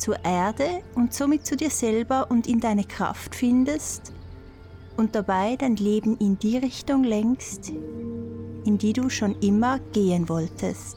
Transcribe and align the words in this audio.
zur 0.00 0.24
Erde 0.24 0.82
und 0.94 1.14
somit 1.14 1.46
zu 1.46 1.56
dir 1.56 1.70
selber 1.70 2.30
und 2.30 2.46
in 2.46 2.60
deine 2.60 2.84
Kraft 2.84 3.34
findest 3.34 4.12
und 4.96 5.14
dabei 5.14 5.56
dein 5.56 5.76
Leben 5.76 6.16
in 6.18 6.38
die 6.38 6.58
Richtung 6.58 7.04
lenkst, 7.04 7.70
in 8.64 8.78
die 8.78 8.92
du 8.92 9.08
schon 9.08 9.34
immer 9.40 9.78
gehen 9.92 10.28
wolltest. 10.28 10.96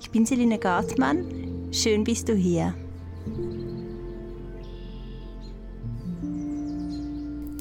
Ich 0.00 0.10
bin 0.10 0.24
Celine 0.24 0.58
Gartmann, 0.58 1.68
schön 1.72 2.04
bist 2.04 2.28
du 2.28 2.34
hier. 2.34 2.74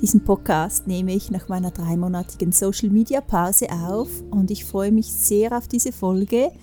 Diesen 0.01 0.23
Podcast 0.23 0.87
nehme 0.87 1.13
ich 1.13 1.29
nach 1.29 1.49
meiner 1.49 1.71
dreimonatigen 1.71 2.53
Social 2.53 2.89
Media 2.89 3.19
Pause 3.19 3.67
auf 3.69 4.09
und 4.31 4.49
ich 4.49 4.63
freue 4.63 4.93
mich 4.93 5.11
sehr 5.11 5.57
auf 5.57 5.67
diese 5.67 5.91
Folge, 5.91 6.53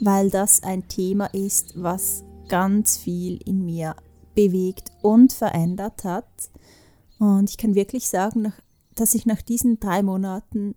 weil 0.00 0.30
das 0.30 0.62
ein 0.62 0.86
Thema 0.86 1.26
ist, 1.26 1.74
was 1.74 2.22
ganz 2.54 2.98
viel 2.98 3.40
in 3.44 3.64
mir 3.64 3.96
bewegt 4.36 4.92
und 5.02 5.32
verändert 5.32 6.04
hat. 6.04 6.28
Und 7.18 7.50
ich 7.50 7.56
kann 7.56 7.74
wirklich 7.74 8.08
sagen, 8.08 8.52
dass 8.94 9.16
ich 9.16 9.26
nach 9.26 9.42
diesen 9.42 9.80
drei 9.80 10.04
Monaten 10.04 10.76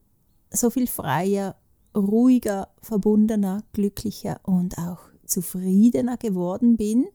so 0.49 0.71
viel 0.71 0.87
freier, 0.87 1.55
ruhiger, 1.95 2.69
verbundener, 2.81 3.61
glücklicher 3.73 4.39
und 4.41 4.79
auch 4.79 5.01
zufriedener 5.23 6.17
geworden 6.17 6.77
bin. 6.77 7.05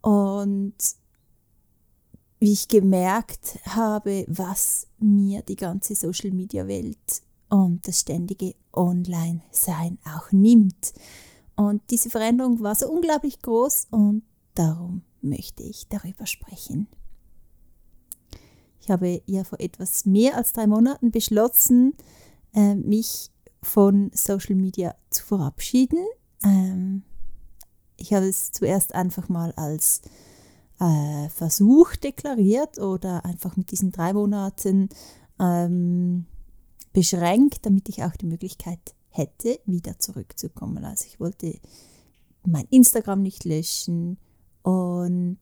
Und 0.00 0.72
wie 2.40 2.52
ich 2.54 2.68
gemerkt 2.68 3.58
habe, 3.66 4.24
was 4.28 4.86
mir 4.98 5.42
die 5.42 5.56
ganze 5.56 5.94
Social-Media-Welt 5.94 7.22
und 7.50 7.86
das 7.86 8.00
ständige 8.00 8.54
Online-Sein 8.72 9.98
auch 10.06 10.32
nimmt. 10.32 10.94
Und 11.58 11.82
diese 11.90 12.08
Veränderung 12.08 12.60
war 12.60 12.76
so 12.76 12.88
unglaublich 12.88 13.42
groß 13.42 13.88
und 13.90 14.22
darum 14.54 15.02
möchte 15.22 15.64
ich 15.64 15.88
darüber 15.88 16.24
sprechen. 16.24 16.86
Ich 18.80 18.88
habe 18.92 19.22
ja 19.26 19.42
vor 19.42 19.58
etwas 19.58 20.06
mehr 20.06 20.36
als 20.36 20.52
drei 20.52 20.68
Monaten 20.68 21.10
beschlossen, 21.10 21.94
äh, 22.54 22.76
mich 22.76 23.32
von 23.60 24.12
Social 24.14 24.54
Media 24.54 24.94
zu 25.10 25.26
verabschieden. 25.26 25.98
Ähm, 26.44 27.02
ich 27.96 28.12
habe 28.12 28.28
es 28.28 28.52
zuerst 28.52 28.94
einfach 28.94 29.28
mal 29.28 29.50
als 29.56 30.02
äh, 30.78 31.28
Versuch 31.28 31.96
deklariert 31.96 32.78
oder 32.78 33.24
einfach 33.24 33.56
mit 33.56 33.72
diesen 33.72 33.90
drei 33.90 34.12
Monaten 34.12 34.90
ähm, 35.40 36.26
beschränkt, 36.92 37.66
damit 37.66 37.88
ich 37.88 38.04
auch 38.04 38.14
die 38.14 38.26
Möglichkeit 38.26 38.94
hätte, 39.10 39.58
wieder 39.66 39.98
zurückzukommen. 39.98 40.84
Also 40.84 41.06
ich 41.06 41.20
wollte 41.20 41.58
mein 42.44 42.66
Instagram 42.70 43.22
nicht 43.22 43.44
löschen 43.44 44.18
und 44.62 45.38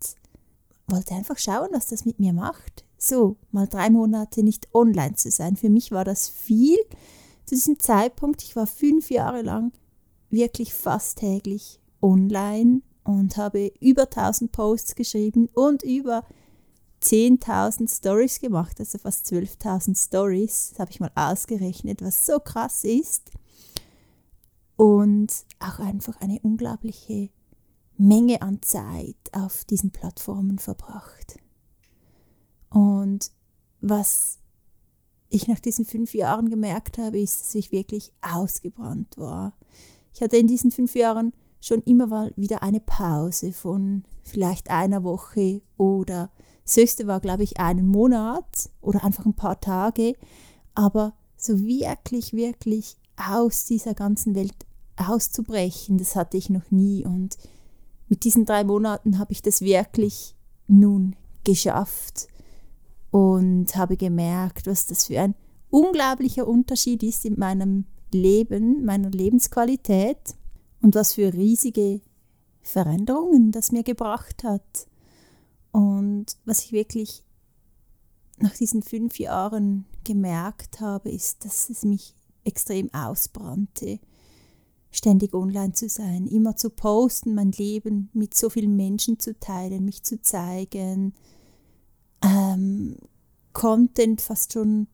wollte 0.86 1.14
einfach 1.14 1.38
schauen, 1.38 1.68
was 1.72 1.86
das 1.86 2.04
mit 2.04 2.20
mir 2.20 2.32
macht. 2.32 2.84
So, 2.98 3.36
mal 3.50 3.66
drei 3.66 3.90
Monate 3.90 4.42
nicht 4.42 4.68
online 4.74 5.14
zu 5.14 5.30
sein. 5.30 5.56
Für 5.56 5.68
mich 5.68 5.92
war 5.92 6.04
das 6.04 6.28
viel 6.28 6.78
zu 7.44 7.54
diesem 7.54 7.78
Zeitpunkt. 7.78 8.42
Ich 8.42 8.56
war 8.56 8.66
fünf 8.66 9.10
Jahre 9.10 9.42
lang 9.42 9.72
wirklich 10.30 10.74
fast 10.74 11.18
täglich 11.18 11.80
online 12.00 12.82
und 13.04 13.36
habe 13.36 13.72
über 13.80 14.02
1000 14.02 14.50
Posts 14.50 14.94
geschrieben 14.94 15.48
und 15.54 15.82
über 15.82 16.24
10.000 17.02 17.94
Stories 17.94 18.40
gemacht, 18.40 18.80
also 18.80 18.98
fast 18.98 19.26
12.000 19.26 19.96
Stories. 19.96 20.70
Das 20.70 20.80
habe 20.80 20.90
ich 20.90 21.00
mal 21.00 21.12
ausgerechnet, 21.14 22.02
was 22.02 22.26
so 22.26 22.40
krass 22.40 22.84
ist. 22.84 23.30
Und 24.76 25.32
auch 25.58 25.78
einfach 25.78 26.20
eine 26.20 26.38
unglaubliche 26.40 27.30
Menge 27.96 28.42
an 28.42 28.60
Zeit 28.62 29.16
auf 29.32 29.64
diesen 29.64 29.90
Plattformen 29.90 30.58
verbracht. 30.58 31.38
Und 32.68 33.30
was 33.80 34.38
ich 35.28 35.48
nach 35.48 35.60
diesen 35.60 35.84
fünf 35.84 36.14
Jahren 36.14 36.50
gemerkt 36.50 36.98
habe, 36.98 37.18
ist, 37.18 37.40
dass 37.40 37.54
ich 37.54 37.72
wirklich 37.72 38.12
ausgebrannt 38.20 39.16
war. 39.16 39.54
Ich 40.12 40.20
hatte 40.20 40.36
in 40.36 40.46
diesen 40.46 40.70
fünf 40.70 40.94
Jahren 40.94 41.32
schon 41.60 41.82
immer 41.82 42.06
mal 42.06 42.32
wieder 42.36 42.62
eine 42.62 42.80
Pause 42.80 43.52
von 43.52 44.04
vielleicht 44.22 44.70
einer 44.70 45.04
Woche 45.04 45.62
oder 45.76 46.30
das 46.64 46.76
höchste 46.76 47.06
war, 47.06 47.20
glaube 47.20 47.44
ich, 47.44 47.60
einen 47.60 47.86
Monat 47.86 48.70
oder 48.80 49.04
einfach 49.04 49.24
ein 49.24 49.34
paar 49.34 49.60
Tage. 49.60 50.14
Aber 50.74 51.14
so 51.36 51.60
wirklich, 51.60 52.32
wirklich 52.32 52.96
aus 53.16 53.64
dieser 53.64 53.94
ganzen 53.94 54.34
Welt 54.34 54.54
auszubrechen, 54.96 55.98
das 55.98 56.16
hatte 56.16 56.36
ich 56.36 56.50
noch 56.50 56.70
nie. 56.70 57.04
Und 57.04 57.36
mit 58.08 58.24
diesen 58.24 58.44
drei 58.44 58.64
Monaten 58.64 59.18
habe 59.18 59.32
ich 59.32 59.42
das 59.42 59.60
wirklich 59.60 60.34
nun 60.66 61.16
geschafft 61.44 62.28
und 63.10 63.76
habe 63.76 63.96
gemerkt, 63.96 64.66
was 64.66 64.86
das 64.86 65.06
für 65.06 65.20
ein 65.20 65.34
unglaublicher 65.70 66.46
Unterschied 66.46 67.02
ist 67.02 67.24
in 67.24 67.38
meinem 67.38 67.84
Leben, 68.12 68.84
meiner 68.84 69.10
Lebensqualität 69.10 70.34
und 70.80 70.94
was 70.94 71.14
für 71.14 71.32
riesige 71.32 72.00
Veränderungen 72.62 73.52
das 73.52 73.72
mir 73.72 73.82
gebracht 73.82 74.44
hat. 74.44 74.86
Und 75.72 76.26
was 76.44 76.64
ich 76.64 76.72
wirklich 76.72 77.22
nach 78.38 78.54
diesen 78.54 78.82
fünf 78.82 79.18
Jahren 79.18 79.86
gemerkt 80.06 80.80
habe, 80.80 81.10
ist, 81.10 81.44
dass 81.44 81.68
es 81.68 81.84
mich 81.84 82.14
extrem 82.44 82.92
ausbrannte, 82.94 83.98
ständig 84.90 85.34
online 85.34 85.72
zu 85.72 85.88
sein, 85.88 86.26
immer 86.26 86.56
zu 86.56 86.70
posten, 86.70 87.34
mein 87.34 87.52
Leben 87.52 88.08
mit 88.12 88.34
so 88.34 88.48
vielen 88.48 88.76
Menschen 88.76 89.18
zu 89.18 89.38
teilen, 89.38 89.84
mich 89.84 90.02
zu 90.04 90.22
zeigen, 90.22 91.12
ähm, 92.22 92.96
Content 93.52 94.20
fast 94.20 94.52
schon 94.52 94.86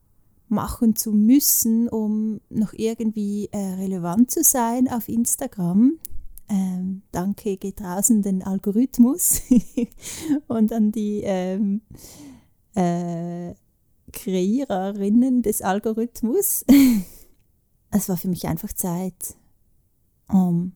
machen 0.49 0.97
zu 0.97 1.13
müssen, 1.13 1.89
um 1.89 2.41
noch 2.49 2.73
irgendwie 2.73 3.49
äh, 3.53 3.59
relevant 3.59 4.31
zu 4.31 4.43
sein 4.43 4.89
auf 4.89 5.09
Instagram. 5.09 5.99
Ähm, 6.49 7.03
danke 7.13 7.57
geht 7.57 7.81
draußen 7.81 8.23
den 8.23 8.43
Algorithmus 8.43 9.41
und 10.49 10.73
an 10.73 10.93
die 10.93 11.23
ähm, 11.25 11.81
äh, 12.75 13.55
Kreiererinnen 14.13 15.43
des 15.43 15.63
Algorithmus. 15.63 16.65
es 17.91 18.09
war 18.09 18.17
für 18.17 18.29
mich 18.29 18.47
einfach 18.47 18.73
Zeit, 18.73 19.37
um 20.29 20.73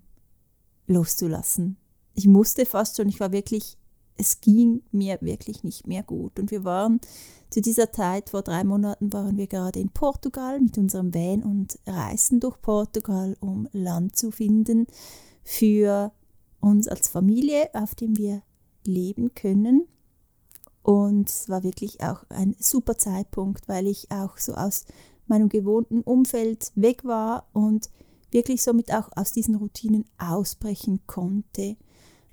loszulassen. 0.87 1.77
Ich 2.15 2.27
musste 2.27 2.67
fast 2.67 2.97
schon, 2.97 3.09
ich 3.09 3.21
war 3.21 3.33
wirklich 3.33 3.77
es 4.19 4.41
ging 4.41 4.83
mir 4.93 5.19
wirklich 5.21 5.63
nicht 5.63 5.87
mehr 5.87 6.03
gut. 6.03 6.39
Und 6.39 6.51
wir 6.51 6.65
waren 6.65 7.01
zu 7.51 7.61
dieser 7.61 7.93
Zeit, 7.93 8.31
vor 8.31 8.43
drei 8.43 8.65
Monaten, 8.65 9.13
waren 9.13 9.37
wir 9.37 9.47
gerade 9.47 9.79
in 9.79 9.91
Portugal 9.91 10.61
mit 10.61 10.77
unserem 10.79 11.15
Van 11.15 11.43
und 11.43 11.79
reisten 11.87 12.41
durch 12.41 12.61
Portugal, 12.61 13.37
um 13.41 13.69
Land 13.73 14.17
zu 14.17 14.31
finden 14.31 14.87
für 15.45 16.13
uns 16.61 16.89
als 16.89 17.09
Familie, 17.09 17.71
auf 17.75 17.95
dem 17.95 18.17
wir 18.17 18.43
leben 18.85 19.35
können. 19.35 19.87
Und 20.87 21.29
es 21.29 21.49
war 21.49 21.65
wirklich 21.65 22.01
auch 22.01 22.23
ein 22.29 22.55
super 22.61 22.97
Zeitpunkt, 22.97 23.67
weil 23.67 23.89
ich 23.89 24.13
auch 24.13 24.39
so 24.39 24.55
aus 24.55 24.85
meinem 25.27 25.49
gewohnten 25.49 26.03
Umfeld 26.03 26.71
weg 26.77 27.03
war 27.03 27.49
und 27.53 27.91
wirklich 28.31 28.63
somit 28.63 28.95
auch 28.95 29.09
aus 29.17 29.33
diesen 29.33 29.57
Routinen 29.57 30.05
ausbrechen 30.17 31.01
konnte. 31.09 31.77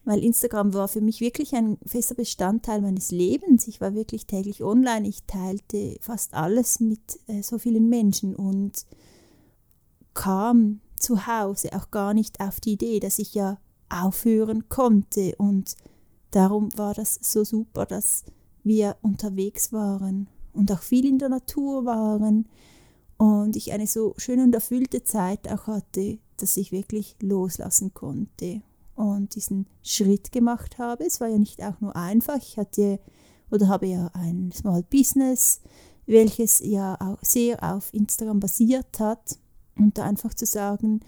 Weil 0.06 0.24
Instagram 0.24 0.76
war 0.76 0.88
für 0.88 1.02
mich 1.02 1.20
wirklich 1.20 1.56
ein 1.56 1.80
fester 1.84 2.14
Bestandteil 2.14 2.82
meines 2.82 3.10
Lebens. 3.10 3.68
Ich 3.68 3.82
war 3.82 3.96
wirklich 3.96 4.28
täglich 4.28 4.64
online, 4.64 5.08
ich 5.08 5.24
teilte 5.24 5.98
fast 6.00 6.36
alles 6.36 6.80
mit 6.80 7.22
äh, 7.26 7.42
so 7.42 7.58
vielen 7.58 7.90
Menschen 7.90 8.36
und 8.36 8.86
kam 10.14 10.80
zu 11.00 11.26
Hause 11.26 11.74
auch 11.74 11.90
gar 11.90 12.14
nicht 12.14 12.40
auf 12.40 12.60
die 12.60 12.74
Idee, 12.74 13.00
dass 13.00 13.18
ich 13.18 13.34
ja 13.34 13.58
aufhören 13.90 14.70
konnte. 14.70 15.34
Und 15.40 15.76
darum 16.30 16.70
war 16.78 16.94
das 16.94 17.18
so 17.20 17.44
super, 17.44 17.88
dass 17.88 18.26
wir 18.64 18.98
unterwegs 19.02 19.74
waren 19.74 20.28
und 20.54 20.72
auch 20.72 20.82
viel 20.82 21.06
in 21.06 21.20
der 21.20 21.30
Natur 21.30 21.86
waren 21.86 22.48
und 23.18 23.56
ich 23.56 23.72
eine 23.72 23.88
so 23.88 24.14
schöne 24.18 24.44
und 24.44 24.54
erfüllte 24.54 25.04
Zeit 25.04 25.50
auch 25.50 25.68
hatte, 25.68 26.20
dass 26.38 26.58
ich 26.58 26.72
wirklich 26.72 27.16
loslassen 27.22 27.94
konnte 27.94 28.62
und 28.96 29.36
diesen 29.36 29.68
Schritt 29.82 30.32
gemacht 30.32 30.78
habe. 30.78 31.06
Es 31.06 31.22
war 31.22 31.28
ja 31.28 31.38
nicht 31.38 31.64
auch 31.64 31.80
nur 31.82 31.96
einfach. 31.96 32.38
Ich 32.38 32.58
hatte 32.58 33.00
oder 33.50 33.68
habe 33.68 33.88
ja 33.88 34.10
ein 34.14 34.52
Small 34.52 34.84
Business, 34.84 35.62
welches 36.06 36.60
ja 36.60 37.00
auch 37.00 37.20
sehr 37.22 37.64
auf 37.64 37.94
Instagram 37.94 38.40
basiert 38.40 39.00
hat. 39.00 39.38
Und 39.78 39.98
da 39.98 40.04
einfach 40.04 40.34
zu 40.34 40.46
sagen, 40.46 41.02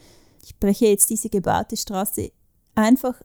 ich 0.44 0.58
breche 0.60 0.88
jetzt 0.88 1.10
diese 1.10 1.30
gebaute 1.30 1.76
Straße 1.78 2.32
einfach 2.76 3.22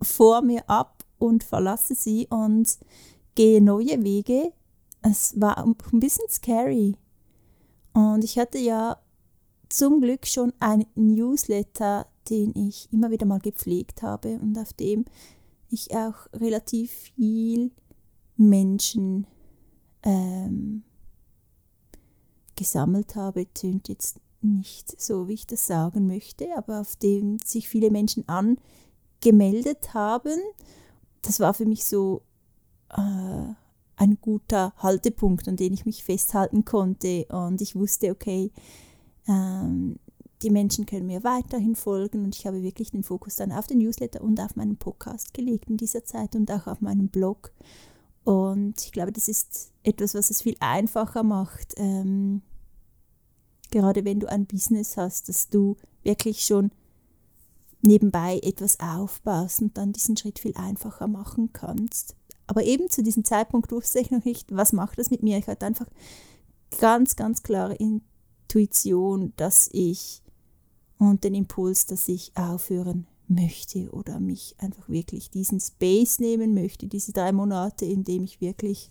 vor 0.00 0.42
mir 0.42 0.68
ab 0.68 1.04
und 1.18 1.44
verlasse 1.44 1.94
sie 1.94 2.26
und 2.28 2.78
gehe 3.34 3.62
neue 3.62 4.02
Wege. 4.02 4.52
Es 5.02 5.40
war 5.40 5.58
ein 5.58 5.74
bisschen 6.00 6.28
scary. 6.28 6.96
Und 7.92 8.24
ich 8.24 8.38
hatte 8.38 8.58
ja 8.58 8.98
zum 9.68 10.00
Glück 10.00 10.26
schon 10.26 10.52
einen 10.60 10.86
Newsletter, 10.94 12.06
den 12.28 12.54
ich 12.54 12.88
immer 12.92 13.10
wieder 13.10 13.26
mal 13.26 13.40
gepflegt 13.40 14.02
habe 14.02 14.38
und 14.40 14.58
auf 14.58 14.72
dem 14.72 15.04
ich 15.68 15.94
auch 15.94 16.26
relativ 16.34 16.92
viel 16.92 17.72
Menschen 18.36 19.26
ähm, 20.02 20.82
gesammelt 22.56 23.16
habe, 23.16 23.52
tönt 23.52 23.88
jetzt 23.88 24.20
nicht 24.42 25.00
so, 25.00 25.28
wie 25.28 25.34
ich 25.34 25.46
das 25.46 25.66
sagen 25.66 26.06
möchte, 26.06 26.56
aber 26.56 26.80
auf 26.80 26.96
dem 26.96 27.38
sich 27.38 27.68
viele 27.68 27.90
Menschen 27.90 28.24
angemeldet 28.28 29.94
haben. 29.94 30.38
Das 31.22 31.40
war 31.40 31.54
für 31.54 31.66
mich 31.66 31.84
so 31.84 32.22
äh, 32.92 33.54
ein 33.96 34.18
guter 34.20 34.72
Haltepunkt, 34.78 35.48
an 35.48 35.56
den 35.56 35.72
ich 35.72 35.86
mich 35.86 36.04
festhalten 36.04 36.64
konnte. 36.64 37.26
Und 37.26 37.60
ich 37.60 37.76
wusste, 37.76 38.10
okay, 38.10 38.50
ähm, 39.28 39.96
die 40.42 40.50
Menschen 40.50 40.86
können 40.86 41.06
mir 41.06 41.22
weiterhin 41.22 41.76
folgen 41.76 42.24
und 42.24 42.34
ich 42.34 42.46
habe 42.46 42.62
wirklich 42.62 42.90
den 42.90 43.04
Fokus 43.04 43.36
dann 43.36 43.52
auf 43.52 43.66
den 43.66 43.78
Newsletter 43.78 44.20
und 44.20 44.40
auf 44.40 44.56
meinen 44.56 44.76
Podcast 44.76 45.34
gelegt 45.34 45.70
in 45.70 45.76
dieser 45.76 46.04
Zeit 46.04 46.34
und 46.34 46.50
auch 46.50 46.66
auf 46.66 46.80
meinen 46.80 47.08
Blog. 47.08 47.52
Und 48.24 48.82
ich 48.84 48.92
glaube, 48.92 49.12
das 49.12 49.28
ist 49.28 49.72
etwas, 49.82 50.14
was 50.14 50.30
es 50.30 50.42
viel 50.42 50.56
einfacher 50.60 51.22
macht, 51.22 51.74
ähm, 51.76 52.42
gerade 53.70 54.04
wenn 54.04 54.20
du 54.20 54.28
ein 54.28 54.46
Business 54.46 54.96
hast, 54.96 55.28
dass 55.28 55.48
du 55.48 55.76
wirklich 56.02 56.44
schon 56.44 56.70
nebenbei 57.80 58.38
etwas 58.42 58.78
aufbaust 58.80 59.60
und 59.62 59.76
dann 59.76 59.92
diesen 59.92 60.16
Schritt 60.16 60.38
viel 60.38 60.56
einfacher 60.56 61.08
machen 61.08 61.52
kannst. 61.52 62.14
Aber 62.46 62.64
eben 62.64 62.90
zu 62.90 63.02
diesem 63.02 63.24
Zeitpunkt 63.24 63.72
wusste 63.72 64.00
ich 64.00 64.10
noch 64.10 64.24
nicht, 64.24 64.54
was 64.54 64.72
macht 64.72 64.98
das 64.98 65.10
mit 65.10 65.22
mir. 65.22 65.38
Ich 65.38 65.46
hatte 65.46 65.66
einfach 65.66 65.86
ganz, 66.80 67.16
ganz 67.16 67.42
klare 67.42 67.74
Intuition, 67.74 69.32
dass 69.36 69.68
ich 69.72 70.22
und 70.98 71.24
den 71.24 71.34
Impuls, 71.34 71.86
dass 71.86 72.08
ich 72.08 72.32
aufhören 72.36 73.06
möchte 73.28 73.90
oder 73.90 74.20
mich 74.20 74.54
einfach 74.58 74.88
wirklich 74.88 75.30
diesen 75.30 75.60
Space 75.60 76.18
nehmen 76.18 76.54
möchte, 76.54 76.86
diese 76.86 77.12
drei 77.12 77.32
Monate, 77.32 77.84
in 77.84 78.04
dem 78.04 78.24
ich 78.24 78.40
wirklich, 78.40 78.90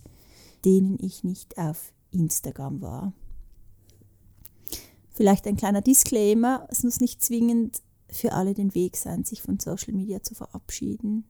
denen 0.66 0.98
ich 1.00 1.24
nicht 1.24 1.58
auf 1.58 1.94
Instagram 2.12 2.82
war. 2.82 3.14
Vielleicht 5.14 5.46
ein 5.48 5.58
kleiner 5.58 5.82
Disclaimer, 5.82 6.68
es 6.70 6.84
muss 6.84 7.00
nicht 7.00 7.22
zwingend 7.22 7.82
für 8.10 8.34
alle 8.34 8.54
den 8.54 8.74
Weg 8.76 8.98
sein, 8.98 9.24
sich 9.24 9.42
von 9.42 9.60
Social 9.60 9.94
Media 9.94 10.22
zu 10.22 10.36
verabschieden. 10.36 11.26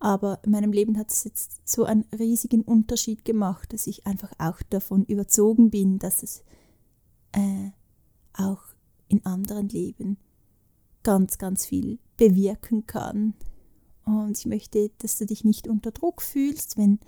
Aber 0.00 0.38
in 0.44 0.52
meinem 0.52 0.72
Leben 0.72 0.96
hat 0.96 1.10
es 1.10 1.24
jetzt 1.24 1.68
so 1.68 1.84
einen 1.84 2.04
riesigen 2.16 2.62
Unterschied 2.62 3.24
gemacht, 3.24 3.72
dass 3.72 3.86
ich 3.86 4.06
einfach 4.06 4.32
auch 4.38 4.62
davon 4.70 5.04
überzogen 5.04 5.70
bin, 5.70 5.98
dass 5.98 6.22
es 6.22 6.44
äh, 7.32 7.70
auch 8.32 8.62
in 9.08 9.24
anderen 9.26 9.68
Leben 9.68 10.18
ganz, 11.02 11.38
ganz 11.38 11.66
viel 11.66 11.98
bewirken 12.16 12.86
kann. 12.86 13.34
Und 14.04 14.38
ich 14.38 14.46
möchte, 14.46 14.90
dass 14.98 15.18
du 15.18 15.26
dich 15.26 15.44
nicht 15.44 15.68
unter 15.68 15.90
Druck 15.90 16.22
fühlst, 16.22 16.76
wenn 16.76 17.00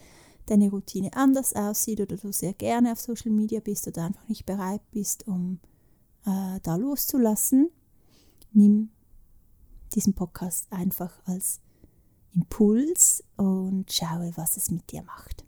deine 0.47 0.71
Routine 0.71 1.13
anders 1.15 1.55
aussieht 1.55 2.01
oder 2.01 2.17
du 2.17 2.33
sehr 2.33 2.53
gerne 2.55 2.93
auf 2.93 3.01
Social 3.01 3.31
Media 3.31 3.61
bist 3.61 3.87
oder 3.87 4.05
einfach 4.05 4.27
nicht 4.29 4.47
bereit 4.47 4.83
bist, 4.91 5.29
um 5.29 5.61
äh, 6.27 6.59
da 6.63 6.77
loszulassen. 6.77 7.71
Nimm 8.53 8.91
diesen 9.95 10.15
Podcast 10.15 10.67
einfach 10.73 11.21
als 11.25 11.61
Impuls 12.35 13.25
und 13.37 13.93
schaue, 13.93 14.33
was 14.37 14.57
es 14.57 14.71
mit 14.71 14.91
dir 14.93 15.03
macht. 15.03 15.45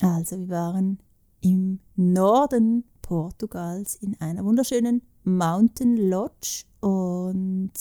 Also 0.00 0.38
wir 0.38 0.48
waren 0.48 0.98
im 1.40 1.80
Norden 1.96 2.84
Portugals 3.02 3.96
in 3.96 4.18
einer 4.20 4.44
wunderschönen 4.44 5.02
Mountain 5.24 5.96
Lodge 5.96 6.64
und 6.80 7.72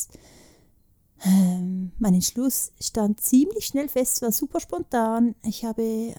ähm, 1.26 1.92
mein 1.98 2.14
Entschluss 2.14 2.72
stand 2.80 3.22
ziemlich 3.22 3.66
schnell 3.66 3.88
fest, 3.88 4.22
war 4.22 4.32
super 4.32 4.60
spontan. 4.60 5.36
Ich 5.46 5.64
habe 5.64 5.82
äh, 5.82 6.16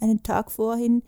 einen 0.00 0.22
Tag 0.22 0.52
vorhin 0.52 1.02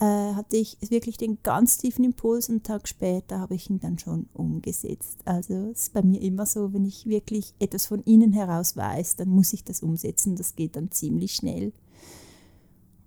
äh, 0.00 0.34
hatte 0.34 0.56
ich 0.56 0.78
wirklich 0.88 1.18
den 1.18 1.42
ganz 1.42 1.76
tiefen 1.76 2.04
Impuls 2.04 2.48
und 2.48 2.54
einen 2.54 2.62
Tag 2.62 2.88
später 2.88 3.38
habe 3.38 3.54
ich 3.54 3.68
ihn 3.68 3.80
dann 3.80 3.98
schon 3.98 4.28
umgesetzt. 4.32 5.18
Also 5.26 5.68
es 5.70 5.82
ist 5.82 5.92
bei 5.92 6.02
mir 6.02 6.22
immer 6.22 6.46
so, 6.46 6.72
wenn 6.72 6.86
ich 6.86 7.06
wirklich 7.06 7.52
etwas 7.58 7.86
von 7.86 8.02
innen 8.04 8.32
heraus 8.32 8.76
weiß, 8.76 9.16
dann 9.16 9.28
muss 9.28 9.52
ich 9.52 9.62
das 9.62 9.82
umsetzen. 9.82 10.36
Das 10.36 10.56
geht 10.56 10.76
dann 10.76 10.90
ziemlich 10.90 11.34
schnell. 11.34 11.74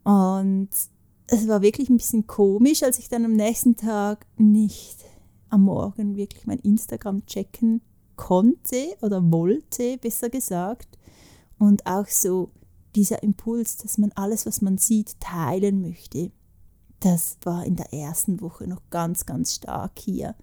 Und 0.03 0.69
es 1.27 1.47
war 1.47 1.63
wirklich 1.63 1.89
ein 1.89 1.97
bisschen 1.97 2.27
komisch, 2.27 2.83
als 2.83 2.99
ich 2.99 3.09
dann 3.09 3.25
am 3.25 3.33
nächsten 3.33 3.75
Tag 3.75 4.27
nicht 4.37 4.97
am 5.49 5.63
Morgen 5.63 6.15
wirklich 6.15 6.45
mein 6.45 6.59
Instagram 6.59 7.25
checken 7.25 7.81
konnte 8.15 8.95
oder 9.01 9.31
wollte, 9.31 9.97
besser 9.97 10.29
gesagt. 10.29 10.99
Und 11.57 11.87
auch 11.87 12.07
so 12.07 12.51
dieser 12.95 13.23
Impuls, 13.23 13.77
dass 13.77 13.97
man 13.97 14.11
alles, 14.11 14.45
was 14.45 14.61
man 14.61 14.77
sieht, 14.77 15.19
teilen 15.19 15.81
möchte. 15.81 16.31
Das 17.03 17.38
war 17.44 17.65
in 17.65 17.75
der 17.75 17.91
ersten 17.91 18.39
Woche 18.39 18.65
noch 18.65 18.81
ganz, 18.89 19.25
ganz 19.25 19.55
stark 19.55 20.00
hier. 20.00 20.35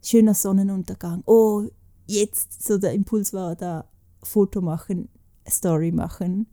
Schöner 0.00 0.34
Sonnenuntergang. 0.34 1.24
Oh, 1.26 1.64
jetzt 2.06 2.62
so 2.62 2.78
der 2.78 2.92
Impuls 2.92 3.32
war 3.32 3.56
da, 3.56 3.84
Foto 4.22 4.60
machen, 4.60 5.08
Story 5.48 5.90
machen. 5.90 6.46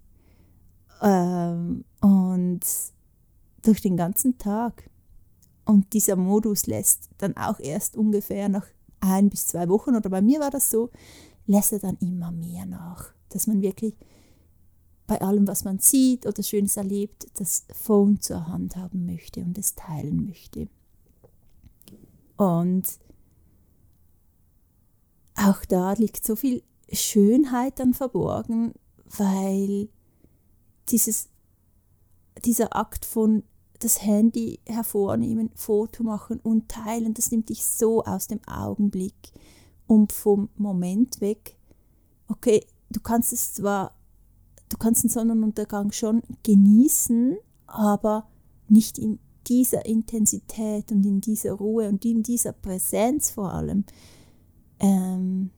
Ähm, 1.00 1.86
und 2.01 2.62
durch 3.62 3.81
den 3.81 3.95
ganzen 3.95 4.39
Tag. 4.39 4.89
Und 5.64 5.94
dieser 5.94 6.16
Modus 6.16 6.66
lässt 6.66 7.11
dann 7.19 7.37
auch 7.37 7.59
erst 7.59 7.95
ungefähr 7.95 8.49
nach 8.49 8.66
ein 8.99 9.30
bis 9.30 9.45
zwei 9.45 9.69
Wochen, 9.69 9.95
oder 9.95 10.09
bei 10.09 10.23
mir 10.23 10.40
war 10.40 10.49
das 10.49 10.71
so, 10.71 10.90
lässt 11.45 11.71
er 11.71 11.80
dann 11.80 11.97
immer 11.97 12.31
mehr 12.31 12.66
nach. 12.66 13.14
Dass 13.30 13.45
man 13.45 13.61
wirklich 13.61 13.95
bei 15.07 15.21
allem, 15.21 15.47
was 15.47 15.64
man 15.64 15.80
sieht 15.80 16.26
oder 16.26 16.42
Schönes 16.42 16.78
erlebt, 16.78 17.28
das 17.35 17.66
Phone 17.71 18.19
zur 18.21 18.47
Hand 18.47 18.76
haben 18.76 19.06
möchte 19.06 19.42
und 19.42 19.57
es 19.57 19.76
teilen 19.76 20.26
möchte. 20.26 20.68
Und 22.38 22.83
auch 25.35 25.64
da 25.66 25.94
liegt 25.94 26.26
so 26.26 26.35
viel 26.35 26.64
Schönheit 26.92 27.80
dann 27.80 27.94
verborgen, 27.94 28.74
weil 29.18 29.90
dieses, 30.90 31.30
dieser 32.44 32.76
Akt 32.76 33.06
von 33.06 33.44
das 33.80 34.02
Handy 34.02 34.59
hervornehmen, 34.66 35.52
Foto 35.54 36.04
machen 36.04 36.40
und 36.40 36.69
teilen, 36.69 37.14
das 37.14 37.31
nimmt 37.31 37.50
dich 37.50 37.66
so 37.66 38.04
aus 38.04 38.28
dem 38.28 38.40
Augenblick 38.47 39.14
und 39.88 40.14
vom 40.14 40.50
Moment 40.56 41.21
weg. 41.21 41.57
Okay, 42.28 42.66
du 42.90 43.00
kannst 43.02 43.33
es 43.33 43.54
zwar 43.54 43.94
du 44.69 44.78
kannst 44.78 45.04
den 45.04 45.10
Sonnenuntergang 45.10 45.92
schon 45.92 46.22
genießen, 46.44 47.38
aber 47.68 48.28
nicht 48.68 48.98
in 48.98 49.19
dieser 49.48 49.86
Intensität 49.86 50.92
und 50.92 51.06
in 51.06 51.22
dieser 51.22 51.54
Ruhe 51.54 51.88
und 51.88 52.04
in 52.06 52.24
dieser 52.24 52.52
Präsenz 52.52 53.30
vor 53.30 53.54
allem, 53.54 53.86
ähm, 54.80 55.52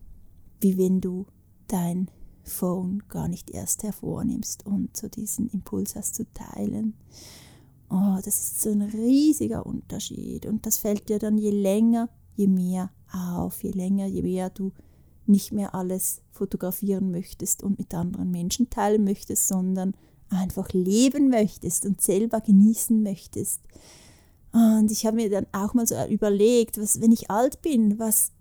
wie 0.59 0.77
wenn 0.77 0.99
du 0.99 1.25
dein 1.67 2.09
Phone 2.43 3.03
gar 3.09 3.27
nicht 3.27 3.51
erst 3.51 3.83
hervornimmst 3.83 4.65
und 4.65 4.95
so 4.95 5.07
diesen 5.07 5.49
Impuls 5.49 5.95
hast 5.95 6.15
zu 6.15 6.25
teilen. 6.33 6.93
Oh, 7.89 8.17
das 8.17 8.27
ist 8.27 8.61
so 8.61 8.71
ein 8.71 8.81
riesiger 8.81 9.65
Unterschied 9.65 10.45
und 10.45 10.65
das 10.65 10.77
fällt 10.77 11.09
dir 11.09 11.19
dann 11.19 11.37
je 11.37 11.51
länger, 11.51 12.09
je 12.35 12.47
mehr 12.47 12.91
auf, 13.11 13.63
je 13.63 13.71
länger, 13.71 14.07
je 14.07 14.21
mehr 14.21 14.49
du 14.49 14.71
nicht 15.29 15.51
mehr 15.51 15.75
alles 15.75 16.21
fotografieren 16.31 17.11
möchtest 17.11 17.63
und 17.63 17.79
mit 17.79 17.93
anderen 17.93 18.31
Menschen 18.31 18.69
teilen 18.69 19.03
möchtest, 19.03 19.47
sondern 19.47 19.93
einfach 20.29 20.69
leben 20.73 21.29
möchtest 21.29 21.85
und 21.85 22.01
selber 22.01 22.41
genießen 22.41 23.01
möchtest. 23.01 23.61
Und 24.51 24.91
ich 24.91 25.05
habe 25.05 25.17
mir 25.17 25.29
dann 25.29 25.47
auch 25.51 25.73
mal 25.73 25.87
so 25.87 25.95
überlegt, 26.09 26.79
was, 26.81 27.01
wenn 27.01 27.11
ich 27.11 27.29
alt 27.29 27.61
bin, 27.61 27.99
was, 27.99 28.31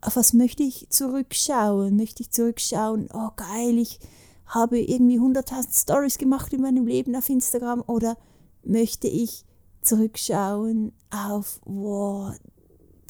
auf 0.00 0.16
was 0.16 0.32
möchte 0.32 0.62
ich 0.62 0.88
zurückschauen? 0.90 1.96
Möchte 1.96 2.22
ich 2.22 2.30
zurückschauen, 2.30 3.08
oh 3.12 3.30
geil, 3.36 3.78
ich 3.78 3.98
habe 4.46 4.78
irgendwie 4.80 5.18
100.000 5.18 5.82
Stories 5.82 6.18
gemacht 6.18 6.52
in 6.52 6.62
meinem 6.62 6.86
Leben 6.86 7.14
auf 7.16 7.28
Instagram 7.28 7.82
oder 7.86 8.16
möchte 8.64 9.08
ich 9.08 9.44
zurückschauen 9.82 10.92
auf, 11.10 11.60
wow, 11.64 12.34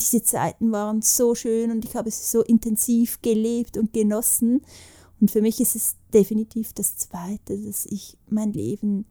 diese 0.01 0.23
Zeiten 0.23 0.73
waren 0.73 1.03
so 1.03 1.35
schön 1.35 1.71
und 1.71 1.85
ich 1.85 1.97
habe 1.97 2.09
es 2.09 2.31
so 2.31 2.43
intensiv 2.43 3.21
gelebt 3.23 3.77
und 3.77 3.93
genossen. 3.93 4.63
Und 5.21 5.31
für 5.31 5.43
mich 5.43 5.61
ist 5.61 5.77
es 5.77 5.97
definitiv 6.15 6.73
das 6.73 6.97
Zweite, 6.97 7.59
dass 7.59 7.87
ich 7.87 8.17
mein 8.29 8.53
Leben 8.53 9.07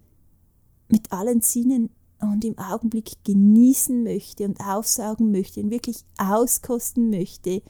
mit 0.90 1.12
allen 1.12 1.42
Sinnen 1.42 1.90
und 2.20 2.44
im 2.46 2.58
Augenblick 2.58 3.24
genießen 3.26 4.04
möchte 4.04 4.46
und 4.46 4.60
aufsaugen 4.62 5.32
möchte 5.32 5.62
und 5.62 5.70
wirklich 5.70 6.06
auskosten 6.18 7.10
möchte. 7.10 7.62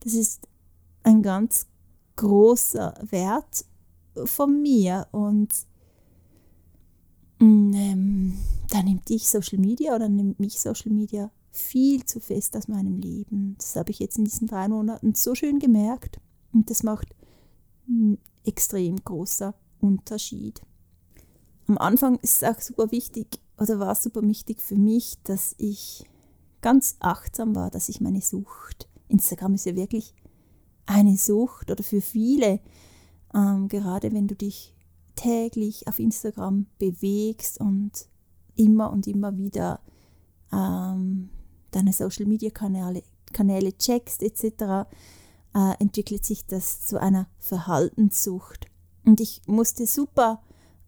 Das 0.00 0.14
ist 0.14 0.46
ein 1.04 1.22
ganz 1.22 1.66
großer 2.16 2.94
Wert 3.10 3.64
von 4.24 4.62
mir 4.62 5.06
und 5.12 5.48
mm, 7.38 7.72
ähm, 7.74 8.38
da 8.70 8.82
nimmt 8.82 9.08
dich 9.08 9.28
Social 9.28 9.58
Media 9.58 9.94
oder 9.94 10.08
nimmt 10.08 10.38
mich 10.38 10.60
Social 10.60 10.92
Media 10.92 11.30
viel 11.54 12.04
zu 12.04 12.18
fest 12.18 12.56
aus 12.56 12.66
meinem 12.66 12.98
Leben. 12.98 13.54
Das 13.58 13.76
habe 13.76 13.90
ich 13.90 14.00
jetzt 14.00 14.18
in 14.18 14.24
diesen 14.24 14.48
drei 14.48 14.68
Monaten 14.68 15.14
so 15.14 15.34
schön 15.34 15.60
gemerkt 15.60 16.20
und 16.52 16.68
das 16.68 16.82
macht 16.82 17.14
ein 17.88 18.18
extrem 18.44 18.96
großer 18.96 19.54
Unterschied. 19.80 20.62
Am 21.68 21.78
Anfang 21.78 22.16
ist 22.16 22.42
es 22.42 22.44
auch 22.44 22.60
super 22.60 22.90
wichtig 22.90 23.40
oder 23.56 23.78
war 23.78 23.92
es 23.92 24.02
super 24.02 24.22
wichtig 24.22 24.60
für 24.60 24.76
mich, 24.76 25.22
dass 25.22 25.54
ich 25.58 26.04
ganz 26.60 26.96
achtsam 26.98 27.54
war, 27.54 27.70
dass 27.70 27.88
ich 27.88 28.00
meine 28.00 28.20
Sucht, 28.20 28.88
Instagram 29.08 29.54
ist 29.54 29.66
ja 29.66 29.76
wirklich 29.76 30.12
eine 30.86 31.16
Sucht 31.16 31.70
oder 31.70 31.84
für 31.84 32.00
viele, 32.00 32.60
ähm, 33.32 33.68
gerade 33.68 34.12
wenn 34.12 34.26
du 34.26 34.34
dich 34.34 34.74
täglich 35.14 35.86
auf 35.86 36.00
Instagram 36.00 36.66
bewegst 36.78 37.60
und 37.60 38.08
immer 38.56 38.90
und 38.90 39.06
immer 39.06 39.36
wieder 39.36 39.80
ähm, 40.52 41.30
deine 41.74 41.92
Social 41.92 42.26
Media 42.26 42.50
Kanäle, 42.50 43.02
Kanäle 43.32 43.76
checkst 43.76 44.22
etc., 44.22 44.88
äh, 45.54 45.74
entwickelt 45.78 46.24
sich 46.24 46.46
das 46.46 46.86
zu 46.86 47.00
einer 47.00 47.26
Verhaltenssucht. 47.38 48.66
Und 49.04 49.20
ich 49.20 49.42
musste 49.46 49.86
super 49.86 50.42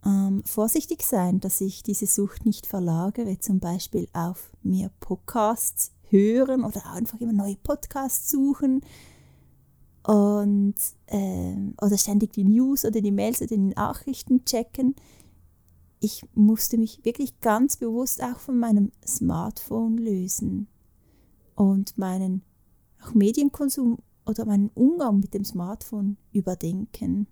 ähm, 0.04 0.42
vorsichtig 0.44 1.02
sein, 1.02 1.40
dass 1.40 1.60
ich 1.60 1.82
diese 1.82 2.06
Sucht 2.06 2.46
nicht 2.46 2.66
verlagere, 2.66 3.38
zum 3.38 3.60
Beispiel 3.60 4.08
auf 4.12 4.52
mehr 4.62 4.90
Podcasts 5.00 5.92
hören 6.08 6.64
oder 6.64 6.92
einfach 6.92 7.20
immer 7.20 7.32
neue 7.32 7.56
Podcasts 7.56 8.30
suchen 8.30 8.82
und 10.04 10.74
äh, 11.06 11.56
oder 11.82 11.98
ständig 11.98 12.32
die 12.32 12.44
News 12.44 12.84
oder 12.84 13.00
die 13.00 13.10
Mails 13.10 13.40
oder 13.40 13.56
die 13.56 13.74
Nachrichten 13.74 14.44
checken. 14.44 14.94
Ich 15.98 16.24
musste 16.34 16.78
mich 16.78 17.04
wirklich 17.04 17.40
ganz 17.40 17.76
bewusst 17.76 18.22
auch 18.22 18.38
von 18.38 18.58
meinem 18.58 18.92
Smartphone 19.04 19.98
lösen 19.98 20.68
und 21.56 21.98
meinen 21.98 22.42
auch 23.02 23.14
Medienkonsum 23.14 23.98
oder 24.24 24.44
meinen 24.44 24.70
Umgang 24.74 25.18
mit 25.18 25.34
dem 25.34 25.44
Smartphone 25.44 26.16
überdenken. 26.32 27.26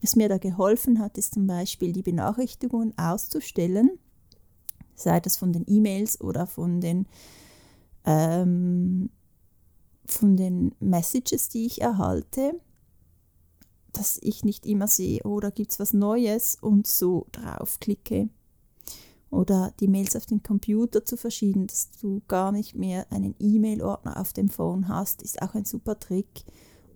Was 0.00 0.16
mir 0.16 0.28
da 0.28 0.38
geholfen 0.38 0.98
hat, 0.98 1.18
ist 1.18 1.34
zum 1.34 1.46
Beispiel 1.46 1.92
die 1.92 2.02
Benachrichtigungen 2.02 2.96
auszustellen, 2.96 3.98
sei 4.94 5.20
das 5.20 5.36
von 5.36 5.52
den 5.52 5.64
E-Mails 5.66 6.20
oder 6.20 6.46
von 6.46 6.80
den, 6.80 7.06
ähm, 8.04 9.10
von 10.06 10.36
den 10.36 10.74
Messages, 10.80 11.50
die 11.50 11.66
ich 11.66 11.82
erhalte, 11.82 12.58
dass 13.92 14.18
ich 14.22 14.44
nicht 14.44 14.66
immer 14.66 14.86
sehe, 14.86 15.20
oh, 15.24 15.40
da 15.40 15.50
gibt 15.50 15.72
es 15.72 15.78
was 15.80 15.92
Neues 15.92 16.56
und 16.60 16.86
so 16.86 17.26
draufklicke. 17.32 18.28
Oder 19.30 19.72
die 19.78 19.88
Mails 19.88 20.16
auf 20.16 20.26
den 20.26 20.42
Computer 20.42 21.04
zu 21.04 21.16
verschieben, 21.16 21.66
dass 21.66 21.90
du 22.00 22.20
gar 22.26 22.50
nicht 22.50 22.74
mehr 22.74 23.10
einen 23.12 23.36
E-Mail-Ordner 23.38 24.20
auf 24.20 24.32
dem 24.32 24.48
Phone 24.48 24.88
hast, 24.88 25.22
ist 25.22 25.40
auch 25.40 25.54
ein 25.54 25.64
super 25.64 25.98
Trick, 25.98 26.44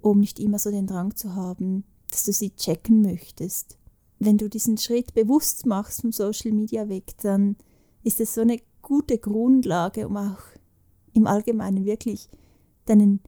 um 0.03 0.21
nicht 0.21 0.41
immer 0.41 0.59
so 0.59 0.71
den 0.71 0.89
Drang 0.89 1.15
zu 1.15 1.35
haben, 1.37 1.85
dass 2.11 2.25
du 2.25 2.33
sie 2.33 2.51
checken 2.51 3.03
möchtest. 3.03 3.79
Wenn 4.19 4.37
du 4.37 4.49
diesen 4.49 4.79
Schritt 4.79 5.15
bewusst 5.15 5.67
machst 5.67 6.01
vom 6.01 6.11
Social 6.13 6.53
Media 6.53 6.89
weg, 6.89 7.15
dann 7.23 7.57
ist 8.03 8.21
es 8.21 8.35
so 8.35 8.41
eine 8.41 8.59
gute 8.83 9.19
Grundlage, 9.19 10.07
um 10.09 10.17
auch 10.17 10.43
im 11.13 11.27
Allgemeinen 11.27 11.85
wirklich 11.85 12.29
deinen 12.87 13.21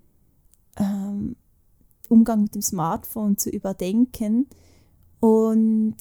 ähm, 0.77 1.37
Umgang 2.09 2.43
mit 2.43 2.55
dem 2.55 2.63
Smartphone 2.63 3.39
zu 3.39 3.51
überdenken. 3.51 4.49
Und 5.21 5.97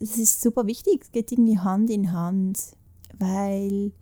es 0.00 0.18
ist 0.18 0.40
super 0.40 0.66
wichtig, 0.66 1.02
es 1.02 1.12
geht 1.12 1.32
irgendwie 1.32 1.58
Hand 1.58 1.90
in 1.90 2.12
Hand, 2.12 2.58
weil 3.18 3.92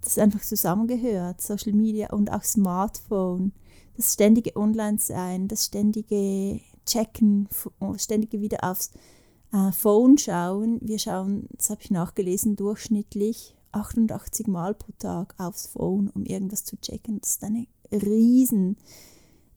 das 0.00 0.18
einfach 0.18 0.40
zusammengehört, 0.40 1.40
Social 1.40 1.72
Media 1.72 2.10
und 2.10 2.30
auch 2.30 2.44
Smartphone, 2.44 3.52
das 3.96 4.14
ständige 4.14 4.56
Online-Sein, 4.56 5.48
das 5.48 5.66
ständige 5.66 6.60
checken, 6.86 7.48
oh, 7.80 7.94
ständig 7.98 8.32
wieder 8.32 8.62
aufs 8.62 8.92
äh, 9.52 9.72
Phone 9.72 10.18
schauen. 10.18 10.78
Wir 10.80 10.98
schauen, 10.98 11.48
das 11.56 11.70
habe 11.70 11.82
ich 11.82 11.90
nachgelesen, 11.90 12.56
durchschnittlich 12.56 13.56
88 13.72 14.46
Mal 14.46 14.74
pro 14.74 14.92
Tag 14.98 15.34
aufs 15.38 15.66
Phone, 15.66 16.10
um 16.10 16.24
irgendwas 16.24 16.64
zu 16.64 16.76
checken. 16.80 17.20
Das 17.20 17.32
ist 17.32 17.44
eine 17.44 17.66
riesen 17.92 18.76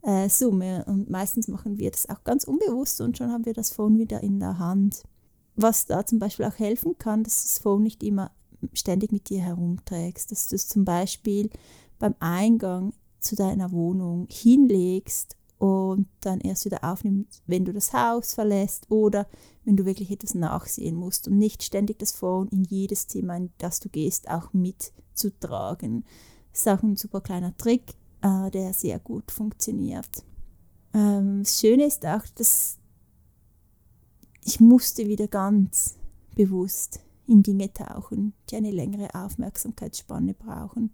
äh, 0.01 0.29
Summe 0.29 0.85
und 0.87 1.09
meistens 1.09 1.47
machen 1.47 1.77
wir 1.77 1.91
das 1.91 2.09
auch 2.09 2.23
ganz 2.23 2.43
unbewusst 2.43 3.01
und 3.01 3.17
schon 3.17 3.31
haben 3.31 3.45
wir 3.45 3.53
das 3.53 3.71
Phone 3.71 3.97
wieder 3.97 4.21
in 4.21 4.39
der 4.39 4.57
Hand. 4.59 5.03
Was 5.55 5.85
da 5.85 6.05
zum 6.05 6.19
Beispiel 6.19 6.45
auch 6.45 6.57
helfen 6.57 6.97
kann, 6.97 7.23
dass 7.23 7.41
du 7.41 7.47
das 7.47 7.59
Phone 7.59 7.83
nicht 7.83 8.03
immer 8.03 8.31
ständig 8.73 9.11
mit 9.11 9.29
dir 9.29 9.41
herumträgst, 9.41 10.31
dass 10.31 10.47
du 10.47 10.55
es 10.55 10.67
zum 10.67 10.85
Beispiel 10.85 11.49
beim 11.99 12.15
Eingang 12.19 12.93
zu 13.19 13.35
deiner 13.35 13.71
Wohnung 13.71 14.27
hinlegst 14.29 15.35
und 15.57 16.07
dann 16.21 16.41
erst 16.41 16.65
wieder 16.65 16.83
aufnimmst, 16.83 17.43
wenn 17.45 17.65
du 17.65 17.71
das 17.71 17.93
Haus 17.93 18.33
verlässt 18.33 18.89
oder 18.89 19.27
wenn 19.63 19.77
du 19.77 19.85
wirklich 19.85 20.09
etwas 20.09 20.33
nachsehen 20.33 20.95
musst 20.95 21.27
und 21.27 21.37
nicht 21.37 21.61
ständig 21.61 21.99
das 21.99 22.11
Phone 22.11 22.47
in 22.47 22.63
jedes 22.63 23.07
Zimmer, 23.07 23.37
in 23.37 23.51
das 23.59 23.79
du 23.79 23.89
gehst, 23.89 24.27
auch 24.27 24.53
mitzutragen. 24.53 26.03
Das 26.51 26.61
ist 26.61 26.67
auch 26.67 26.81
ein 26.81 26.95
super 26.95 27.21
kleiner 27.21 27.55
Trick, 27.57 27.93
äh, 28.23 28.49
der 28.49 28.73
sehr 28.73 28.97
gut 28.97 29.31
funktioniert. 29.31 30.09
Ähm, 30.95 31.43
das 31.43 31.59
Schöne 31.59 31.85
ist 31.85 32.05
auch, 32.07 32.23
dass 32.35 32.79
ich 34.43 34.59
musste 34.59 35.07
wieder 35.07 35.27
ganz 35.27 35.95
bewusst 36.35 36.99
in 37.27 37.43
Dinge 37.43 37.71
tauchen, 37.73 38.33
die 38.49 38.55
eine 38.57 38.71
längere 38.71 39.13
Aufmerksamkeitsspanne 39.13 40.33
brauchen. 40.33 40.91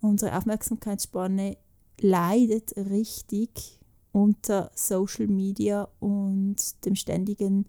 Unsere 0.00 0.36
Aufmerksamkeitsspanne 0.36 1.56
leidet 2.00 2.76
richtig 2.76 3.80
unter 4.12 4.70
Social 4.74 5.26
Media 5.26 5.88
und 6.00 6.84
dem 6.84 6.94
ständigen 6.94 7.66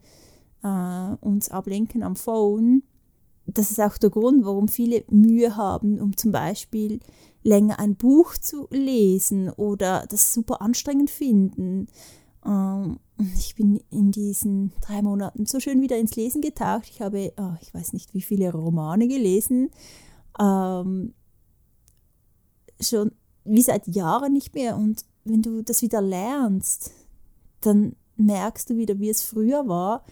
äh, 0.63 1.15
uns 1.21 1.49
ablenken 1.49 2.03
am 2.03 2.15
Phone. 2.15 2.83
Das 3.45 3.71
ist 3.71 3.79
auch 3.79 3.97
der 3.97 4.09
Grund, 4.09 4.45
warum 4.45 4.67
viele 4.67 5.05
Mühe 5.09 5.55
haben, 5.55 6.01
um 6.01 6.17
zum 6.17 6.31
Beispiel 6.31 6.99
länger 7.43 7.79
ein 7.79 7.95
Buch 7.95 8.37
zu 8.37 8.67
lesen 8.71 9.49
oder 9.49 10.05
das 10.09 10.33
super 10.33 10.61
anstrengend 10.61 11.09
finden. 11.09 11.87
Ähm, 12.47 12.99
ich 13.37 13.55
bin 13.55 13.81
in 13.89 14.11
diesen 14.11 14.73
drei 14.81 15.01
Monaten 15.01 15.45
so 15.45 15.59
schön 15.59 15.81
wieder 15.81 15.97
ins 15.97 16.15
Lesen 16.15 16.41
getaucht. 16.41 16.87
Ich 16.89 17.01
habe, 17.01 17.33
oh, 17.37 17.53
ich 17.61 17.73
weiß 17.73 17.93
nicht, 17.93 18.13
wie 18.13 18.21
viele 18.21 18.51
Romane 18.51 19.07
gelesen. 19.07 19.69
Ähm, 20.39 21.13
schon 22.79 23.11
wie 23.43 23.61
seit 23.61 23.87
Jahren 23.87 24.33
nicht 24.33 24.55
mehr. 24.55 24.77
Und 24.77 25.05
wenn 25.23 25.41
du 25.41 25.63
das 25.63 25.81
wieder 25.81 26.01
lernst, 26.01 26.91
dann 27.61 27.95
merkst 28.15 28.69
du 28.69 28.77
wieder, 28.77 28.99
wie 28.99 29.09
es 29.09 29.23
früher 29.23 29.67
war, 29.67 30.03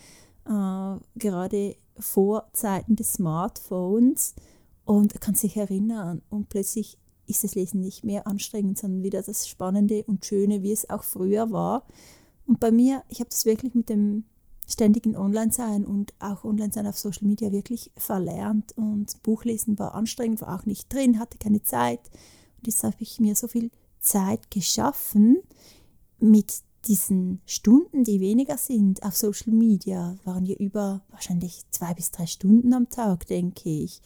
äh, 0.45 0.99
gerade 1.17 1.75
vor 1.97 2.49
Zeiten 2.53 2.95
des 2.95 3.13
Smartphones 3.13 4.35
und 4.83 5.19
kannst 5.21 5.43
dich 5.43 5.57
erinnern 5.57 6.21
und 6.29 6.49
plötzlich 6.49 6.97
ist 7.27 7.43
das 7.43 7.55
Lesen 7.55 7.81
nicht 7.81 8.03
mehr 8.03 8.27
anstrengend, 8.27 8.77
sondern 8.77 9.01
wieder 9.01 9.21
das 9.23 9.47
Spannende 9.47 10.03
und 10.03 10.25
Schöne, 10.25 10.61
wie 10.61 10.71
es 10.71 10.89
auch 10.89 11.03
früher 11.03 11.51
war. 11.51 11.87
Und 12.45 12.59
bei 12.59 12.71
mir, 12.71 13.03
ich 13.09 13.19
habe 13.19 13.29
das 13.29 13.45
wirklich 13.45 13.73
mit 13.73 13.89
dem 13.89 14.25
ständigen 14.67 15.15
Online-Sein 15.15 15.85
und 15.85 16.13
auch 16.19 16.43
Online-Sein 16.43 16.87
auf 16.87 16.97
Social 16.97 17.27
Media 17.27 17.51
wirklich 17.51 17.91
verlernt 17.97 18.75
und 18.77 19.21
Buchlesen 19.23 19.77
war 19.77 19.93
anstrengend, 19.93 20.41
war 20.41 20.59
auch 20.59 20.65
nicht 20.65 20.91
drin, 20.91 21.19
hatte 21.19 21.37
keine 21.37 21.61
Zeit 21.61 22.01
jetzt 22.65 22.83
habe 22.83 22.95
ich 22.99 23.19
mir 23.19 23.35
so 23.35 23.47
viel 23.47 23.71
Zeit 23.99 24.51
geschaffen 24.51 25.37
mit 26.19 26.61
diesen 26.87 27.41
Stunden, 27.45 28.03
die 28.03 28.19
weniger 28.19 28.57
sind 28.57 29.03
auf 29.03 29.15
Social 29.15 29.53
Media, 29.53 30.17
waren 30.23 30.45
ja 30.45 30.55
über 30.55 31.01
wahrscheinlich 31.09 31.63
zwei 31.71 31.93
bis 31.93 32.11
drei 32.11 32.27
Stunden 32.27 32.73
am 32.73 32.89
Tag, 32.89 33.25
denke 33.27 33.69
ich. 33.69 34.01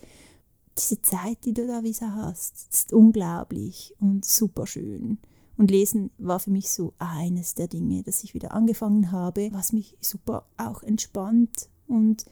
Diese 0.77 1.01
Zeit, 1.01 1.43
die 1.43 1.53
du 1.53 1.67
da 1.67 1.83
wieder 1.83 2.15
hast, 2.15 2.69
ist 2.71 2.93
unglaublich 2.93 3.93
und 3.99 4.23
super 4.23 4.65
schön. 4.65 5.17
Und 5.59 5.71
Lesen 5.71 6.09
war 6.17 6.39
für 6.39 6.51
mich 6.51 6.71
so 6.71 6.93
eines 6.99 7.53
der 7.53 7.67
Dinge, 7.67 8.01
dass 8.01 8.23
ich 8.23 8.33
wieder 8.33 8.53
angefangen 8.53 9.11
habe, 9.11 9.49
was 9.51 9.73
mich 9.73 9.97
super 9.99 10.47
auch 10.55 10.83
entspannt 10.83 11.67
und 11.85 12.23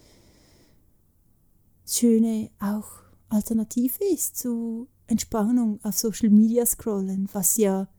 schöne 1.86 2.50
auch 2.62 2.88
Alternative 3.28 4.02
ist 4.14 4.38
zu 4.38 4.88
Entspannung 5.08 5.82
auf 5.84 5.98
Social 5.98 6.30
Media 6.30 6.66
scrollen, 6.66 7.28
was 7.34 7.58
ja 7.58 7.90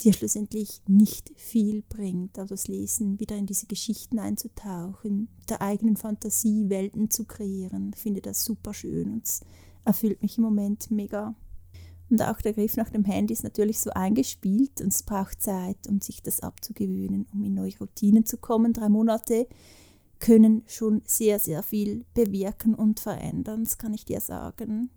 dir 0.00 0.14
schlussendlich 0.14 0.80
nicht 0.88 1.30
viel 1.36 1.82
bringt, 1.82 2.38
aber 2.38 2.48
das 2.48 2.66
Lesen, 2.66 3.20
wieder 3.20 3.36
in 3.36 3.44
diese 3.44 3.66
Geschichten 3.66 4.18
einzutauchen, 4.18 5.28
der 5.46 5.60
eigenen 5.60 5.98
Fantasie 5.98 6.70
Welten 6.70 7.10
zu 7.10 7.26
kreieren. 7.26 7.92
Finde 7.92 8.22
das 8.22 8.46
super 8.46 8.72
schön 8.72 9.12
und 9.12 9.26
es 9.26 9.42
erfüllt 9.84 10.22
mich 10.22 10.38
im 10.38 10.44
Moment 10.44 10.90
mega. 10.90 11.34
Und 12.14 12.22
auch 12.22 12.40
der 12.40 12.52
Griff 12.52 12.76
nach 12.76 12.90
dem 12.90 13.04
Handy 13.04 13.32
ist 13.32 13.42
natürlich 13.42 13.80
so 13.80 13.90
eingespielt 13.90 14.80
und 14.80 14.92
es 14.92 15.02
braucht 15.02 15.42
Zeit, 15.42 15.88
um 15.88 16.00
sich 16.00 16.22
das 16.22 16.38
abzugewöhnen, 16.38 17.26
um 17.34 17.42
in 17.42 17.54
neue 17.54 17.76
Routinen 17.80 18.24
zu 18.24 18.36
kommen. 18.36 18.72
Drei 18.72 18.88
Monate 18.88 19.48
können 20.20 20.62
schon 20.68 21.02
sehr, 21.06 21.40
sehr 21.40 21.64
viel 21.64 22.04
bewirken 22.14 22.76
und 22.76 23.00
verändern, 23.00 23.64
das 23.64 23.78
kann 23.78 23.92
ich 23.94 24.04
dir 24.04 24.20
sagen. 24.20 24.90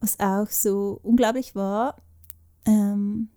Was 0.00 0.18
auch 0.18 0.48
so 0.48 0.98
unglaublich 1.04 1.54
war, 1.54 1.94
ähm, 2.64 3.28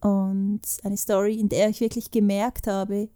und 0.00 0.62
eine 0.82 0.96
Story, 0.96 1.38
in 1.38 1.48
der 1.48 1.68
ich 1.68 1.80
wirklich 1.80 2.10
gemerkt 2.10 2.66
habe, 2.66 3.08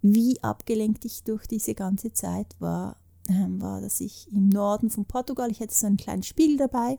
wie 0.00 0.42
abgelenkt 0.42 1.04
ich 1.04 1.22
durch 1.22 1.46
diese 1.46 1.74
ganze 1.74 2.14
Zeit 2.14 2.56
war, 2.60 2.96
war, 3.28 3.80
dass 3.80 4.00
ich 4.00 4.30
im 4.32 4.48
Norden 4.48 4.90
von 4.90 5.04
Portugal, 5.04 5.50
ich 5.50 5.60
hatte 5.60 5.74
so 5.74 5.86
einen 5.86 5.96
kleinen 5.96 6.22
Spiegel 6.22 6.56
dabei. 6.56 6.98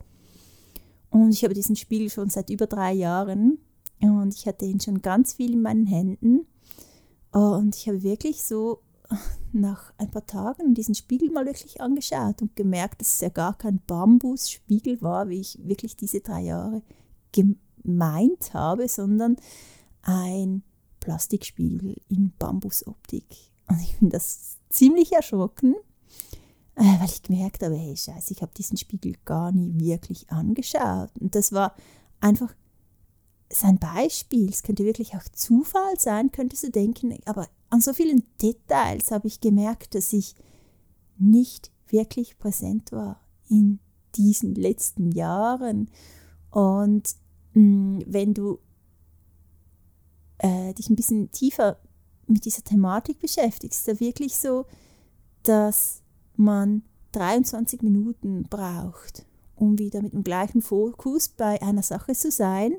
Und 1.10 1.32
ich 1.32 1.44
habe 1.44 1.54
diesen 1.54 1.76
Spiegel 1.76 2.10
schon 2.10 2.30
seit 2.30 2.50
über 2.50 2.68
drei 2.68 2.94
Jahren. 2.94 3.60
Und 4.02 4.34
ich 4.36 4.46
hatte 4.46 4.66
ihn 4.66 4.80
schon 4.80 5.02
ganz 5.02 5.34
viel 5.34 5.54
in 5.54 5.62
meinen 5.62 5.86
Händen. 5.86 6.46
Und 7.32 7.76
ich 7.76 7.88
habe 7.88 8.04
wirklich 8.04 8.44
so 8.44 8.82
nach 9.54 9.94
ein 9.98 10.12
paar 10.12 10.26
Tagen 10.26 10.74
diesen 10.74 10.96
Spiegel 10.96 11.32
mal 11.32 11.46
wirklich 11.46 11.82
angeschaut 11.82 12.42
und 12.42 12.56
gemerkt, 12.56 13.02
dass 13.02 13.16
es 13.16 13.22
ja 13.22 13.30
gar 13.30 13.58
kein 13.58 13.80
Bambusspiegel 13.86 15.02
war, 15.02 15.30
wie 15.30 15.40
ich 15.40 15.60
wirklich 15.64 15.96
diese 15.96 16.22
drei 16.22 16.42
Jahre 16.42 16.82
gemeint 17.32 18.54
habe, 18.54 18.88
sondern 18.88 19.38
ein 20.02 20.64
Plastikspiegel 21.00 21.96
in 22.10 22.34
Bambusoptik. 22.38 23.26
Und 23.68 23.82
ich 23.82 23.98
bin 23.98 24.10
das 24.10 24.58
ziemlich 24.70 25.14
erschrocken, 25.14 25.76
weil 26.78 27.10
ich 27.10 27.24
gemerkt 27.24 27.64
habe, 27.64 27.76
hey 27.76 27.98
Scheiße, 27.98 28.34
ich 28.34 28.42
habe 28.42 28.52
diesen 28.56 28.78
Spiegel 28.78 29.16
gar 29.26 29.52
nie 29.52 29.80
wirklich 29.80 30.30
angeschaut. 30.30 31.10
Und 31.20 31.34
das 31.34 31.52
war 31.52 31.76
einfach 32.20 32.54
sein 33.52 33.80
Beispiel. 33.80 34.50
Es 34.50 34.62
könnte 34.62 34.86
wirklich 34.86 35.16
auch 35.16 35.24
Zufall 35.34 35.98
sein, 35.98 36.32
könntest 36.32 36.64
du 36.64 36.70
denken, 36.70 37.18
aber 37.26 37.48
an 37.70 37.82
so 37.82 37.94
vielen 37.94 38.24
Details 38.42 39.12
habe 39.12 39.28
ich 39.28 39.42
gemerkt, 39.42 39.96
dass 39.96 40.14
ich 40.14 40.36
nicht 41.18 41.72
wirklich 41.88 42.38
präsent 42.38 42.92
war 42.92 43.22
in 43.50 43.80
diesen 44.16 44.54
letzten 44.54 45.12
Jahren. 45.12 45.90
Und 46.52 47.16
mh, 47.54 47.62
mm, 47.62 48.04
wenn 48.06 48.34
du 48.34 48.60
äh, 50.38 50.74
dich 50.74 50.90
ein 50.90 50.96
bisschen 50.96 51.32
tiefer 51.32 51.80
mit 52.28 52.46
dieser 52.46 52.64
Thematik 52.64 53.20
beschäftigst, 53.20 53.80
ist 53.80 53.88
da 53.88 54.00
wirklich 54.00 54.38
so, 54.38 54.66
dass 55.44 56.04
man 56.38 56.84
23 57.14 57.82
Minuten 57.82 58.44
braucht, 58.44 59.26
um 59.56 59.78
wieder 59.78 60.02
mit 60.02 60.14
dem 60.14 60.24
gleichen 60.24 60.62
Fokus 60.62 61.30
bei 61.30 61.62
einer 61.62 61.84
Sache 61.84 62.14
zu 62.14 62.32
sein, 62.32 62.74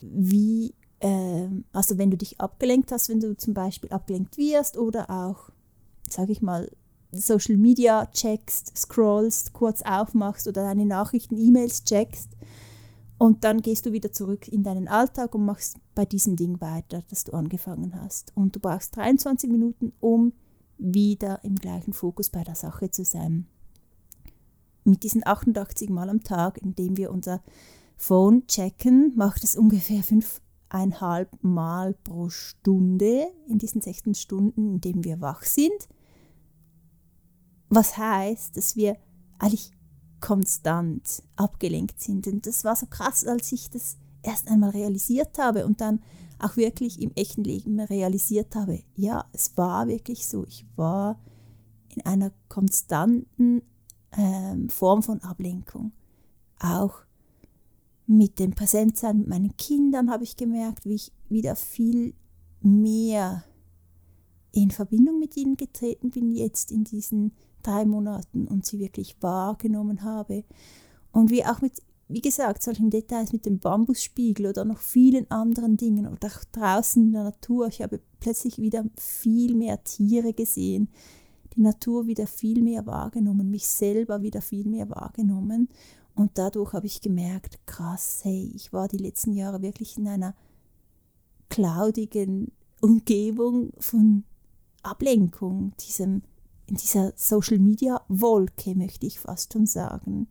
wie, 0.00 0.74
äh, 1.00 1.48
also 1.72 1.98
wenn 1.98 2.10
du 2.10 2.16
dich 2.16 2.40
abgelenkt 2.40 2.92
hast, 2.92 3.08
wenn 3.08 3.20
du 3.20 3.36
zum 3.36 3.54
Beispiel 3.54 3.90
abgelenkt 3.90 4.36
wirst 4.36 4.76
oder 4.76 5.10
auch, 5.10 5.50
sage 6.08 6.32
ich 6.32 6.42
mal, 6.42 6.70
Social 7.10 7.56
Media 7.56 8.06
checkst, 8.06 8.76
scrollst, 8.76 9.54
kurz 9.54 9.82
aufmachst 9.82 10.46
oder 10.46 10.62
deine 10.62 10.84
Nachrichten, 10.84 11.38
E-Mails 11.38 11.84
checkst 11.84 12.28
und 13.18 13.44
dann 13.44 13.62
gehst 13.62 13.84
du 13.84 13.92
wieder 13.92 14.12
zurück 14.12 14.46
in 14.48 14.62
deinen 14.62 14.86
Alltag 14.86 15.34
und 15.34 15.44
machst 15.44 15.78
bei 15.94 16.04
diesem 16.04 16.36
Ding 16.36 16.60
weiter, 16.60 17.02
das 17.10 17.24
du 17.24 17.32
angefangen 17.32 18.00
hast. 18.00 18.32
Und 18.36 18.54
du 18.54 18.60
brauchst 18.60 18.96
23 18.96 19.50
Minuten, 19.50 19.92
um 19.98 20.32
wieder 20.78 21.44
im 21.44 21.56
gleichen 21.56 21.92
Fokus 21.92 22.30
bei 22.30 22.44
der 22.44 22.54
Sache 22.54 22.90
zu 22.90 23.04
sein. 23.04 23.46
Mit 24.84 25.02
diesen 25.02 25.26
88 25.26 25.90
Mal 25.90 26.08
am 26.08 26.22
Tag, 26.22 26.58
indem 26.58 26.96
wir 26.96 27.10
unser 27.10 27.42
Phone 27.96 28.46
checken, 28.46 29.12
macht 29.16 29.44
es 29.44 29.56
ungefähr 29.56 30.02
fünfeinhalb 30.02 31.30
Mal 31.42 31.94
pro 31.94 32.30
Stunde 32.30 33.26
in 33.48 33.58
diesen 33.58 33.80
16 33.80 34.14
Stunden, 34.14 34.74
in 34.74 34.80
denen 34.80 35.04
wir 35.04 35.20
wach 35.20 35.42
sind. 35.42 35.88
Was 37.68 37.98
heißt, 37.98 38.56
dass 38.56 38.76
wir 38.76 38.96
eigentlich 39.38 39.72
konstant 40.20 41.22
abgelenkt 41.36 42.00
sind. 42.00 42.26
Und 42.26 42.46
das 42.46 42.64
war 42.64 42.76
so 42.76 42.86
krass, 42.86 43.26
als 43.26 43.52
ich 43.52 43.70
das 43.70 43.96
erst 44.22 44.48
einmal 44.48 44.70
realisiert 44.70 45.38
habe 45.38 45.64
und 45.64 45.80
dann 45.80 46.02
auch 46.38 46.56
wirklich 46.56 47.00
im 47.00 47.12
echten 47.14 47.44
Leben 47.44 47.80
realisiert 47.80 48.54
habe, 48.54 48.82
ja, 48.94 49.24
es 49.32 49.56
war 49.56 49.88
wirklich 49.88 50.26
so. 50.26 50.44
Ich 50.44 50.64
war 50.76 51.18
in 51.94 52.04
einer 52.04 52.32
konstanten 52.48 53.62
ähm, 54.12 54.68
Form 54.68 55.02
von 55.02 55.20
Ablenkung. 55.20 55.92
Auch 56.60 57.02
mit 58.06 58.38
dem 58.38 58.52
Präsentsein 58.52 59.18
mit 59.18 59.28
meinen 59.28 59.56
Kindern 59.56 60.10
habe 60.10 60.24
ich 60.24 60.36
gemerkt, 60.36 60.84
wie 60.86 60.94
ich 60.94 61.12
wieder 61.28 61.56
viel 61.56 62.14
mehr 62.60 63.44
in 64.52 64.70
Verbindung 64.70 65.18
mit 65.18 65.36
ihnen 65.36 65.56
getreten 65.56 66.10
bin 66.10 66.32
jetzt 66.32 66.72
in 66.72 66.84
diesen 66.84 67.32
drei 67.62 67.84
Monaten 67.84 68.46
und 68.48 68.64
sie 68.64 68.78
wirklich 68.78 69.16
wahrgenommen 69.20 70.02
habe. 70.02 70.44
Und 71.12 71.30
wie 71.30 71.44
auch 71.44 71.60
mit, 71.60 71.82
wie 72.08 72.22
gesagt, 72.22 72.62
solchen 72.62 72.90
Details 72.90 73.32
mit 73.32 73.44
dem 73.44 73.58
Bambusspiegel 73.58 74.46
oder 74.46 74.64
noch 74.64 74.78
vielen 74.78 75.30
anderen 75.30 75.76
Dingen 75.76 76.06
oder 76.06 76.28
auch 76.28 76.44
draußen 76.52 77.02
in 77.02 77.12
der 77.12 77.24
Natur. 77.24 77.68
Ich 77.68 77.82
habe 77.82 78.00
plötzlich 78.20 78.58
wieder 78.58 78.84
viel 78.96 79.54
mehr 79.54 79.82
Tiere 79.84 80.32
gesehen, 80.32 80.88
die 81.54 81.60
Natur 81.60 82.06
wieder 82.06 82.26
viel 82.26 82.62
mehr 82.62 82.86
wahrgenommen, 82.86 83.50
mich 83.50 83.66
selber 83.66 84.22
wieder 84.22 84.40
viel 84.40 84.66
mehr 84.66 84.88
wahrgenommen. 84.88 85.68
Und 86.14 86.32
dadurch 86.38 86.72
habe 86.72 86.86
ich 86.86 87.00
gemerkt, 87.00 87.58
krass, 87.66 88.20
hey, 88.22 88.50
ich 88.54 88.72
war 88.72 88.88
die 88.88 88.98
letzten 88.98 89.32
Jahre 89.32 89.62
wirklich 89.62 89.98
in 89.98 90.08
einer 90.08 90.34
cloudigen 91.48 92.52
Umgebung 92.80 93.72
von 93.78 94.24
Ablenkung, 94.82 95.74
diesem 95.86 96.22
in 96.68 96.76
dieser 96.76 97.12
Social 97.16 97.58
Media 97.58 98.02
Wolke, 98.08 98.74
möchte 98.74 99.06
ich 99.06 99.20
fast 99.20 99.52
schon 99.52 99.66
sagen. 99.66 100.28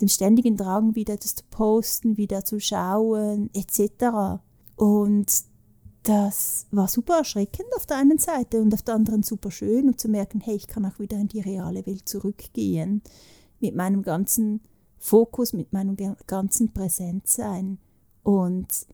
Dem 0.00 0.08
ständigen 0.08 0.56
Drang, 0.56 0.94
wieder 0.94 1.14
etwas 1.14 1.36
zu 1.36 1.44
posten, 1.50 2.16
wieder 2.16 2.44
zu 2.44 2.60
schauen, 2.60 3.50
etc. 3.54 4.40
Und 4.76 5.44
das 6.02 6.66
war 6.70 6.88
super 6.88 7.18
erschreckend 7.18 7.68
auf 7.76 7.86
der 7.86 7.98
einen 7.98 8.18
Seite 8.18 8.60
und 8.60 8.74
auf 8.74 8.82
der 8.82 8.96
anderen 8.96 9.22
super 9.22 9.50
schön 9.50 9.86
und 9.86 10.00
zu 10.00 10.08
merken, 10.08 10.40
hey, 10.40 10.56
ich 10.56 10.66
kann 10.66 10.84
auch 10.84 10.98
wieder 10.98 11.16
in 11.16 11.28
die 11.28 11.40
reale 11.40 11.86
Welt 11.86 12.08
zurückgehen. 12.08 13.02
Mit 13.60 13.76
meinem 13.76 14.02
ganzen 14.02 14.60
Fokus, 14.98 15.52
mit 15.52 15.72
meinem 15.72 15.96
ganzen 16.26 16.72
Präsenzsein. 16.72 17.78
Und 18.24 18.86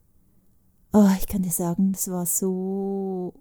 oh, 0.92 1.08
ich 1.18 1.26
kann 1.26 1.42
dir 1.42 1.50
sagen, 1.50 1.92
das 1.92 2.10
war 2.10 2.26
so 2.26 3.34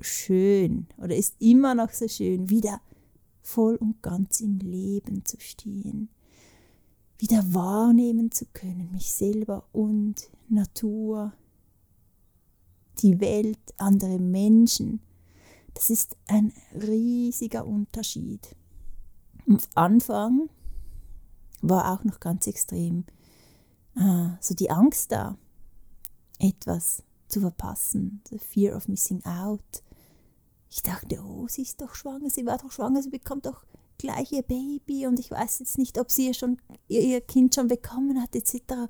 schön 0.00 0.86
oder 0.96 1.14
ist 1.14 1.34
immer 1.40 1.74
noch 1.74 1.90
so 1.90 2.08
schön, 2.08 2.48
wieder 2.48 2.80
voll 3.42 3.76
und 3.76 4.02
ganz 4.02 4.40
im 4.40 4.58
Leben 4.58 5.24
zu 5.24 5.38
stehen, 5.40 6.08
wieder 7.20 7.42
wahrnehmen 7.54 8.30
zu 8.30 8.46
können, 8.46 8.90
mich 8.92 9.12
selber 9.12 9.64
und 9.72 10.30
Natur, 10.48 11.32
die 12.98 13.20
Welt, 13.20 13.58
andere 13.78 14.18
Menschen. 14.18 15.00
Das 15.74 15.90
ist 15.90 16.16
ein 16.26 16.52
riesiger 16.74 17.66
Unterschied. 17.66 18.56
Am 19.46 19.58
Anfang 19.74 20.48
war 21.62 21.92
auch 21.92 22.04
noch 22.04 22.20
ganz 22.20 22.46
extrem 22.46 23.04
ah, 23.96 24.36
so 24.40 24.54
die 24.54 24.70
Angst 24.70 25.12
da, 25.12 25.36
etwas 26.38 27.02
zu 27.28 27.40
verpassen, 27.40 28.22
the 28.28 28.38
fear 28.38 28.76
of 28.76 28.88
missing 28.88 29.24
out, 29.24 29.82
ich 30.70 30.82
dachte, 30.82 31.20
oh, 31.22 31.48
sie 31.48 31.62
ist 31.62 31.80
doch 31.80 31.94
schwanger, 31.94 32.30
sie 32.30 32.46
war 32.46 32.58
doch 32.58 32.70
schwanger, 32.70 33.02
sie 33.02 33.10
bekommt 33.10 33.46
doch 33.46 33.64
gleich 34.00 34.32
ihr 34.32 34.42
Baby 34.42 35.06
und 35.06 35.18
ich 35.18 35.30
weiß 35.30 35.58
jetzt 35.60 35.78
nicht, 35.78 35.98
ob 35.98 36.10
sie 36.10 36.32
schon 36.34 36.58
ihr 36.88 37.20
Kind 37.20 37.54
schon 37.54 37.68
bekommen 37.68 38.20
hat 38.22 38.34
etc. 38.34 38.88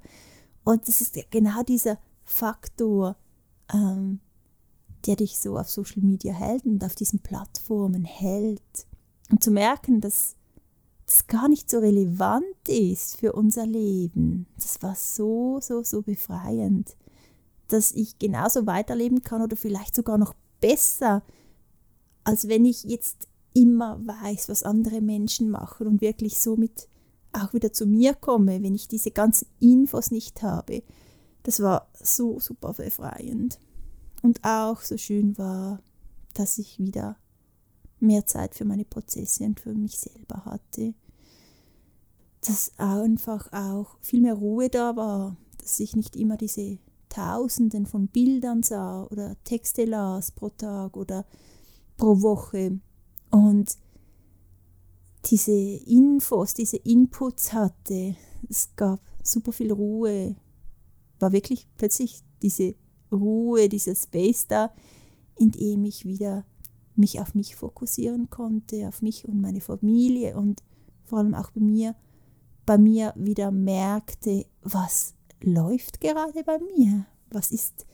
Und 0.64 0.87
das 0.88 1.01
ist 1.01 1.18
genau 1.31 1.62
dieser 1.62 1.99
Faktor, 2.25 3.16
ähm, 3.73 4.20
der 5.07 5.16
dich 5.16 5.38
so 5.38 5.59
auf 5.59 5.68
Social 5.68 6.03
Media 6.03 6.33
hält 6.33 6.64
und 6.64 6.85
auf 6.85 6.94
diesen 6.94 7.20
Plattformen 7.20 8.05
hält. 8.05 8.87
Und 9.31 9.42
zu 9.42 9.51
merken, 9.51 10.01
dass 10.01 10.37
das 11.07 11.27
gar 11.27 11.49
nicht 11.49 11.70
so 11.70 11.79
relevant 11.79 12.68
ist 12.68 13.16
für 13.16 13.33
unser 13.33 13.66
Leben, 13.66 14.46
das 14.57 14.81
war 14.83 14.94
so, 14.94 15.59
so, 15.61 15.83
so 15.83 16.03
befreiend, 16.03 16.96
dass 17.68 17.92
ich 17.92 18.18
genauso 18.18 18.66
weiterleben 18.66 19.23
kann 19.23 19.42
oder 19.42 19.57
vielleicht 19.57 19.94
sogar 19.94 20.18
noch 20.18 20.35
besser 20.61 21.23
als 22.25 22.49
wenn 22.49 22.64
ich 22.64 22.85
jetzt 22.85 23.29
immer 23.55 24.01
weiß, 24.07 24.49
was 24.49 24.63
andere 24.63 25.01
Menschen 25.01 25.51
machen 25.51 25.87
und 25.87 26.01
wirklich 26.01 26.39
so 26.39 26.57
mit 26.57 26.89
auch 27.33 27.53
wieder 27.53 27.73
zu 27.73 27.87
mir 27.87 28.15
komme, 28.15 28.63
wenn 28.63 28.75
ich 28.75 28.89
diese 28.89 29.11
ganzen 29.11 29.47
Infos 29.61 30.11
nicht 30.11 30.43
habe. 30.43 30.83
Das 31.43 31.61
war 31.61 31.89
so 31.95 32.41
super 32.41 32.73
befreiend. 32.73 33.59
Und 34.23 34.45
auch 34.45 34.81
so 34.81 34.97
schön 34.97 35.39
war, 35.39 35.81
dass 36.35 36.59
ich 36.59 36.79
wieder 36.79 37.17
mehr 38.01 38.27
Zeit 38.27 38.55
für 38.55 38.65
meine 38.65 38.85
Prozesse 38.85 39.45
und 39.45 39.61
für 39.61 39.75
mich 39.75 39.99
selber 39.99 40.45
hatte. 40.45 40.95
Dass 42.43 42.73
einfach 42.79 43.53
auch 43.53 43.97
viel 44.01 44.21
mehr 44.21 44.35
Ruhe 44.35 44.69
da 44.69 44.97
war, 44.97 45.37
dass 45.59 45.81
ich 45.81 45.95
nicht 45.97 46.17
immer 46.17 46.37
diese 46.37 46.79
Tausenden 47.09 47.87
von 47.87 48.09
Bildern 48.09 48.63
sah 48.63 49.05
oder 49.05 49.37
Texte 49.45 49.85
las 49.85 50.31
pro 50.31 50.49
Tag 50.51 50.97
oder 50.97 51.27
pro 51.97 52.23
Woche 52.23 52.81
und 53.31 53.77
diese 55.27 55.53
Infos, 55.53 56.55
diese 56.55 56.79
Inputs 56.79 57.53
hatte. 57.53 58.16
Es 58.49 58.75
gab 58.77 59.01
super 59.23 59.53
viel 59.53 59.73
Ruhe. 59.73 60.37
War 61.19 61.33
wirklich 61.33 61.69
plötzlich 61.77 62.23
diese 62.43 62.75
Ruhe, 63.12 63.69
dieser 63.69 63.95
Space 63.95 64.47
da, 64.47 64.73
in 65.37 65.51
dem 65.51 65.85
ich 65.85 66.05
wieder 66.05 66.45
mich 66.97 67.21
auf 67.21 67.35
mich 67.35 67.57
fokussieren 67.57 68.31
konnte, 68.31 68.88
auf 68.88 69.03
mich 69.03 69.27
und 69.27 69.40
meine 69.40 69.61
Familie 69.61 70.37
und 70.37 70.62
vor 71.05 71.19
allem 71.19 71.35
auch 71.35 71.51
bei 71.51 71.61
mir, 71.61 71.95
bei 72.66 72.79
mir 72.79 73.12
wieder 73.16 73.51
merkte, 73.51 74.47
was 74.62 75.14
läuft 75.40 76.01
gerade 76.01 76.45
bei 76.45 76.59
mir, 76.77 77.07
was 77.31 77.51
ist, 77.51 77.87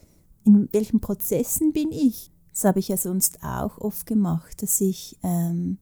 in 0.44 0.68
welchen 0.72 1.00
Prozessen 1.00 1.72
bin 1.72 1.92
ich. 1.92 2.30
Das 2.56 2.64
habe 2.64 2.78
ich 2.78 2.88
ja 2.88 2.96
sonst 2.96 3.44
auch 3.44 3.76
oft 3.76 4.06
gemacht, 4.06 4.62
dass 4.62 4.80
ich 4.80 5.18
ähm, 5.22 5.76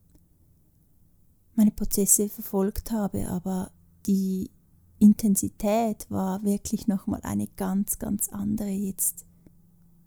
meine 1.55 1.71
Prozesse 1.71 2.27
verfolgt 2.27 2.91
habe, 2.91 3.29
aber 3.29 3.71
die 4.07 4.51
Intensität 4.99 6.05
war 6.11 6.43
wirklich 6.43 6.85
nochmal 6.87 7.21
eine 7.23 7.47
ganz, 7.47 7.97
ganz 7.97 8.27
andere 8.27 8.71
jetzt 8.71 9.25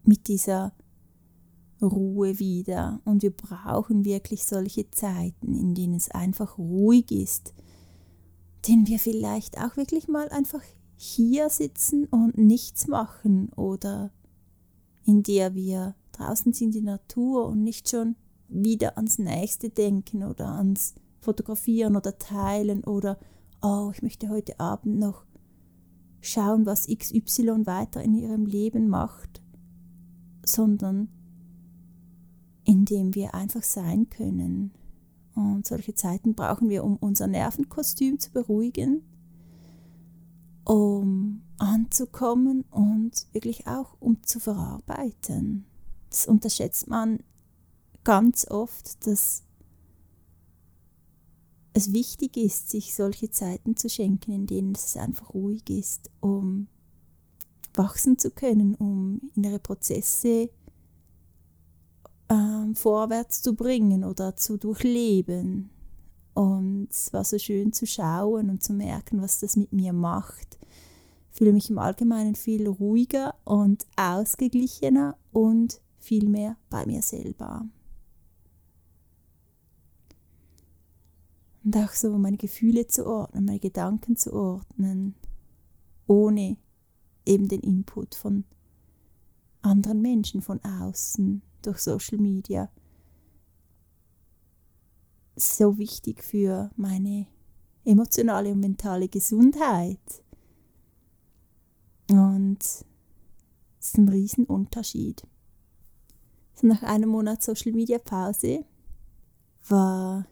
mit 0.03 0.29
dieser 0.29 0.75
Ruhe 1.81 2.39
wieder. 2.39 3.01
Und 3.07 3.23
wir 3.23 3.35
brauchen 3.35 4.05
wirklich 4.05 4.45
solche 4.45 4.91
Zeiten, 4.91 5.55
in 5.55 5.75
denen 5.75 5.95
es 5.95 6.11
einfach 6.11 6.59
ruhig 6.59 7.11
ist, 7.11 7.55
denen 8.67 8.87
wir 8.87 8.99
vielleicht 8.99 9.57
auch 9.57 9.79
wirklich 9.79 10.07
mal 10.07 10.29
einfach 10.29 10.63
hier 10.99 11.49
sitzen 11.49 12.05
und 12.05 12.37
nichts 12.37 12.89
machen 12.89 13.49
oder 13.55 14.13
in 15.07 15.23
der 15.23 15.55
wir 15.55 15.95
draußen 16.19 16.53
sind 16.53 16.75
in 16.75 16.85
der 16.85 16.95
Natur 16.95 17.47
und 17.47 17.63
nicht 17.63 17.89
schon 17.89 18.17
wieder 18.49 18.97
ans 18.97 19.19
nächste 19.19 19.71
denken 19.71 20.25
oder 20.25 20.49
ans 20.49 20.95
Fotografieren 21.21 21.97
oder 21.97 22.19
Teilen 22.19 22.85
oder 22.85 23.19
oh, 23.61 23.91
ich 23.93 24.03
möchte 24.03 24.29
heute 24.29 24.59
Abend 24.61 24.99
noch 24.99 25.25
schauen, 26.21 26.67
was 26.67 26.87
XY 26.87 27.67
weiter 27.67 28.03
in 28.03 28.15
ihrem 28.15 28.47
Leben 28.47 28.89
macht, 28.89 29.43
sondern 30.45 31.09
indem 32.65 33.15
wir 33.15 33.35
einfach 33.35 33.63
sein 33.63 34.11
können. 34.11 34.73
Und 35.35 35.67
solche 35.67 35.95
Zeiten 35.95 36.35
brauchen 36.35 36.69
wir, 36.69 36.85
um 36.85 36.97
unser 36.97 37.27
Nervenkostüm 37.27 38.19
zu 38.19 38.33
beruhigen, 38.33 39.03
um 40.65 41.43
anzukommen 41.59 42.65
und 42.71 43.27
wirklich 43.33 43.67
auch 43.67 43.97
um 44.01 44.23
zu 44.23 44.41
verarbeiten. 44.41 45.65
Das 46.11 46.27
unterschätzt 46.27 46.89
man 46.89 47.21
ganz 48.05 48.47
oft, 48.51 49.07
dass 49.07 49.43
es 51.75 51.93
wichtig 51.93 52.37
ist, 52.37 52.71
sich 52.71 52.95
solche 52.95 53.31
Zeiten 53.31 53.77
zu 53.77 53.89
schenken, 53.89 54.33
in 54.33 54.47
denen 54.47 54.75
es 54.75 54.97
einfach 54.97 55.35
ruhig 55.35 55.69
ist, 55.71 56.11
um 56.21 56.69
wachsen 57.75 58.19
zu 58.19 58.31
können, 58.31 58.75
um 58.75 59.21
innere 59.37 59.59
Prozesse 59.59 60.51
ähm, 62.29 62.75
vorwärts 62.75 63.43
zu 63.43 63.55
bringen 63.55 64.05
oder 64.05 64.37
zu 64.37 64.57
durchleben. 64.57 65.71
Und 66.35 66.89
es 66.91 67.13
war 67.13 67.25
so 67.25 67.39
schön 67.39 67.73
zu 67.73 67.87
schauen 67.87 68.51
und 68.51 68.63
zu 68.63 68.73
merken, 68.73 69.21
was 69.21 69.41
das 69.41 69.57
mit 69.57 69.73
mir 69.73 69.93
macht. 69.93 70.59
Ich 71.31 71.39
fühle 71.39 71.53
mich 71.53 71.71
im 71.71 71.79
Allgemeinen 71.79 72.35
viel 72.35 72.69
ruhiger 72.69 73.35
und 73.45 73.87
ausgeglichener 73.97 75.17
und 75.33 75.81
viel 76.09 76.31
mehr 76.31 76.57
bei 76.71 76.87
mir 76.87 77.03
selber. 77.03 77.69
Und 81.63 81.77
auch 81.77 81.93
so 81.93 82.17
meine 82.17 82.39
Gefühle 82.39 82.87
zu 82.87 83.07
ordnen, 83.07 83.45
meine 83.45 83.61
Gedanken 83.61 84.17
zu 84.17 84.33
ordnen, 84.33 85.17
ohne 86.07 86.57
eben 87.27 87.47
den 87.49 87.61
Input 87.61 88.15
von 88.15 88.45
anderen 89.61 90.01
Menschen 90.01 90.41
von 90.41 90.65
außen 90.65 91.43
durch 91.61 91.81
Social 91.81 92.17
Media. 92.17 92.71
So 95.37 95.77
wichtig 95.77 96.25
für 96.25 96.71
meine 96.77 97.27
emotionale 97.85 98.53
und 98.53 98.61
mentale 98.61 99.11
Gesundheit. 99.11 100.25
Und 102.11 102.63
es 102.63 102.85
ist 103.79 103.99
ein 103.99 104.09
Riesenunterschied. 104.09 105.21
So 105.21 105.38
nach 106.63 106.83
einem 106.83 107.11
Monat 107.11 107.43
Social 107.43 107.73
Media 107.73 107.99
Pause 107.99 108.65
war 109.69 110.27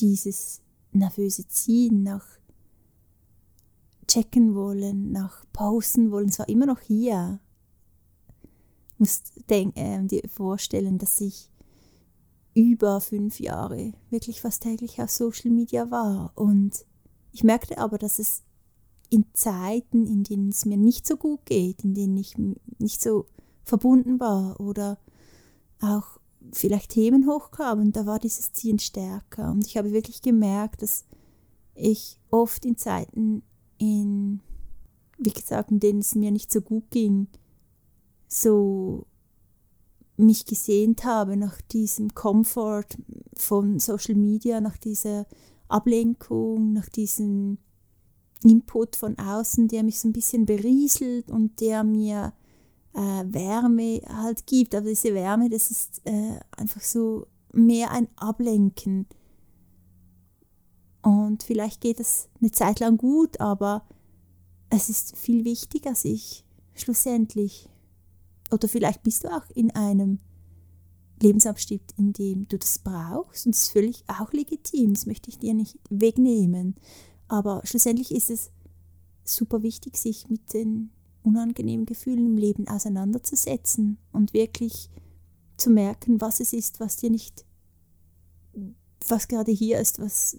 dieses 0.00 0.60
nervöse 0.92 1.46
Ziehen 1.48 2.02
nach 2.02 2.24
checken 4.06 4.54
wollen, 4.54 5.12
nach 5.12 5.44
pausen 5.52 6.10
wollen, 6.10 6.28
es 6.28 6.38
war 6.38 6.48
immer 6.48 6.66
noch 6.66 6.80
hier. 6.80 7.40
Ich 8.92 9.00
muss 9.00 9.22
denk, 9.50 9.76
äh, 9.76 10.02
dir 10.04 10.22
vorstellen, 10.28 10.98
dass 10.98 11.20
ich 11.20 11.50
über 12.54 13.00
fünf 13.00 13.40
Jahre 13.40 13.92
wirklich 14.10 14.40
fast 14.40 14.62
täglich 14.62 15.00
auf 15.02 15.10
Social 15.10 15.50
Media 15.50 15.90
war. 15.90 16.32
Und 16.36 16.84
ich 17.32 17.42
merkte 17.42 17.78
aber, 17.78 17.98
dass 17.98 18.20
es 18.20 18.44
in 19.10 19.26
Zeiten, 19.32 20.06
in 20.06 20.22
denen 20.22 20.50
es 20.50 20.64
mir 20.64 20.76
nicht 20.76 21.06
so 21.06 21.16
gut 21.16 21.44
geht, 21.46 21.82
in 21.82 21.94
denen 21.94 22.16
ich 22.16 22.36
nicht 22.78 23.02
so 23.02 23.26
verbunden 23.64 24.20
war 24.20 24.60
oder 24.60 24.98
auch 25.84 26.18
vielleicht 26.52 26.90
Themen 26.90 27.26
hochkamen, 27.26 27.92
da 27.92 28.06
war 28.06 28.18
dieses 28.18 28.52
Ziehen 28.52 28.78
stärker. 28.78 29.50
Und 29.50 29.66
ich 29.66 29.76
habe 29.76 29.92
wirklich 29.92 30.22
gemerkt, 30.22 30.82
dass 30.82 31.04
ich 31.74 32.18
oft 32.30 32.64
in 32.64 32.76
Zeiten, 32.76 33.42
in, 33.78 34.40
wie 35.18 35.32
gesagt, 35.32 35.70
in 35.70 35.80
denen 35.80 36.00
es 36.00 36.14
mir 36.14 36.30
nicht 36.30 36.52
so 36.52 36.60
gut 36.60 36.90
ging, 36.90 37.28
so 38.28 39.06
mich 40.16 40.44
gesehnt 40.44 41.04
habe 41.04 41.36
nach 41.36 41.60
diesem 41.60 42.14
Komfort 42.14 42.96
von 43.36 43.78
Social 43.78 44.14
Media, 44.14 44.60
nach 44.60 44.76
dieser 44.76 45.26
Ablenkung, 45.68 46.72
nach 46.72 46.88
diesem 46.88 47.58
Input 48.44 48.96
von 48.96 49.18
außen, 49.18 49.68
der 49.68 49.82
mich 49.82 49.98
so 49.98 50.08
ein 50.08 50.12
bisschen 50.12 50.46
berieselt 50.46 51.30
und 51.30 51.60
der 51.60 51.82
mir 51.82 52.32
äh, 52.94 53.24
Wärme 53.26 54.00
halt 54.08 54.46
gibt. 54.46 54.74
Aber 54.74 54.88
diese 54.88 55.14
Wärme, 55.14 55.50
das 55.50 55.70
ist 55.70 56.00
äh, 56.04 56.38
einfach 56.56 56.80
so 56.80 57.26
mehr 57.52 57.90
ein 57.90 58.08
Ablenken. 58.16 59.06
Und 61.02 61.42
vielleicht 61.42 61.80
geht 61.80 62.00
das 62.00 62.28
eine 62.40 62.50
Zeit 62.50 62.80
lang 62.80 62.96
gut, 62.96 63.38
aber 63.38 63.86
es 64.70 64.88
ist 64.88 65.16
viel 65.16 65.44
wichtiger, 65.44 65.94
sich 65.94 66.44
schlussendlich, 66.74 67.68
oder 68.50 68.68
vielleicht 68.68 69.02
bist 69.02 69.24
du 69.24 69.28
auch 69.28 69.44
in 69.54 69.70
einem 69.72 70.18
Lebensabschnitt, 71.20 71.92
in 71.98 72.12
dem 72.12 72.48
du 72.48 72.58
das 72.58 72.78
brauchst, 72.78 73.46
und 73.46 73.54
das 73.54 73.64
ist 73.64 73.72
völlig 73.72 74.02
auch 74.08 74.32
legitim, 74.32 74.94
das 74.94 75.06
möchte 75.06 75.28
ich 75.28 75.38
dir 75.38 75.54
nicht 75.54 75.78
wegnehmen. 75.90 76.74
Aber 77.28 77.60
schlussendlich 77.64 78.10
ist 78.10 78.30
es 78.30 78.50
super 79.24 79.62
wichtig, 79.62 79.96
sich 79.96 80.28
mit 80.28 80.52
den 80.52 80.90
unangenehmen 81.24 81.86
Gefühlen 81.86 82.26
im 82.26 82.36
Leben 82.36 82.68
auseinanderzusetzen 82.68 83.98
und 84.12 84.34
wirklich 84.34 84.90
zu 85.56 85.70
merken, 85.70 86.20
was 86.20 86.40
es 86.40 86.52
ist, 86.52 86.80
was 86.80 86.96
dir 86.96 87.10
nicht, 87.10 87.44
was 89.08 89.28
gerade 89.28 89.52
hier 89.52 89.80
ist, 89.80 89.98
was 89.98 90.36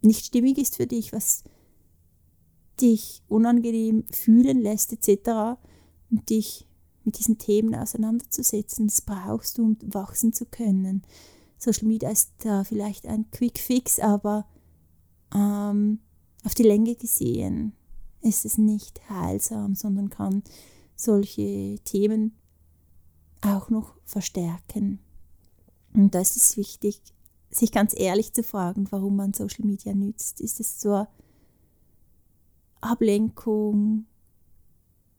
nicht 0.00 0.26
stimmig 0.26 0.58
ist 0.58 0.76
für 0.76 0.86
dich, 0.86 1.12
was 1.12 1.44
dich 2.80 3.22
unangenehm 3.28 4.04
fühlen 4.10 4.60
lässt, 4.60 4.92
etc. 4.92 5.58
Und 6.10 6.30
dich 6.30 6.66
mit 7.04 7.18
diesen 7.18 7.38
Themen 7.38 7.74
auseinanderzusetzen. 7.74 8.86
Das 8.86 9.00
brauchst 9.00 9.58
du, 9.58 9.64
um 9.64 9.76
wachsen 9.82 10.32
zu 10.32 10.46
können. 10.46 11.02
Social 11.58 11.88
Media 11.88 12.10
ist 12.10 12.30
da 12.38 12.62
vielleicht 12.62 13.06
ein 13.06 13.30
Quick 13.32 13.58
Fix, 13.58 13.98
aber 13.98 14.46
ähm, 15.34 15.98
auf 16.44 16.54
die 16.54 16.62
Länge 16.62 16.94
gesehen 16.94 17.72
ist 18.20 18.44
es 18.44 18.58
nicht 18.58 19.08
heilsam, 19.08 19.74
sondern 19.74 20.10
kann 20.10 20.42
solche 20.96 21.78
Themen 21.84 22.36
auch 23.40 23.70
noch 23.70 23.94
verstärken. 24.04 24.98
Und 25.94 26.14
da 26.14 26.20
ist 26.20 26.36
es 26.36 26.56
wichtig, 26.56 27.00
sich 27.50 27.72
ganz 27.72 27.94
ehrlich 27.96 28.32
zu 28.32 28.42
fragen, 28.42 28.86
warum 28.90 29.16
man 29.16 29.32
Social 29.32 29.64
Media 29.64 29.94
nützt. 29.94 30.40
Ist 30.40 30.60
es 30.60 30.78
zur 30.78 31.08
Ablenkung? 32.80 34.06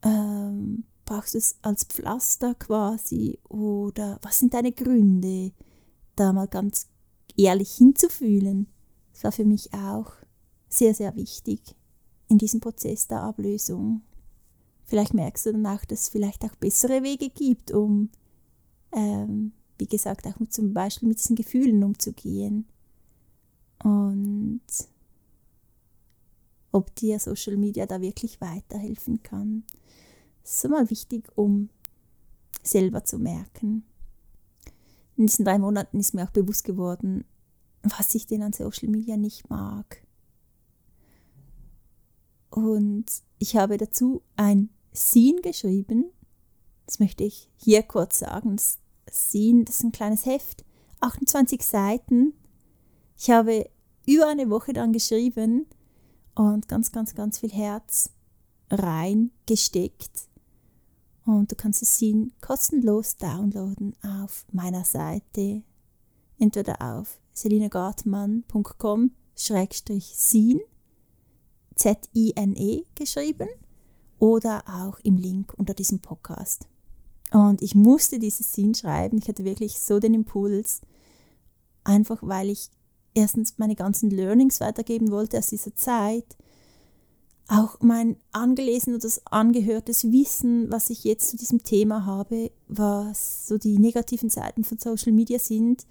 Ähm, 0.04 0.84
brauchst 1.06 1.34
du 1.34 1.38
es 1.40 1.58
als 1.62 1.86
Pflaster 1.86 2.56
quasi? 2.56 3.40
Oder 3.48 4.20
was 4.22 4.40
sind 4.40 4.54
deine 4.54 4.72
Gründe, 4.72 5.52
da 6.16 6.34
mal 6.34 6.48
ganz 6.48 6.88
ehrlich 7.36 7.72
hinzufühlen? 7.72 8.68
Das 9.14 9.24
war 9.24 9.32
für 9.32 9.46
mich 9.46 9.74
auch 9.74 10.12
sehr, 10.68 10.94
sehr 10.94 11.16
wichtig 11.16 11.76
in 12.30 12.38
diesem 12.38 12.62
Prozess 12.62 13.08
der 13.08 13.24
Ablösung. 13.24 14.02
Vielleicht 14.86 15.14
merkst 15.14 15.48
du 15.48 15.52
danach, 15.52 15.86
dass 15.86 16.04
es 16.04 16.10
vielleicht 16.10 16.44
auch 16.46 16.56
bessere 16.56 17.04
Wege 17.04 17.30
gibt, 17.30 17.72
um 17.72 18.10
ähm, 18.92 19.52
wie 19.78 19.88
gesagt, 19.88 20.28
auch 20.28 20.40
mit, 20.40 20.54
zum 20.54 20.74
Beispiel 20.74 21.08
mit 21.08 21.20
diesen 21.20 21.36
Gefühlen 21.36 21.84
umzugehen. 21.84 22.66
Und 23.84 24.62
ob 26.72 26.94
dir 26.96 27.20
Social 27.20 27.58
Media 27.58 27.86
da 27.86 28.02
wirklich 28.02 28.42
weiterhelfen 28.42 29.24
kann. 29.24 29.64
Das 30.44 30.64
ist 30.64 30.70
mal 30.70 30.90
wichtig, 30.90 31.30
um 31.36 31.70
selber 32.62 33.04
zu 33.06 33.18
merken. 33.18 33.84
In 35.16 35.26
diesen 35.26 35.46
drei 35.46 35.58
Monaten 35.58 36.00
ist 36.00 36.14
mir 36.14 36.26
auch 36.26 36.32
bewusst 36.32 36.64
geworden, 36.64 37.26
was 37.84 38.14
ich 38.16 38.28
denn 38.28 38.44
an 38.44 38.54
Social 38.54 38.90
Media 38.90 39.18
nicht 39.18 39.50
mag. 39.50 40.06
Und 42.50 43.06
ich 43.38 43.56
habe 43.56 43.78
dazu 43.78 44.22
ein 44.36 44.70
Scene 44.94 45.42
geschrieben. 45.42 46.12
Das 46.86 47.00
möchte 47.00 47.24
ich 47.24 47.50
hier 47.58 47.84
kurz 47.84 48.20
sagen. 48.20 48.56
Das 48.56 48.80
sehen, 49.10 49.66
das 49.66 49.78
ist 49.78 49.84
ein 49.84 49.92
kleines 49.92 50.26
Heft, 50.26 50.66
28 51.00 51.64
Seiten. 51.64 52.34
Ich 53.18 53.30
habe 53.30 53.70
über 54.06 54.28
eine 54.28 54.50
Woche 54.50 54.74
dann 54.74 54.94
geschrieben 54.94 55.68
und 56.36 56.68
ganz, 56.68 56.92
ganz, 56.92 57.16
ganz 57.16 57.40
viel 57.40 57.52
Herz 57.52 58.12
reingesteckt. 58.72 60.30
Und 61.26 61.52
du 61.52 61.56
kannst 61.56 61.82
es 61.84 61.98
sehen, 62.00 62.34
kostenlos 62.42 63.18
downloaden 63.18 63.96
auf 64.04 64.46
meiner 64.52 64.84
Seite, 64.84 65.64
entweder 66.40 66.82
auf 66.82 67.20
sin, 70.16 70.60
Z-I-N-E 71.80 72.84
geschrieben, 72.96 73.48
oder 74.20 74.64
auch 74.68 75.00
im 75.00 75.18
Link 75.18 75.54
unter 75.58 75.74
diesem 75.74 76.00
Podcast. 76.00 76.68
Und 77.32 77.62
ich 77.62 77.74
musste 77.74 78.20
dieses 78.20 78.54
Sinn 78.54 78.76
schreiben. 78.76 79.18
Ich 79.18 79.28
hatte 79.28 79.46
wirklich 79.46 79.80
so 79.80 80.00
den 80.00 80.14
Impuls, 80.14 80.82
einfach 81.84 82.20
weil 82.22 82.50
ich 82.50 82.70
erstens 83.14 83.58
meine 83.58 83.76
ganzen 83.76 84.10
Learnings 84.10 84.60
weitergeben 84.60 85.10
wollte 85.12 85.38
aus 85.38 85.48
dieser 85.48 85.76
Zeit, 85.76 86.38
auch 87.48 87.80
mein 87.80 88.18
angelesenes, 88.32 89.26
angehörtes 89.26 90.12
Wissen, 90.12 90.72
was 90.72 90.92
ich 90.92 91.04
jetzt 91.04 91.30
zu 91.30 91.38
diesem 91.38 91.64
Thema 91.64 92.06
habe, 92.06 92.52
was 92.68 93.48
so 93.48 93.58
die 93.58 93.80
negativen 93.80 94.30
Seiten 94.30 94.64
von 94.64 94.78
Social 94.78 95.12
Media 95.14 95.40
sind. 95.40 95.88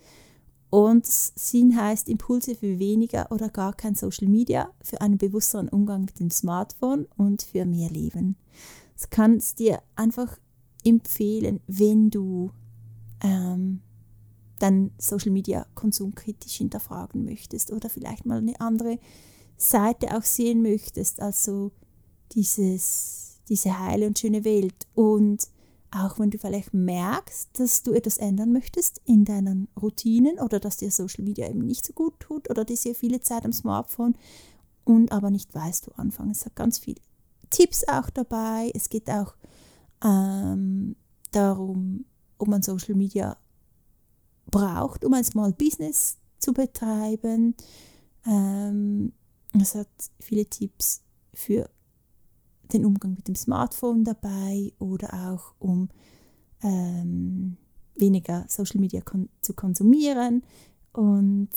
Und 0.71 1.07
Sinn 1.07 1.77
heißt 1.77 2.09
Impulse 2.09 2.55
für 2.55 2.79
weniger 2.79 3.33
oder 3.33 3.49
gar 3.49 3.75
kein 3.75 3.95
Social 3.95 4.29
Media, 4.29 4.71
für 4.83 5.01
einen 5.01 5.17
bewussteren 5.17 5.69
Umgang 5.69 6.05
mit 6.05 6.21
dem 6.21 6.31
Smartphone 6.31 7.07
und 7.17 7.43
für 7.43 7.65
mehr 7.65 7.89
Leben. 7.89 8.37
Das 8.95 9.09
kannst 9.09 9.59
dir 9.61 9.81
einfach 9.97 10.39
empfehlen, 10.85 11.61
wenn 11.67 12.11
du 12.11 12.51
ähm, 13.23 13.81
deinen 14.59 14.91
Social 14.99 15.31
Media 15.31 15.67
Konsum 15.75 16.15
kritisch 16.15 16.57
hinterfragen 16.57 17.25
möchtest 17.25 17.73
oder 17.73 17.89
vielleicht 17.89 18.27
mal 18.27 18.39
eine 18.39 18.61
andere 18.61 18.99
Seite 19.57 20.17
auch 20.17 20.23
sehen 20.23 20.63
möchtest, 20.63 21.21
also 21.21 21.73
dieses, 22.33 23.41
diese 23.49 23.79
heile 23.79 24.07
und 24.07 24.19
schöne 24.19 24.45
Welt. 24.45 24.87
Und 24.95 25.49
auch 25.91 26.19
wenn 26.19 26.31
du 26.31 26.39
vielleicht 26.39 26.75
merkst, 26.75 27.59
dass 27.59 27.83
du 27.83 27.93
etwas 27.93 28.19
ändern 28.19 28.53
möchtest 28.53 29.01
in 29.05 29.25
deinen 29.25 29.69
Routinen 29.81 30.39
oder 30.39 30.61
dass 30.61 30.77
dir 30.77 30.91
Social 30.91 31.25
Media 31.25 31.49
eben 31.49 31.65
nicht 31.65 31.87
so 31.87 31.93
gut 31.93 32.21
tut 32.21 32.51
oder 32.51 32.65
dir 32.65 32.77
sehr 32.77 32.95
viele 32.95 33.21
Zeit 33.21 33.45
am 33.45 33.53
Smartphone 33.53 34.15
und 34.85 35.13
aber 35.13 35.31
nicht 35.31 35.55
weißt, 35.55 35.89
wo 35.89 35.93
anfangen. 35.93 36.33
Es 36.33 36.45
hat 36.45 36.57
ganz 36.57 36.79
viele 36.79 37.01
Tipps 37.51 37.87
auch 37.89 38.11
dabei. 38.11 38.71
Es 38.75 38.89
geht 38.89 39.09
auch 39.11 39.35
ähm, 40.05 40.97
darum, 41.31 42.05
ob 42.39 42.49
man 42.49 42.63
Social 42.63 42.95
Media 42.95 43.37
braucht, 44.51 45.05
um 45.05 45.15
ein 45.15 45.25
Small 45.25 45.53
Business 45.53 46.19
zu 46.39 46.53
betreiben. 46.53 47.55
Ähm, 48.27 49.13
es 49.61 49.75
hat 49.75 49.89
viele 50.21 50.47
Tipps 50.47 51.03
für 51.33 51.71
den 52.73 52.85
Umgang 52.85 53.15
mit 53.15 53.29
dem 53.29 53.35
Smartphone 53.35 54.05
dabei 54.05 54.73
oder 54.79 55.33
auch 55.33 55.55
um 55.59 55.89
ähm, 56.63 57.57
weniger 57.97 58.45
Social 58.49 58.81
Media 58.81 59.01
kon 59.01 59.29
zu 59.41 59.55
konsumieren. 59.55 60.43
Und 60.93 61.51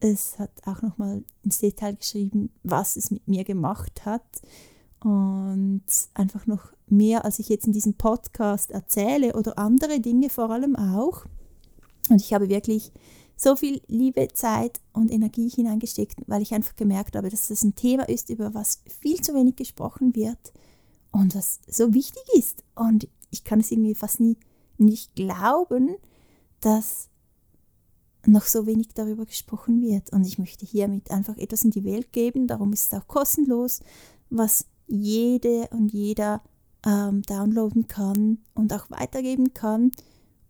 es 0.00 0.38
hat 0.38 0.50
auch 0.64 0.82
nochmal 0.82 1.24
ins 1.42 1.58
Detail 1.58 1.96
geschrieben, 1.96 2.50
was 2.62 2.96
es 2.96 3.10
mit 3.10 3.26
mir 3.28 3.44
gemacht 3.44 4.04
hat. 4.04 4.42
Und 5.00 5.84
einfach 6.14 6.46
noch 6.46 6.72
mehr, 6.86 7.24
als 7.24 7.38
ich 7.38 7.48
jetzt 7.48 7.66
in 7.66 7.72
diesem 7.72 7.94
Podcast 7.94 8.70
erzähle 8.70 9.34
oder 9.34 9.58
andere 9.58 10.00
Dinge 10.00 10.28
vor 10.28 10.50
allem 10.50 10.76
auch. 10.76 11.24
Und 12.10 12.20
ich 12.20 12.34
habe 12.34 12.48
wirklich 12.48 12.92
so 13.40 13.56
viel 13.56 13.80
Liebe, 13.86 14.28
Zeit 14.34 14.80
und 14.92 15.10
Energie 15.10 15.48
hineingesteckt, 15.48 16.18
weil 16.26 16.42
ich 16.42 16.52
einfach 16.52 16.76
gemerkt 16.76 17.16
habe, 17.16 17.30
dass 17.30 17.48
das 17.48 17.62
ein 17.62 17.74
Thema 17.74 18.06
ist, 18.06 18.28
über 18.28 18.52
was 18.52 18.82
viel 19.00 19.18
zu 19.22 19.34
wenig 19.34 19.56
gesprochen 19.56 20.14
wird 20.14 20.52
und 21.10 21.34
was 21.34 21.60
so 21.66 21.94
wichtig 21.94 22.22
ist. 22.34 22.64
Und 22.74 23.08
ich 23.30 23.42
kann 23.42 23.60
es 23.60 23.70
irgendwie 23.70 23.94
fast 23.94 24.20
nie 24.20 24.36
nicht 24.76 25.14
glauben, 25.14 25.96
dass 26.60 27.08
noch 28.26 28.44
so 28.44 28.66
wenig 28.66 28.88
darüber 28.94 29.24
gesprochen 29.24 29.80
wird. 29.80 30.12
Und 30.12 30.26
ich 30.26 30.38
möchte 30.38 30.66
hiermit 30.66 31.10
einfach 31.10 31.38
etwas 31.38 31.64
in 31.64 31.70
die 31.70 31.84
Welt 31.84 32.12
geben. 32.12 32.46
Darum 32.46 32.74
ist 32.74 32.92
es 32.92 32.98
auch 32.98 33.06
kostenlos, 33.06 33.80
was 34.28 34.66
jede 34.86 35.68
und 35.70 35.92
jeder 35.92 36.42
ähm, 36.84 37.22
downloaden 37.22 37.88
kann 37.88 38.38
und 38.54 38.72
auch 38.74 38.90
weitergeben 38.90 39.54
kann 39.54 39.92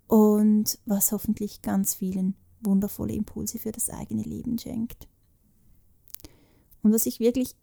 und 0.09 0.79
was 0.87 1.13
hoffentlich 1.13 1.63
ganz 1.63 1.95
vielen 1.95 2.35
wundervolle 2.61 3.15
Impulse 3.15 3.59
für 3.59 3.73
das 3.73 3.91
eigene 3.91 4.23
Leben 4.23 4.59
schenkt. 4.59 5.09
Und 6.83 6.93
was 6.93 7.07
ich 7.07 7.21
wirklich 7.21 7.55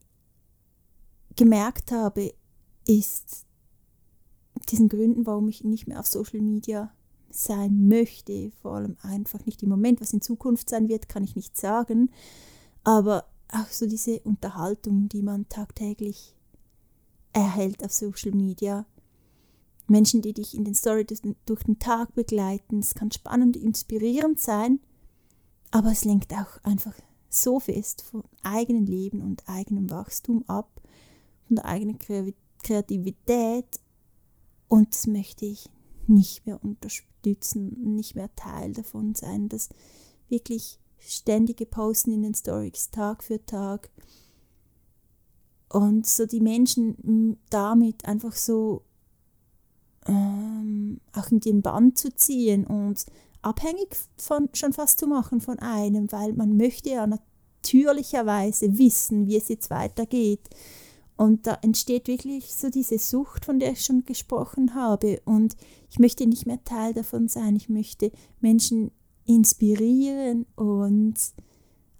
gemerkt 1.35 1.91
habe, 1.91 2.33
ist 2.87 3.45
diesen 4.69 4.89
Gründen, 4.89 5.25
warum 5.25 5.47
ich 5.49 5.63
nicht 5.63 5.87
mehr 5.87 5.99
auf 5.99 6.07
Social 6.07 6.41
Media 6.41 6.91
sein 7.29 7.87
möchte, 7.87 8.51
vor 8.61 8.73
allem 8.73 8.97
einfach 9.01 9.45
nicht 9.45 9.61
im 9.63 9.69
Moment, 9.69 10.01
was 10.01 10.13
in 10.13 10.21
Zukunft 10.21 10.69
sein 10.69 10.87
wird, 10.87 11.09
kann 11.09 11.23
ich 11.23 11.35
nicht 11.35 11.57
sagen, 11.57 12.09
aber 12.83 13.25
auch 13.49 13.67
so 13.67 13.85
diese 13.85 14.19
Unterhaltung, 14.21 15.09
die 15.09 15.21
man 15.21 15.47
tagtäglich 15.49 16.35
erhält 17.33 17.83
auf 17.83 17.93
Social 17.93 18.31
Media. 18.31 18.85
Menschen, 19.87 20.21
die 20.21 20.33
dich 20.33 20.53
in 20.53 20.65
den 20.65 20.75
Stories 20.75 21.21
durch 21.45 21.63
den 21.63 21.79
Tag 21.79 22.13
begleiten. 22.13 22.79
Es 22.79 22.93
kann 22.93 23.11
spannend, 23.11 23.55
inspirierend 23.55 24.39
sein, 24.39 24.79
aber 25.71 25.91
es 25.91 26.05
lenkt 26.05 26.33
auch 26.33 26.63
einfach 26.63 26.93
so 27.29 27.59
fest 27.59 28.01
vom 28.01 28.23
eigenen 28.41 28.85
Leben 28.85 29.21
und 29.21 29.47
eigenem 29.47 29.89
Wachstum 29.89 30.43
ab, 30.47 30.81
von 31.47 31.57
der 31.57 31.65
eigenen 31.65 31.99
Kreativität. 32.63 33.79
Und 34.67 34.93
das 34.93 35.07
möchte 35.07 35.45
ich 35.45 35.69
nicht 36.07 36.45
mehr 36.45 36.63
unterstützen, 36.63 37.95
nicht 37.95 38.15
mehr 38.15 38.33
Teil 38.35 38.73
davon 38.73 39.13
sein. 39.13 39.49
Das 39.49 39.69
wirklich 40.29 40.79
ständige 40.99 41.65
Posten 41.65 42.11
in 42.11 42.23
den 42.23 42.33
Stories 42.33 42.89
Tag 42.91 43.23
für 43.23 43.45
Tag 43.45 43.89
und 45.69 46.05
so 46.05 46.25
die 46.25 46.39
Menschen 46.39 47.37
damit 47.49 48.05
einfach 48.05 48.33
so 48.33 48.83
ähm, 50.07 51.01
auch 51.13 51.29
in 51.29 51.39
den 51.39 51.61
Bann 51.61 51.95
zu 51.95 52.13
ziehen 52.15 52.65
und 52.65 53.05
abhängig 53.47 53.95
von, 54.17 54.49
schon 54.53 54.73
fast 54.73 54.99
zu 54.99 55.07
machen 55.07 55.41
von 55.41 55.59
einem, 55.59 56.11
weil 56.11 56.33
man 56.33 56.57
möchte 56.57 56.89
ja 56.89 57.07
natürlicherweise 57.07 58.77
wissen, 58.77 59.27
wie 59.27 59.37
es 59.37 59.47
jetzt 59.47 59.69
weitergeht. 59.69 60.49
Und 61.15 61.47
da 61.47 61.57
entsteht 61.61 62.07
wirklich 62.07 62.53
so 62.53 62.69
diese 62.69 62.99
Sucht, 62.99 63.45
von 63.45 63.59
der 63.59 63.71
ich 63.71 63.83
schon 63.83 64.05
gesprochen 64.05 64.75
habe. 64.75 65.19
Und 65.25 65.55
ich 65.89 65.97
möchte 65.97 66.27
nicht 66.27 66.45
mehr 66.45 66.63
Teil 66.63 66.93
davon 66.93 67.27
sein. 67.27 67.55
Ich 67.55 67.69
möchte 67.69 68.11
Menschen 68.39 68.91
inspirieren 69.25 70.45
und 70.55 71.15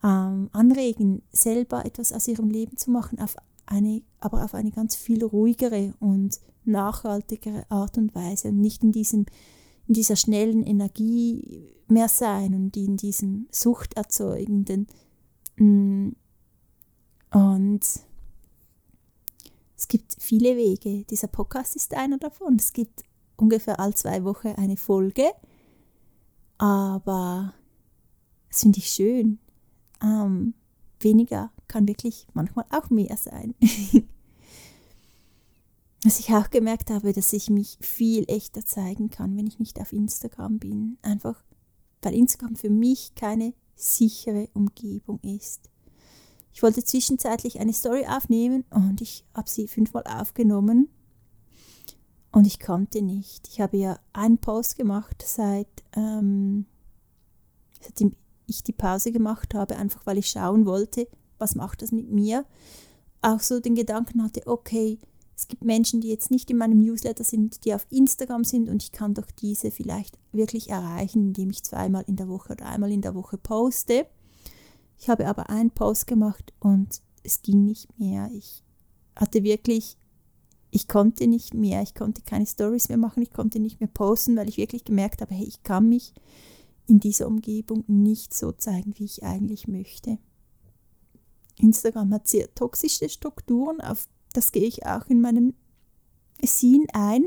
ähm, 0.04 0.50
anregen, 0.52 1.24
selber 1.32 1.86
etwas 1.86 2.14
aus 2.14 2.28
ihrem 2.28 2.50
Leben 2.50 2.78
zu 2.78 2.92
machen, 2.92 3.20
auf 3.20 3.36
eine, 3.66 4.04
aber 4.20 4.44
auf 4.44 4.54
eine 4.54 4.72
ganz 4.72 4.96
viel 4.96 5.24
ruhigere 5.24 5.94
und 6.00 6.40
nachhaltigere 6.64 7.66
Art 7.70 7.98
und 7.98 8.14
Weise 8.14 8.50
und 8.50 8.62
nicht 8.62 8.84
in 8.84 8.92
diesem 8.92 9.26
in 9.88 9.94
dieser 9.94 10.16
schnellen 10.16 10.64
Energie 10.64 11.74
mehr 11.88 12.10
sein 12.10 12.54
und 12.54 12.76
in 12.76 12.98
diesem 12.98 13.48
suchterzeugenden. 13.52 14.88
Mm. 15.58 16.10
Und 17.32 17.82
es 19.78 19.88
gibt 19.88 20.16
viele 20.20 20.56
Wege. 20.58 21.04
Dieser 21.06 21.28
Podcast 21.28 21.76
ist 21.76 21.94
einer 21.94 22.18
davon. 22.18 22.56
Es 22.56 22.74
gibt 22.74 23.04
ungefähr 23.36 23.80
all 23.80 23.94
zwei 23.94 24.24
Wochen 24.24 24.50
eine 24.50 24.78
Folge. 24.78 25.32
Aber 26.58 27.54
das 28.50 28.62
finde 28.62 28.80
ich 28.80 28.90
schön. 28.90 29.40
Ähm, 30.02 30.54
weniger 31.00 31.52
kann 31.68 31.88
wirklich 31.88 32.28
manchmal 32.34 32.66
auch 32.72 32.90
mehr 32.90 33.18
sein. 33.18 33.54
Was 36.04 36.20
ich 36.20 36.30
auch 36.30 36.50
gemerkt 36.50 36.90
habe, 36.92 37.12
dass 37.12 37.34
ich 37.34 37.50
mich 37.50 37.78
viel 37.82 38.26
echter 38.28 38.66
zeigen 38.66 39.10
kann, 39.10 39.36
wenn 39.36 39.48
ich 39.48 39.60
nicht 39.60 39.80
auf 39.82 39.94
Instagram 39.94 40.60
bin. 40.60 40.98
Einfach, 41.02 41.44
weil 42.02 42.14
Instagram 42.14 42.56
für 42.56 42.70
mich 42.70 43.16
keine 43.16 43.54
sichere 43.76 44.50
Umgebung 44.54 45.20
ist. 45.22 45.70
Ich 46.54 46.64
wollte 46.64 46.84
zwischenzeitlich 46.84 47.60
eine 47.60 47.74
Story 47.74 48.06
aufnehmen 48.08 48.66
und 48.72 49.02
ich 49.02 49.26
habe 49.34 49.50
sie 49.50 49.68
fünfmal 49.68 50.04
aufgenommen 50.04 50.90
und 52.32 52.48
ich 52.48 52.60
konnte 52.60 53.02
nicht. 53.02 53.48
Ich 53.48 53.62
habe 53.62 53.78
ja 53.78 54.00
einen 54.14 54.40
Post 54.40 54.76
gemacht, 54.76 55.24
seit, 55.26 55.68
ähm, 55.96 56.66
seitdem 57.80 58.16
ich 58.48 58.64
die 58.64 58.74
Pause 58.74 59.12
gemacht 59.12 59.54
habe, 59.54 59.76
einfach 59.76 60.06
weil 60.06 60.18
ich 60.18 60.30
schauen 60.30 60.66
wollte, 60.66 61.08
was 61.38 61.56
macht 61.56 61.82
das 61.82 61.92
mit 61.92 62.10
mir. 62.10 62.46
Auch 63.22 63.40
so 63.40 63.60
den 63.60 63.76
Gedanken 63.76 64.24
hatte, 64.24 64.42
okay, 64.48 65.00
es 65.38 65.48
gibt 65.48 65.64
Menschen, 65.64 66.02
die 66.02 66.10
jetzt 66.10 66.32
nicht 66.32 66.50
in 66.50 66.58
meinem 66.58 66.80
Newsletter 66.80 67.24
sind, 67.24 67.64
die 67.64 67.76
auf 67.76 67.86
Instagram 67.92 68.44
sind 68.44 68.70
und 68.70 68.82
ich 68.82 68.92
kann 68.92 69.14
doch 69.14 69.30
diese 69.30 69.70
vielleicht 69.70 70.18
wirklich 70.32 70.72
erreichen, 70.72 71.28
indem 71.28 71.52
ich 71.52 71.64
zweimal 71.64 72.04
in 72.08 72.16
der 72.16 72.28
Woche 72.28 72.54
oder 72.54 72.66
einmal 72.66 72.92
in 72.92 73.04
der 73.04 73.14
Woche 73.14 73.38
poste. 73.38 74.08
Ich 74.98 75.10
habe 75.10 75.28
aber 75.28 75.52
einen 75.52 75.70
Post 75.70 76.08
gemacht 76.08 76.54
und 76.60 77.02
es 77.22 77.44
ging 77.44 77.66
nicht 77.66 78.00
mehr. 78.00 78.32
Ich 78.34 78.64
hatte 79.16 79.44
wirklich, 79.44 79.98
ich 80.72 80.88
konnte 80.88 81.28
nicht 81.28 81.54
mehr, 81.54 81.84
ich 81.84 81.94
konnte 81.94 82.24
keine 82.24 82.48
Stories 82.48 82.90
mehr 82.90 82.98
machen, 82.98 83.22
ich 83.22 83.32
konnte 83.32 83.60
nicht 83.60 83.80
mehr 83.80 83.90
posten, 83.90 84.36
weil 84.38 84.50
ich 84.50 84.58
wirklich 84.58 84.86
gemerkt 84.86 85.22
habe, 85.22 85.36
hey, 85.36 85.46
ich 85.46 85.62
kann 85.62 85.88
mich 85.88 86.16
in 86.88 87.00
dieser 87.00 87.28
Umgebung 87.28 87.84
nicht 87.86 88.34
so 88.34 88.54
zeigen, 88.54 88.96
wie 88.98 89.06
ich 89.06 89.22
eigentlich 89.22 89.68
möchte. 89.68 90.18
Instagram 91.60 92.12
hat 92.14 92.28
sehr 92.28 92.54
toxische 92.56 93.08
Strukturen, 93.08 93.82
auf 93.82 94.08
das 94.38 94.52
gehe 94.52 94.68
ich 94.68 94.86
auch 94.86 95.08
in 95.08 95.20
meinem 95.20 95.56
Scene 96.46 96.86
ein. 96.94 97.26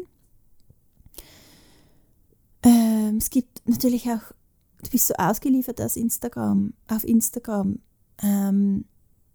Ähm, 2.62 3.16
es 3.16 3.30
gibt 3.30 3.68
natürlich 3.68 4.08
auch, 4.08 4.32
du 4.80 4.90
bist 4.90 5.08
so 5.08 5.14
ausgeliefert 5.14 5.80
als 5.80 5.96
Instagram, 5.96 6.72
auf 6.86 7.02
Instagram. 7.02 7.80
Ähm, 8.22 8.84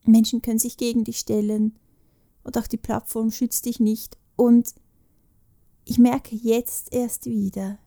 Menschen 0.06 0.42
können 0.42 0.58
sich 0.58 0.78
gegen 0.78 1.04
dich 1.04 1.18
stellen 1.18 1.78
und 2.46 2.58
auch 2.58 2.68
die 2.68 2.78
Plattform 2.78 3.30
schützt 3.30 3.66
dich 3.66 3.82
nicht. 3.82 4.18
Und 4.38 4.74
ich 5.84 6.00
merke 6.00 6.34
jetzt 6.34 6.94
erst 6.94 7.26
wieder, 7.26 7.78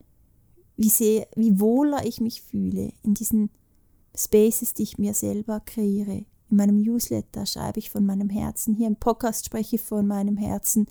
wie 0.76 0.90
sehr, 0.90 1.28
wie 1.34 1.58
wohler 1.60 2.04
ich 2.04 2.20
mich 2.20 2.42
fühle 2.42 2.92
in 3.02 3.14
diesen 3.14 3.48
Spaces, 4.14 4.74
die 4.74 4.82
ich 4.82 4.98
mir 4.98 5.14
selber 5.14 5.60
kreiere. 5.60 6.26
In 6.50 6.56
meinem 6.56 6.80
Newsletter 6.80 7.46
schreibe 7.46 7.78
ich 7.78 7.90
von 7.90 8.06
meinem 8.06 8.30
Herzen, 8.30 8.74
hier 8.74 8.86
im 8.86 8.96
Podcast 8.96 9.46
spreche 9.46 9.76
ich 9.76 9.82
von 9.82 10.06
meinem 10.06 10.36
Herzen. 10.36 10.86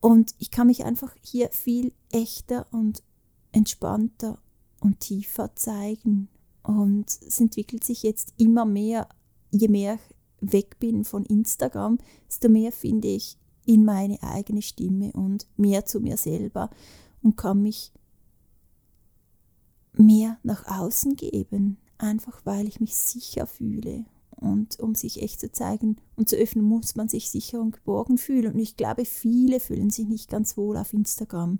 Und 0.00 0.34
ich 0.38 0.50
kann 0.50 0.66
mich 0.66 0.84
einfach 0.84 1.14
hier 1.22 1.48
viel 1.50 1.92
echter 2.12 2.66
und 2.70 3.02
entspannter 3.52 4.38
und 4.80 5.00
tiefer 5.00 5.54
zeigen. 5.54 6.28
Und 6.62 7.06
es 7.26 7.40
entwickelt 7.40 7.84
sich 7.84 8.02
jetzt 8.02 8.34
immer 8.36 8.64
mehr, 8.64 9.08
je 9.50 9.68
mehr 9.68 9.94
ich 9.94 10.16
weg 10.40 10.78
bin 10.78 11.04
von 11.04 11.24
Instagram, 11.24 11.98
desto 12.28 12.48
mehr 12.48 12.72
finde 12.72 13.08
ich 13.08 13.38
in 13.64 13.84
meine 13.84 14.22
eigene 14.22 14.62
Stimme 14.62 15.12
und 15.12 15.46
mehr 15.56 15.84
zu 15.84 16.00
mir 16.00 16.16
selber 16.16 16.70
und 17.22 17.36
kann 17.36 17.62
mich 17.62 17.92
mehr 19.94 20.38
nach 20.42 20.66
außen 20.66 21.16
geben, 21.16 21.78
einfach 21.98 22.42
weil 22.44 22.68
ich 22.68 22.80
mich 22.80 22.94
sicher 22.94 23.46
fühle 23.46 24.04
und 24.36 24.78
um 24.80 24.94
sich 24.94 25.22
echt 25.22 25.40
zu 25.40 25.50
zeigen 25.50 25.96
und 26.14 26.28
zu 26.28 26.36
öffnen, 26.36 26.64
muss 26.64 26.94
man 26.94 27.08
sich 27.08 27.30
sicher 27.30 27.60
und 27.60 27.72
geborgen 27.72 28.18
fühlen. 28.18 28.54
Und 28.54 28.60
ich 28.60 28.76
glaube, 28.76 29.04
viele 29.04 29.60
fühlen 29.60 29.90
sich 29.90 30.06
nicht 30.06 30.28
ganz 30.28 30.56
wohl 30.56 30.76
auf 30.76 30.92
Instagram. 30.92 31.58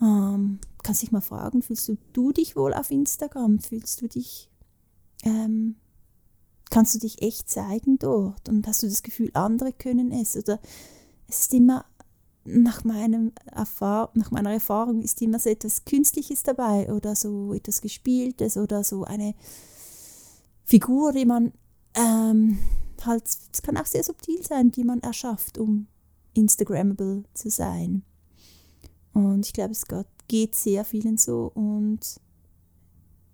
Ähm, 0.00 0.60
kannst 0.82 1.02
dich 1.02 1.12
mal 1.12 1.20
fragen, 1.20 1.62
fühlst 1.62 1.88
du, 1.88 1.96
du 2.12 2.32
dich 2.32 2.54
wohl 2.54 2.74
auf 2.74 2.90
Instagram? 2.90 3.58
Fühlst 3.58 4.00
du 4.02 4.08
dich, 4.08 4.50
ähm, 5.24 5.76
kannst 6.70 6.94
du 6.94 7.00
dich 7.00 7.22
echt 7.22 7.50
zeigen 7.50 7.98
dort? 7.98 8.48
Und 8.48 8.66
hast 8.68 8.84
du 8.84 8.86
das 8.86 9.02
Gefühl, 9.02 9.30
andere 9.34 9.72
können 9.72 10.12
es? 10.12 10.36
Oder 10.36 10.60
es 11.26 11.40
ist 11.40 11.54
immer, 11.54 11.84
nach, 12.44 12.84
meinem 12.84 13.32
Erfahr 13.50 14.10
nach 14.14 14.30
meiner 14.30 14.52
Erfahrung, 14.52 15.02
ist 15.02 15.20
immer 15.22 15.38
so 15.38 15.48
etwas 15.48 15.84
Künstliches 15.84 16.42
dabei 16.42 16.92
oder 16.92 17.16
so 17.16 17.54
etwas 17.54 17.80
Gespieltes 17.80 18.56
oder 18.56 18.84
so 18.84 19.04
eine 19.04 19.34
Figur, 20.64 21.12
die 21.12 21.24
man 21.24 21.52
ähm, 21.94 22.58
halt, 23.04 23.24
es 23.26 23.62
kann 23.62 23.76
auch 23.76 23.86
sehr 23.86 24.04
subtil 24.04 24.42
sein, 24.42 24.70
die 24.70 24.84
man 24.84 25.00
erschafft, 25.00 25.58
um 25.58 25.86
Instagrammable 26.34 27.24
zu 27.34 27.50
sein. 27.50 28.02
Und 29.12 29.46
ich 29.46 29.52
glaube, 29.52 29.72
es 29.72 29.84
geht 30.28 30.54
sehr 30.54 30.84
vielen 30.84 31.16
so 31.16 31.52
und 31.54 32.20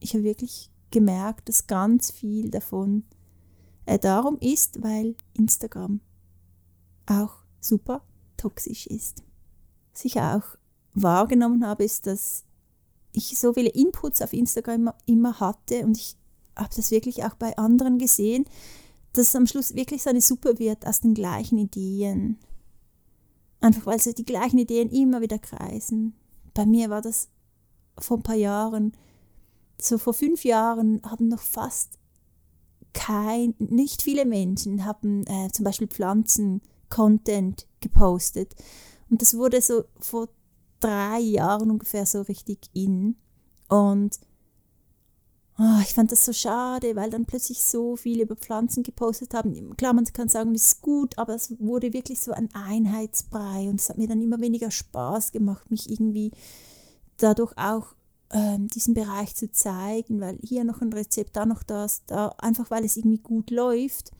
ich 0.01 0.15
habe 0.15 0.25
wirklich 0.25 0.71
gemerkt, 0.91 1.49
dass 1.49 1.67
ganz 1.67 2.11
viel 2.11 2.51
davon 2.51 3.05
äh, 3.87 3.99
darum 3.99 4.39
ist, 4.41 4.83
weil 4.83 5.15
Instagram 5.35 6.01
auch 7.07 7.35
super 7.61 8.03
toxisch 8.37 8.87
ist. 8.87 9.23
Was 9.93 10.05
ich 10.05 10.21
auch 10.21 10.43
wahrgenommen 10.95 11.67
habe, 11.67 11.85
ist, 11.85 12.07
dass 12.07 12.45
ich 13.13 13.39
so 13.39 13.53
viele 13.53 13.71
Inputs 13.71 14.23
auf 14.23 14.33
Instagram 14.33 14.93
immer 15.07 15.41
hatte 15.41 15.85
und 15.85 15.97
ich 15.97 16.17
habe 16.61 16.75
das 16.77 16.91
wirklich 16.91 17.25
auch 17.25 17.35
bei 17.35 17.57
anderen 17.59 17.99
gesehen, 17.99 18.45
dass 19.13 19.35
am 19.35 19.47
Schluss 19.47 19.75
wirklich 19.75 20.03
so 20.03 20.11
eine 20.11 20.21
Suppe 20.21 20.59
wird 20.59 20.87
aus 20.87 21.01
den 21.01 21.15
gleichen 21.15 21.59
Ideen. 21.59 22.39
Einfach 23.61 23.87
weil 23.87 24.01
so 24.01 24.13
die 24.13 24.25
gleichen 24.25 24.59
Ideen 24.59 24.91
immer 24.91 25.21
wieder 25.21 25.39
kreisen. 25.39 26.15
Bei 26.55 26.65
mir 26.65 26.91
war 26.91 27.03
das 27.03 27.29
vor 27.99 28.19
ein 28.19 28.23
paar 28.23 28.37
Jahren, 28.37 28.93
so 29.81 29.99
vor 29.99 30.15
fünf 30.15 30.45
Jahren 30.45 31.01
haben 31.05 31.29
noch 31.29 31.41
fast 31.41 31.99
kein, 32.93 33.55
nicht 33.59 34.03
viele 34.03 34.25
Menschen 34.25 34.85
haben 34.85 35.25
äh, 35.27 35.49
zum 35.53 35.65
Beispiel 35.65 35.87
Pflanzen-Content 35.87 37.67
gepostet. 37.81 38.55
Und 39.09 39.23
das 39.23 39.37
wurde 39.37 39.61
so 39.61 39.85
vor 39.99 40.29
drei 40.81 41.19
Jahren 41.21 41.71
ungefähr 41.71 42.07
so 42.07 42.23
richtig 42.23 42.69
in. 42.73 43.17
Und 43.69 44.19
Oh, 45.63 45.79
ich 45.83 45.93
fand 45.93 46.11
das 46.11 46.25
so 46.25 46.33
schade, 46.33 46.97
weil 46.97 47.11
dann 47.11 47.27
plötzlich 47.27 47.63
so 47.63 47.95
viele 47.95 48.23
über 48.23 48.35
Pflanzen 48.35 48.83
gepostet 48.83 49.35
haben. 49.35 49.77
Klar, 49.77 49.93
man 49.93 50.07
kann 50.07 50.31
sagen, 50.31 50.55
das 50.55 50.63
ist 50.63 50.81
gut, 50.81 51.19
aber 51.19 51.35
es 51.35 51.55
wurde 51.61 51.93
wirklich 51.93 52.19
so 52.19 52.33
ein 52.33 52.49
Einheitsbrei 52.55 53.69
und 53.69 53.79
es 53.79 53.91
hat 53.91 53.99
mir 53.99 54.09
dann 54.09 54.23
immer 54.23 54.41
weniger 54.41 54.71
Spaß 54.71 55.33
gemacht, 55.33 55.71
mich 55.71 55.91
irgendwie 55.91 56.31
dadurch 57.19 57.53
auch 57.59 57.89
ähm, 58.31 58.69
diesen 58.69 58.95
Bereich 58.95 59.37
zu 59.37 59.53
zeigen, 59.53 60.19
weil 60.23 60.39
hier 60.43 60.65
noch 60.65 60.81
ein 60.81 60.95
Rezept, 60.95 61.37
da 61.37 61.45
noch 61.45 61.63
das, 61.63 62.07
da 62.07 62.29
einfach 62.39 62.71
weil 62.71 62.87
es 62.87 62.97
irgendwie 62.97 63.19
gut 63.19 63.51
läuft. 63.51 64.13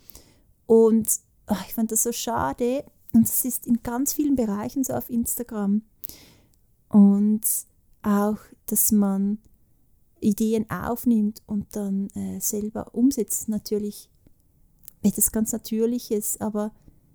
Und 0.67 1.09
oh, 1.49 1.57
ich 1.67 1.73
fand 1.73 1.91
das 1.91 2.03
so 2.03 2.13
schade 2.13 2.85
und 3.15 3.27
es 3.27 3.47
ist 3.47 3.67
in 3.67 3.83
ganz 3.83 4.13
vielen 4.13 4.37
Bereichen 4.37 4.85
so 4.85 4.93
auf 4.93 5.09
Instagram. 5.09 5.81
Und 6.91 7.41
auch, 8.03 8.37
dass 8.67 8.93
man 8.93 9.39
Ideen 10.21 10.69
aufnimmt 10.71 11.43
und 11.47 11.75
dann 11.77 12.09
äh, 12.11 12.41
selber 12.41 12.95
umsetzt, 12.95 13.49
natürlich 13.49 14.11
etwas 15.03 15.33
ganz 15.33 15.53
Natürliches, 15.53 16.41
aber 16.41 16.73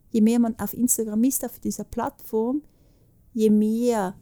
je 0.10 0.22
mehr 0.22 0.40
man 0.40 0.58
auf 0.60 0.74
Instagram 0.74 1.24
ist, 1.24 1.46
auf 1.46 1.60
dieser 1.60 1.84
Plattform, 1.84 2.64
je 3.34 3.50
mehr 3.50 4.16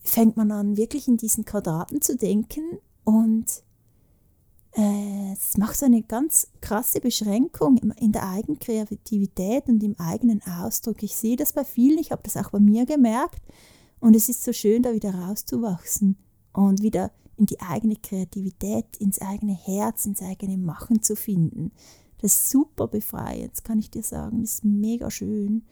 fängt 0.00 0.36
man 0.36 0.52
an, 0.52 0.76
wirklich 0.76 1.08
in 1.08 1.16
diesen 1.16 1.44
Quadraten 1.44 2.00
zu 2.00 2.16
denken 2.16 2.78
und 3.04 3.62
äh, 4.72 5.32
es 5.32 5.56
macht 5.56 5.78
so 5.78 5.86
eine 5.86 6.02
ganz 6.02 6.48
krasse 6.60 7.00
Beschränkung 7.00 7.78
in 7.96 8.12
der 8.12 8.28
eigenen 8.28 8.58
Kreativität 8.58 9.66
und 9.68 9.82
im 9.82 9.98
eigenen 9.98 10.42
Ausdruck. 10.42 11.02
Ich 11.02 11.16
sehe 11.16 11.36
das 11.36 11.52
bei 11.52 11.64
vielen, 11.64 11.98
ich 11.98 12.12
habe 12.12 12.22
das 12.22 12.36
auch 12.36 12.50
bei 12.50 12.60
mir 12.60 12.86
gemerkt 12.86 13.42
und 14.00 14.14
es 14.14 14.28
ist 14.28 14.44
so 14.44 14.52
schön, 14.52 14.82
da 14.82 14.92
wieder 14.92 15.14
rauszuwachsen 15.14 16.16
und 16.52 16.82
wieder 16.82 17.10
in 17.38 17.46
die 17.46 17.60
eigene 17.60 17.96
Kreativität, 17.96 18.96
ins 18.98 19.20
eigene 19.20 19.54
Herz, 19.54 20.04
ins 20.04 20.20
eigene 20.22 20.58
Machen 20.58 21.02
zu 21.02 21.16
finden. 21.16 21.70
Das 22.20 22.34
ist 22.34 22.50
super 22.50 22.88
befreiend, 22.88 23.62
kann 23.64 23.78
ich 23.78 23.90
dir 23.90 24.02
sagen. 24.02 24.42
Das 24.42 24.54
ist 24.54 24.64
mega 24.64 25.10
schön. 25.10 25.64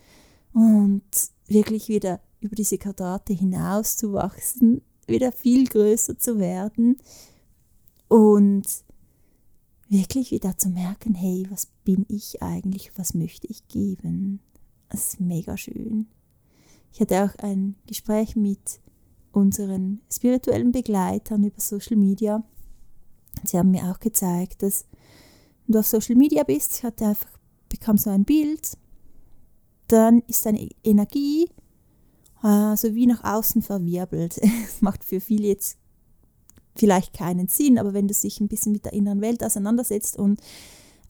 Und 0.52 1.02
wirklich 1.48 1.88
wieder 1.88 2.20
über 2.40 2.54
diese 2.54 2.78
Quadrate 2.78 3.32
hinaus 3.32 3.96
zu 3.96 4.12
wachsen, 4.12 4.80
wieder 5.06 5.32
viel 5.32 5.66
größer 5.66 6.18
zu 6.18 6.38
werden 6.38 6.98
und 8.08 8.66
wirklich 9.88 10.30
wieder 10.30 10.56
zu 10.56 10.70
merken, 10.70 11.14
hey, 11.14 11.46
was 11.50 11.66
bin 11.84 12.06
ich 12.08 12.42
eigentlich, 12.42 12.92
was 12.96 13.14
möchte 13.14 13.46
ich 13.48 13.66
geben? 13.68 14.40
Das 14.88 15.08
ist 15.08 15.20
mega 15.20 15.56
schön. 15.56 16.06
Ich 16.92 17.00
hatte 17.00 17.24
auch 17.24 17.34
ein 17.42 17.76
Gespräch 17.86 18.36
mit 18.36 18.80
unseren 19.36 20.00
spirituellen 20.10 20.72
Begleitern 20.72 21.44
über 21.44 21.60
Social 21.60 21.96
Media. 21.96 22.42
Sie 23.44 23.58
haben 23.58 23.70
mir 23.70 23.90
auch 23.90 24.00
gezeigt, 24.00 24.62
dass 24.62 24.86
wenn 25.66 25.74
du 25.74 25.78
auf 25.80 25.86
Social 25.86 26.16
Media 26.16 26.42
bist, 26.42 26.78
ich 26.78 26.84
hatte 26.84 27.06
einfach, 27.06 27.28
bekam 27.68 27.98
so 27.98 28.08
ein 28.08 28.24
Bild, 28.24 28.78
dann 29.88 30.22
ist 30.26 30.46
deine 30.46 30.68
Energie 30.82 31.50
äh, 32.42 32.76
so 32.76 32.94
wie 32.94 33.06
nach 33.06 33.24
außen 33.24 33.60
verwirbelt. 33.60 34.40
Das 34.62 34.80
macht 34.80 35.04
für 35.04 35.20
viele 35.20 35.48
jetzt 35.48 35.76
vielleicht 36.74 37.12
keinen 37.12 37.48
Sinn, 37.48 37.78
aber 37.78 37.92
wenn 37.92 38.08
du 38.08 38.14
dich 38.14 38.40
ein 38.40 38.48
bisschen 38.48 38.72
mit 38.72 38.86
der 38.86 38.94
inneren 38.94 39.20
Welt 39.20 39.44
auseinandersetzt 39.44 40.18
und 40.18 40.40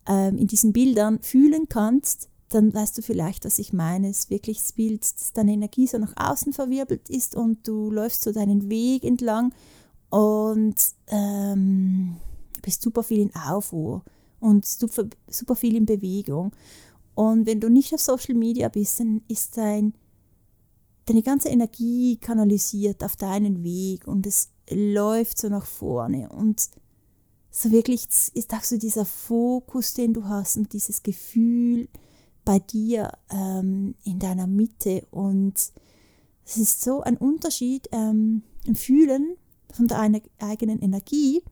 ähm, 0.08 0.36
in 0.36 0.48
diesen 0.48 0.72
Bildern 0.72 1.20
fühlen 1.22 1.68
kannst, 1.68 2.28
dann 2.48 2.72
weißt 2.72 2.96
du 2.98 3.02
vielleicht, 3.02 3.44
was 3.44 3.58
ich 3.58 3.72
meine. 3.72 4.08
Es 4.08 4.20
ist 4.20 4.30
wirklich 4.30 4.60
Bild, 4.74 5.02
dass 5.02 5.32
deine 5.32 5.52
Energie 5.52 5.86
so 5.86 5.98
nach 5.98 6.14
außen 6.16 6.52
verwirbelt 6.52 7.08
ist 7.08 7.34
und 7.34 7.66
du 7.66 7.90
läufst 7.90 8.22
so 8.22 8.32
deinen 8.32 8.70
Weg 8.70 9.04
entlang 9.04 9.52
und 10.10 10.76
ähm, 11.08 12.16
bist 12.62 12.82
super 12.82 13.02
viel 13.02 13.20
in 13.20 13.34
Aufruhr 13.34 14.02
und 14.38 14.64
super, 14.64 15.04
super 15.28 15.56
viel 15.56 15.76
in 15.76 15.86
Bewegung. 15.86 16.52
Und 17.14 17.46
wenn 17.46 17.60
du 17.60 17.68
nicht 17.68 17.92
auf 17.94 18.00
Social 18.00 18.34
Media 18.34 18.68
bist, 18.68 19.00
dann 19.00 19.22
ist 19.26 19.56
dein, 19.56 19.94
deine 21.06 21.22
ganze 21.22 21.48
Energie 21.48 22.18
kanalisiert 22.18 23.02
auf 23.02 23.16
deinen 23.16 23.64
Weg 23.64 24.06
und 24.06 24.26
es 24.26 24.50
läuft 24.70 25.38
so 25.38 25.48
nach 25.48 25.66
vorne. 25.66 26.28
Und 26.28 26.68
so 27.50 27.70
wirklich 27.70 28.06
ist 28.34 28.52
auch 28.52 28.62
so 28.62 28.76
dieser 28.76 29.06
Fokus, 29.06 29.94
den 29.94 30.12
du 30.12 30.28
hast 30.28 30.56
und 30.58 30.72
dieses 30.72 31.02
Gefühl 31.02 31.88
bei 32.46 32.60
dir 32.60 33.12
ähm, 33.30 33.94
in 34.04 34.18
deiner 34.18 34.46
Mitte. 34.46 35.06
Und 35.10 35.54
es 36.46 36.56
ist 36.56 36.80
so 36.80 37.02
ein 37.02 37.18
Unterschied 37.18 37.90
ähm, 37.92 38.42
im 38.64 38.74
Fühlen 38.74 39.36
von 39.74 39.86
deiner 39.86 40.22
eigenen 40.38 40.80
Energie. 40.80 41.42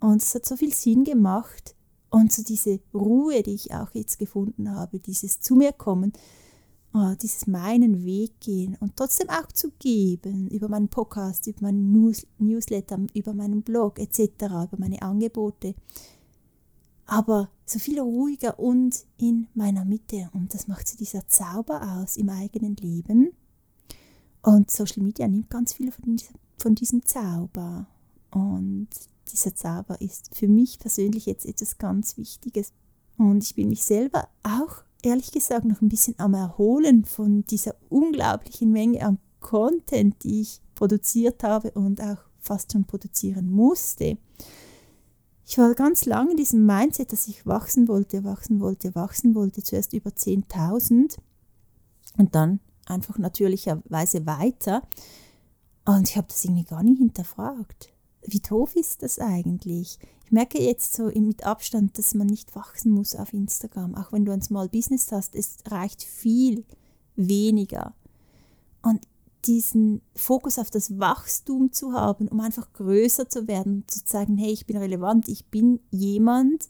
Und 0.00 0.20
es 0.22 0.34
hat 0.34 0.44
so 0.44 0.56
viel 0.56 0.74
Sinn 0.74 1.04
gemacht, 1.04 1.74
und 2.12 2.30
so 2.30 2.42
diese 2.42 2.78
Ruhe, 2.94 3.42
die 3.42 3.54
ich 3.54 3.72
auch 3.72 3.90
jetzt 3.94 4.18
gefunden 4.18 4.70
habe, 4.70 5.00
dieses 5.00 5.40
zu 5.40 5.56
mir 5.56 5.72
kommen, 5.72 6.12
oh, 6.92 7.14
dieses 7.20 7.46
meinen 7.46 8.04
Weg 8.04 8.38
gehen 8.40 8.76
und 8.80 8.96
trotzdem 8.96 9.30
auch 9.30 9.50
zu 9.50 9.72
geben 9.78 10.46
über 10.48 10.68
meinen 10.68 10.88
Podcast, 10.88 11.46
über 11.46 11.62
meinen 11.62 11.90
News 11.90 12.26
Newsletter, 12.38 12.98
über 13.14 13.32
meinen 13.32 13.62
Blog 13.62 13.98
etc., 13.98 14.28
über 14.44 14.76
meine 14.76 15.00
Angebote. 15.00 15.74
Aber 17.12 17.50
so 17.66 17.78
viel 17.78 18.00
ruhiger 18.00 18.58
und 18.58 19.04
in 19.18 19.46
meiner 19.52 19.84
Mitte. 19.84 20.30
Und 20.32 20.54
das 20.54 20.66
macht 20.66 20.88
so 20.88 20.96
dieser 20.96 21.28
Zauber 21.28 22.00
aus 22.00 22.16
im 22.16 22.30
eigenen 22.30 22.74
Leben. 22.76 23.34
Und 24.40 24.70
Social 24.70 25.02
Media 25.02 25.28
nimmt 25.28 25.50
ganz 25.50 25.74
viel 25.74 25.92
von, 25.92 26.16
diesem, 26.16 26.34
von 26.56 26.74
diesem 26.74 27.04
Zauber. 27.04 27.86
Und 28.30 28.88
dieser 29.30 29.54
Zauber 29.54 30.00
ist 30.00 30.34
für 30.34 30.48
mich 30.48 30.78
persönlich 30.78 31.26
jetzt 31.26 31.44
etwas 31.44 31.76
ganz 31.76 32.16
Wichtiges. 32.16 32.72
Und 33.18 33.44
ich 33.44 33.56
bin 33.56 33.68
mich 33.68 33.84
selber 33.84 34.26
auch, 34.42 34.82
ehrlich 35.02 35.32
gesagt, 35.32 35.66
noch 35.66 35.82
ein 35.82 35.90
bisschen 35.90 36.14
am 36.16 36.32
Erholen 36.32 37.04
von 37.04 37.44
dieser 37.44 37.74
unglaublichen 37.90 38.72
Menge 38.72 39.04
an 39.04 39.18
Content, 39.38 40.24
die 40.24 40.40
ich 40.40 40.62
produziert 40.74 41.42
habe 41.42 41.72
und 41.72 42.00
auch 42.00 42.24
fast 42.40 42.72
schon 42.72 42.86
produzieren 42.86 43.50
musste. 43.50 44.16
Ich 45.44 45.58
war 45.58 45.74
ganz 45.74 46.04
lange 46.04 46.32
in 46.32 46.36
diesem 46.36 46.64
Mindset, 46.64 47.12
dass 47.12 47.28
ich 47.28 47.46
wachsen 47.46 47.88
wollte, 47.88 48.24
wachsen 48.24 48.60
wollte, 48.60 48.94
wachsen 48.94 49.34
wollte, 49.34 49.62
zuerst 49.62 49.92
über 49.92 50.10
10.000 50.10 51.18
und 52.18 52.34
dann 52.34 52.60
einfach 52.86 53.18
natürlicherweise 53.18 54.24
weiter. 54.26 54.82
Und 55.84 56.08
ich 56.08 56.16
habe 56.16 56.28
das 56.28 56.44
irgendwie 56.44 56.64
gar 56.64 56.82
nicht 56.82 56.98
hinterfragt 56.98 57.92
wie 58.26 58.40
doof 58.40 58.76
ist 58.76 59.02
das 59.02 59.18
eigentlich? 59.18 59.98
Ich 60.24 60.32
merke 60.32 60.60
jetzt 60.62 60.94
so 60.94 61.06
mit 61.06 61.44
Abstand, 61.44 61.98
dass 61.98 62.14
man 62.14 62.26
nicht 62.26 62.54
wachsen 62.54 62.92
muss 62.92 63.14
auf 63.14 63.32
Instagram. 63.32 63.94
Auch 63.94 64.12
wenn 64.12 64.24
du 64.24 64.32
ein 64.32 64.42
Small 64.42 64.68
Business 64.68 65.10
hast, 65.12 65.34
es 65.34 65.58
reicht 65.66 66.02
viel 66.02 66.64
weniger. 67.16 67.94
Und 68.82 69.06
diesen 69.44 70.02
Fokus 70.14 70.58
auf 70.58 70.70
das 70.70 70.98
Wachstum 70.98 71.72
zu 71.72 71.92
haben, 71.92 72.28
um 72.28 72.40
einfach 72.40 72.72
größer 72.72 73.28
zu 73.28 73.48
werden, 73.48 73.84
zu 73.86 74.04
zeigen, 74.04 74.36
hey, 74.36 74.52
ich 74.52 74.66
bin 74.66 74.76
relevant, 74.76 75.28
ich 75.28 75.46
bin 75.46 75.80
jemand 75.90 76.68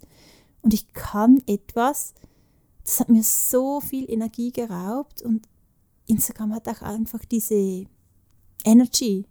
und 0.62 0.72
ich 0.72 0.92
kann 0.92 1.42
etwas, 1.46 2.14
das 2.84 3.00
hat 3.00 3.08
mir 3.08 3.22
so 3.22 3.80
viel 3.80 4.10
Energie 4.10 4.52
geraubt 4.52 5.22
und 5.22 5.48
Instagram 6.06 6.54
hat 6.54 6.68
auch 6.68 6.82
einfach 6.82 7.24
diese 7.24 7.86
Energy. 8.64 9.26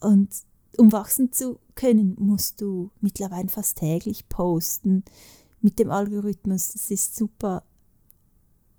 Und 0.00 0.30
um 0.78 0.92
wachsen 0.92 1.32
zu 1.32 1.58
können, 1.74 2.16
musst 2.18 2.60
du 2.60 2.90
mittlerweile 3.00 3.48
fast 3.48 3.78
täglich 3.78 4.28
posten 4.28 5.04
mit 5.60 5.78
dem 5.78 5.90
Algorithmus. 5.90 6.72
Das 6.72 6.90
ist 6.90 7.16
super 7.16 7.64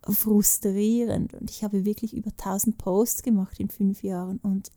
frustrierend. 0.03 1.33
Und 1.33 1.49
ich 1.49 1.63
habe 1.63 1.85
wirklich 1.85 2.15
über 2.15 2.31
1000 2.31 2.77
Posts 2.77 3.23
gemacht 3.23 3.59
in 3.59 3.69
fünf 3.69 4.03
Jahren. 4.03 4.39
Und 4.43 4.71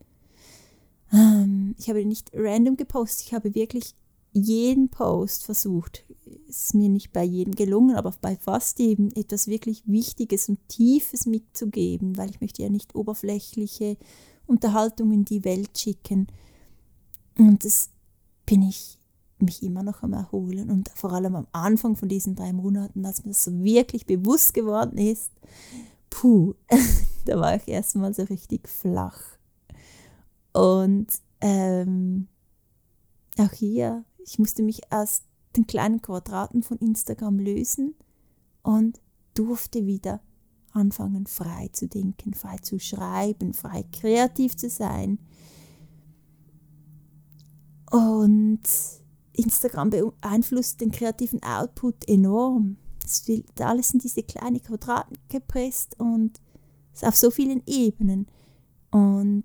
ähm, 1.13 1.75
ich 1.79 1.89
habe 1.89 2.05
nicht 2.05 2.31
random 2.35 2.77
gepostet, 2.77 3.27
ich 3.27 3.35
habe 3.35 3.55
wirklich 3.55 3.95
jeden 4.33 4.89
Post 4.91 5.45
versucht. 5.45 6.05
Ist 6.49 6.75
mir 6.75 6.89
nicht 6.89 7.13
bei 7.13 7.25
jedem 7.25 7.55
gelungen, 7.55 7.97
aber 7.97 8.15
bei 8.21 8.37
fast 8.37 8.79
jedem 8.79 9.09
etwas 9.17 9.49
wirklich 9.49 9.83
Wichtiges 9.87 10.49
und 10.49 10.61
Tiefes 10.69 11.27
mitzugeben, 11.27 12.17
weil 12.17 12.31
ich 12.31 12.41
möchte 12.41 12.63
ja 12.63 12.69
nicht 12.69 12.95
oberflächliche 12.95 13.97
Unterhaltungen 14.47 15.13
in 15.13 15.25
die 15.25 15.45
Welt 15.45 15.77
schicken, 15.77 16.29
und 17.41 17.65
das 17.65 17.91
bin 18.45 18.63
ich 18.63 18.99
mich 19.43 19.63
immer 19.63 19.83
noch 19.83 20.03
am 20.03 20.13
Erholen. 20.13 20.71
Und 20.71 20.91
vor 20.95 21.13
allem 21.13 21.37
am 21.37 21.47
Anfang 21.53 21.97
von 21.97 22.09
diesen 22.09 22.35
drei 22.35 22.53
Monaten, 22.53 23.05
als 23.05 23.25
mir 23.25 23.31
das 23.31 23.45
so 23.45 23.63
wirklich 23.63 24.07
bewusst 24.07 24.55
geworden 24.55 24.99
ist, 24.99 25.31
puh, 26.11 26.55
da 27.25 27.39
war 27.39 27.57
ich 27.57 27.69
erstmal 27.69 28.15
so 28.15 28.23
richtig 28.25 28.69
flach. 28.69 29.21
Und 30.53 31.09
ähm, 31.41 32.29
auch 33.39 33.53
hier, 33.53 34.05
ich 34.19 34.39
musste 34.39 34.63
mich 34.63 34.93
aus 34.93 35.23
den 35.57 35.67
kleinen 35.67 36.03
Quadraten 36.03 36.63
von 36.63 36.79
Instagram 36.79 37.39
lösen 37.39 37.95
und 38.63 39.01
durfte 39.35 39.87
wieder 39.87 40.21
anfangen, 40.73 41.27
frei 41.27 41.69
zu 41.73 41.89
denken, 41.89 42.35
frei 42.35 42.57
zu 42.59 42.79
schreiben, 42.79 43.55
frei 43.55 43.85
kreativ 43.93 44.57
zu 44.57 44.69
sein 44.71 45.19
und 47.91 48.61
Instagram 49.43 49.91
beeinflusst 49.91 50.81
den 50.81 50.91
kreativen 50.91 51.43
Output 51.43 52.09
enorm. 52.09 52.77
Es 53.05 53.27
wird 53.27 53.61
alles 53.61 53.93
in 53.93 54.01
diese 54.01 54.23
kleinen 54.23 54.63
Quadraten 54.63 55.19
gepresst 55.29 55.99
und 55.99 56.41
auf 57.03 57.17
so 57.17 57.31
vielen 57.31 57.63
Ebenen. 57.67 58.27
Und 58.91 59.45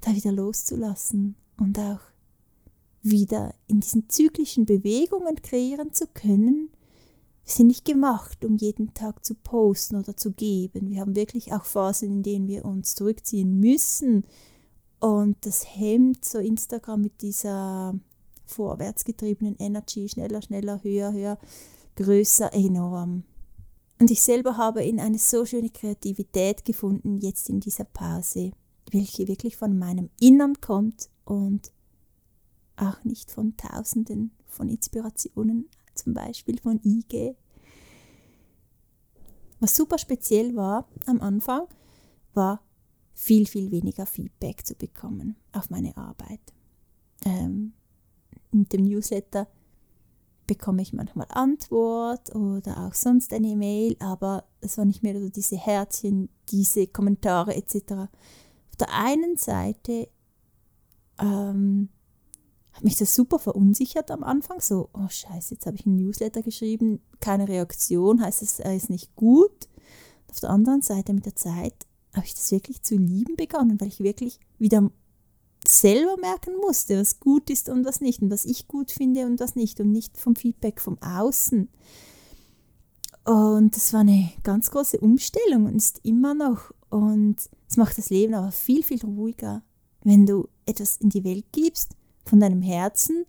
da 0.00 0.14
wieder 0.14 0.32
loszulassen 0.32 1.36
und 1.58 1.78
auch 1.78 2.00
wieder 3.02 3.54
in 3.66 3.80
diesen 3.80 4.08
zyklischen 4.08 4.66
Bewegungen 4.66 5.36
kreieren 5.36 5.92
zu 5.92 6.06
können. 6.08 6.70
Wir 7.44 7.52
sind 7.52 7.68
nicht 7.68 7.84
gemacht, 7.84 8.44
um 8.44 8.56
jeden 8.56 8.92
Tag 8.94 9.24
zu 9.24 9.34
posten 9.34 9.96
oder 9.96 10.16
zu 10.16 10.32
geben. 10.32 10.90
Wir 10.90 11.00
haben 11.00 11.14
wirklich 11.14 11.52
auch 11.52 11.64
Phasen, 11.64 12.10
in 12.10 12.22
denen 12.22 12.48
wir 12.48 12.64
uns 12.64 12.96
zurückziehen 12.96 13.60
müssen, 13.60 14.24
und 14.98 15.36
das 15.44 15.64
hemmt 15.76 16.24
so 16.24 16.38
Instagram 16.38 17.02
mit 17.02 17.22
dieser 17.22 17.94
vorwärtsgetriebenen 18.46 19.56
Energy, 19.58 20.08
schneller, 20.08 20.42
schneller, 20.42 20.82
höher, 20.82 21.12
höher, 21.12 21.38
größer, 21.96 22.52
enorm. 22.52 23.24
Und 23.98 24.10
ich 24.10 24.22
selber 24.22 24.56
habe 24.56 24.84
in 24.84 25.00
eine 25.00 25.18
so 25.18 25.44
schöne 25.46 25.70
Kreativität 25.70 26.64
gefunden, 26.64 27.18
jetzt 27.18 27.48
in 27.48 27.60
dieser 27.60 27.84
Pause, 27.84 28.52
welche 28.90 29.26
wirklich 29.26 29.56
von 29.56 29.78
meinem 29.78 30.10
Innern 30.20 30.60
kommt 30.60 31.08
und 31.24 31.72
auch 32.76 33.02
nicht 33.04 33.30
von 33.30 33.56
Tausenden 33.56 34.32
von 34.46 34.68
Inspirationen, 34.68 35.68
zum 35.94 36.14
Beispiel 36.14 36.58
von 36.58 36.80
IG. 36.84 37.34
Was 39.60 39.74
super 39.74 39.98
speziell 39.98 40.54
war 40.54 40.86
am 41.06 41.20
Anfang, 41.20 41.66
war 42.34 42.62
viel, 43.14 43.46
viel 43.46 43.70
weniger 43.70 44.04
Feedback 44.04 44.66
zu 44.66 44.74
bekommen 44.74 45.36
auf 45.52 45.70
meine 45.70 45.96
Arbeit. 45.96 46.40
Ähm, 47.24 47.72
mit 48.56 48.72
dem 48.72 48.84
Newsletter 48.84 49.48
bekomme 50.46 50.82
ich 50.82 50.92
manchmal 50.92 51.26
Antwort 51.30 52.34
oder 52.34 52.86
auch 52.86 52.94
sonst 52.94 53.32
eine 53.32 53.48
E-Mail, 53.48 53.96
aber 53.98 54.44
es 54.60 54.78
war 54.78 54.84
nicht 54.84 55.02
mehr 55.02 55.20
so 55.20 55.28
diese 55.28 55.56
Herzchen, 55.56 56.28
diese 56.48 56.86
Kommentare 56.86 57.54
etc. 57.56 57.92
Auf 57.92 58.76
der 58.78 58.92
einen 58.92 59.36
Seite 59.36 60.08
ähm, 61.18 61.88
hat 62.72 62.84
mich 62.84 62.96
das 62.96 63.14
super 63.14 63.38
verunsichert 63.38 64.10
am 64.10 64.22
Anfang, 64.22 64.60
so, 64.60 64.90
oh 64.92 65.08
scheiße, 65.08 65.54
jetzt 65.54 65.66
habe 65.66 65.76
ich 65.76 65.86
einen 65.86 65.96
Newsletter 65.96 66.42
geschrieben, 66.42 67.00
keine 67.20 67.48
Reaktion, 67.48 68.22
heißt 68.22 68.42
es, 68.42 68.60
er 68.60 68.76
ist 68.76 68.90
nicht 68.90 69.16
gut. 69.16 69.68
Auf 70.30 70.40
der 70.40 70.50
anderen 70.50 70.82
Seite 70.82 71.12
mit 71.14 71.24
der 71.24 71.34
Zeit 71.34 71.86
habe 72.12 72.26
ich 72.26 72.34
das 72.34 72.50
wirklich 72.50 72.82
zu 72.82 72.96
lieben 72.96 73.36
begonnen, 73.36 73.80
weil 73.80 73.88
ich 73.88 74.00
wirklich 74.00 74.38
wieder 74.58 74.90
selber 75.66 76.16
merken 76.20 76.56
musste, 76.60 76.98
was 76.98 77.20
gut 77.20 77.50
ist 77.50 77.68
und 77.68 77.84
was 77.84 78.00
nicht 78.00 78.22
und 78.22 78.30
was 78.30 78.44
ich 78.44 78.68
gut 78.68 78.90
finde 78.90 79.26
und 79.26 79.40
was 79.40 79.56
nicht 79.56 79.80
und 79.80 79.92
nicht 79.92 80.16
vom 80.16 80.36
Feedback 80.36 80.80
vom 80.80 80.98
Außen. 81.02 81.68
Und 83.24 83.74
das 83.74 83.92
war 83.92 84.00
eine 84.00 84.32
ganz 84.44 84.70
große 84.70 85.00
Umstellung 85.00 85.66
und 85.66 85.76
ist 85.76 86.00
immer 86.04 86.34
noch. 86.34 86.72
Und 86.90 87.36
es 87.68 87.76
macht 87.76 87.98
das 87.98 88.10
Leben 88.10 88.34
aber 88.34 88.52
viel, 88.52 88.84
viel 88.84 89.04
ruhiger, 89.04 89.62
wenn 90.04 90.26
du 90.26 90.48
etwas 90.66 90.98
in 90.98 91.08
die 91.08 91.24
Welt 91.24 91.46
gibst, 91.50 91.96
von 92.24 92.40
deinem 92.40 92.62
Herzen, 92.62 93.24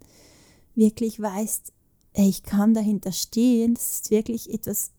wirklich 0.75 1.19
weißt, 1.19 1.73
ich 2.13 2.43
kann 2.43 2.73
dahinter 2.73 3.11
stehen, 3.11 3.75
das 3.75 3.93
ist 3.93 4.11
wirklich 4.11 4.53
etwas, 4.53 4.91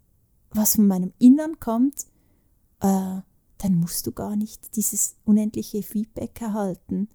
was 0.51 0.77
von 0.77 0.87
meinem 0.87 1.13
Innern 1.19 1.59
kommt, 1.61 2.07
äh, 2.81 3.21
dann 3.59 3.75
musst 3.75 4.07
du 4.07 4.13
gar 4.13 4.37
nicht 4.37 4.77
dieses 4.77 5.17
unendliche 5.25 5.83
Feedback 5.83 6.41
erhalten. 6.41 7.09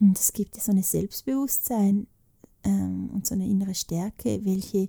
Und 0.00 0.18
es 0.18 0.32
gibt 0.32 0.54
so 0.60 0.72
ein 0.72 0.82
Selbstbewusstsein 0.82 2.06
ähm, 2.64 3.10
und 3.12 3.26
so 3.26 3.34
eine 3.34 3.46
innere 3.46 3.74
Stärke, 3.74 4.44
welche 4.44 4.88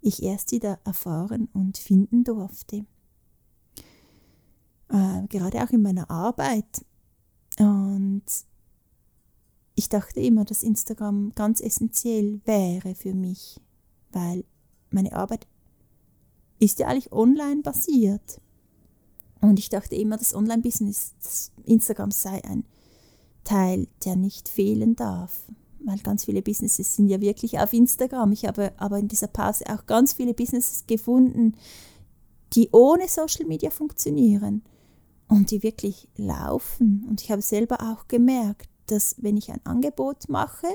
ich 0.00 0.22
erst 0.22 0.52
wieder 0.52 0.80
erfahren 0.84 1.48
und 1.52 1.78
finden 1.78 2.24
durfte. 2.24 2.84
Äh, 4.88 5.26
gerade 5.28 5.62
auch 5.62 5.70
in 5.70 5.82
meiner 5.82 6.10
Arbeit. 6.10 6.84
Und 7.58 8.24
ich 9.74 9.88
dachte 9.88 10.20
immer, 10.20 10.44
dass 10.44 10.62
Instagram 10.62 11.32
ganz 11.34 11.60
essentiell 11.60 12.40
wäre 12.44 12.94
für 12.94 13.14
mich, 13.14 13.60
weil 14.10 14.44
meine 14.90 15.14
Arbeit 15.14 15.46
ist 16.58 16.78
ja 16.78 16.88
eigentlich 16.88 17.12
online 17.12 17.62
basiert. 17.62 18.40
Und 19.42 19.58
ich 19.58 19.68
dachte 19.68 19.96
immer, 19.96 20.16
das 20.16 20.34
Online-Business, 20.34 21.52
Instagram 21.64 22.12
sei 22.12 22.42
ein 22.44 22.64
Teil, 23.44 23.88
der 24.04 24.16
nicht 24.16 24.48
fehlen 24.48 24.96
darf. 24.96 25.44
Weil 25.84 25.98
ganz 25.98 26.24
viele 26.24 26.42
Businesses 26.42 26.94
sind 26.94 27.08
ja 27.08 27.20
wirklich 27.20 27.58
auf 27.58 27.72
Instagram. 27.72 28.32
Ich 28.32 28.46
habe 28.46 28.72
aber 28.76 28.98
in 28.98 29.08
dieser 29.08 29.26
Pause 29.26 29.64
auch 29.68 29.84
ganz 29.86 30.12
viele 30.12 30.32
Businesses 30.32 30.86
gefunden, 30.86 31.56
die 32.52 32.68
ohne 32.70 33.08
Social 33.08 33.46
Media 33.46 33.70
funktionieren 33.70 34.62
und 35.26 35.50
die 35.50 35.64
wirklich 35.64 36.08
laufen. 36.16 37.04
Und 37.08 37.20
ich 37.20 37.32
habe 37.32 37.42
selber 37.42 37.80
auch 37.80 38.06
gemerkt, 38.06 38.68
dass 38.86 39.16
wenn 39.18 39.36
ich 39.36 39.50
ein 39.50 39.64
Angebot 39.64 40.28
mache 40.28 40.68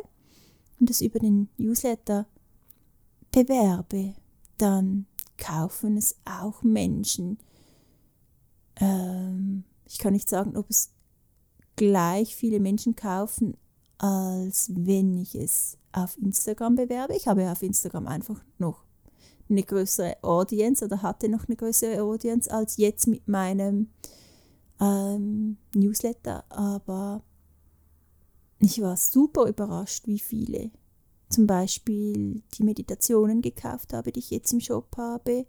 und 0.79 0.89
es 0.89 0.99
über 0.99 1.19
den 1.19 1.47
Newsletter 1.57 2.27
bewerbe, 3.31 4.13
dann 4.57 5.05
kaufen 5.37 5.95
es 5.95 6.15
auch 6.25 6.63
Menschen, 6.63 7.37
ähm, 8.79 9.63
ich 9.85 9.97
kann 9.97 10.13
nicht 10.13 10.29
sagen, 10.29 10.57
ob 10.57 10.69
es 10.69 10.91
gleich 11.75 12.35
viele 12.35 12.59
Menschen 12.59 12.95
kaufen, 12.95 13.55
als 13.97 14.71
wenn 14.73 15.17
ich 15.17 15.35
es 15.35 15.77
auf 15.91 16.17
Instagram 16.17 16.75
bewerbe. 16.75 17.15
Ich 17.15 17.27
habe 17.27 17.49
auf 17.51 17.63
Instagram 17.63 18.07
einfach 18.07 18.43
noch 18.57 18.83
eine 19.49 19.63
größere 19.63 20.17
Audience 20.23 20.83
oder 20.83 21.01
hatte 21.01 21.29
noch 21.29 21.47
eine 21.47 21.55
größere 21.55 22.01
Audience 22.01 22.51
als 22.51 22.77
jetzt 22.77 23.07
mit 23.07 23.27
meinem 23.27 23.89
ähm, 24.79 25.57
Newsletter, 25.73 26.43
aber 26.49 27.23
ich 28.59 28.81
war 28.81 28.97
super 28.97 29.47
überrascht, 29.47 30.07
wie 30.07 30.19
viele 30.19 30.71
zum 31.29 31.45
Beispiel 31.45 32.41
die 32.57 32.63
Meditationen 32.63 33.41
gekauft 33.41 33.93
habe, 33.93 34.11
die 34.11 34.19
ich 34.19 34.31
jetzt 34.31 34.51
im 34.53 34.59
Shop 34.59 34.95
habe, 34.97 35.45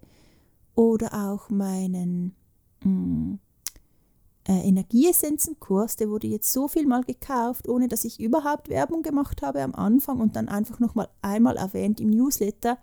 oder 0.74 1.32
auch 1.32 1.50
meinen 1.50 2.36
Mm, 2.84 3.34
äh, 4.48 4.66
Energieessenzenkurs, 4.66 5.96
der 5.96 6.08
wurde 6.08 6.26
jetzt 6.26 6.52
so 6.52 6.68
viel 6.68 6.86
mal 6.86 7.04
gekauft, 7.04 7.68
ohne 7.68 7.86
dass 7.86 8.04
ich 8.04 8.18
überhaupt 8.18 8.70
Werbung 8.70 9.02
gemacht 9.02 9.42
habe 9.42 9.62
am 9.62 9.74
Anfang 9.74 10.20
und 10.20 10.36
dann 10.36 10.48
einfach 10.48 10.78
noch 10.80 10.94
mal 10.94 11.08
einmal 11.20 11.56
erwähnt 11.56 12.00
im 12.00 12.10
Newsletter 12.10 12.78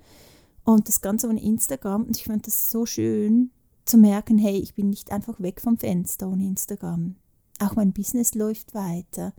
und 0.64 0.88
das 0.88 1.02
Ganze 1.02 1.28
auf 1.28 1.34
Instagram. 1.34 2.04
Und 2.04 2.18
ich 2.18 2.26
fand 2.26 2.46
das 2.46 2.70
so 2.70 2.86
schön 2.86 3.50
zu 3.84 3.98
merken, 3.98 4.38
hey, 4.38 4.58
ich 4.58 4.76
bin 4.76 4.89
nicht 4.89 5.12
einfach 5.12 5.39
weg 5.39 5.60
vom 5.60 5.78
Fenster 5.78 6.30
ohne 6.30 6.46
Instagram. 6.46 7.16
Auch 7.60 7.76
mein 7.76 7.93
Business 7.93 8.36
läuft 8.36 8.76
weiter 8.76 9.34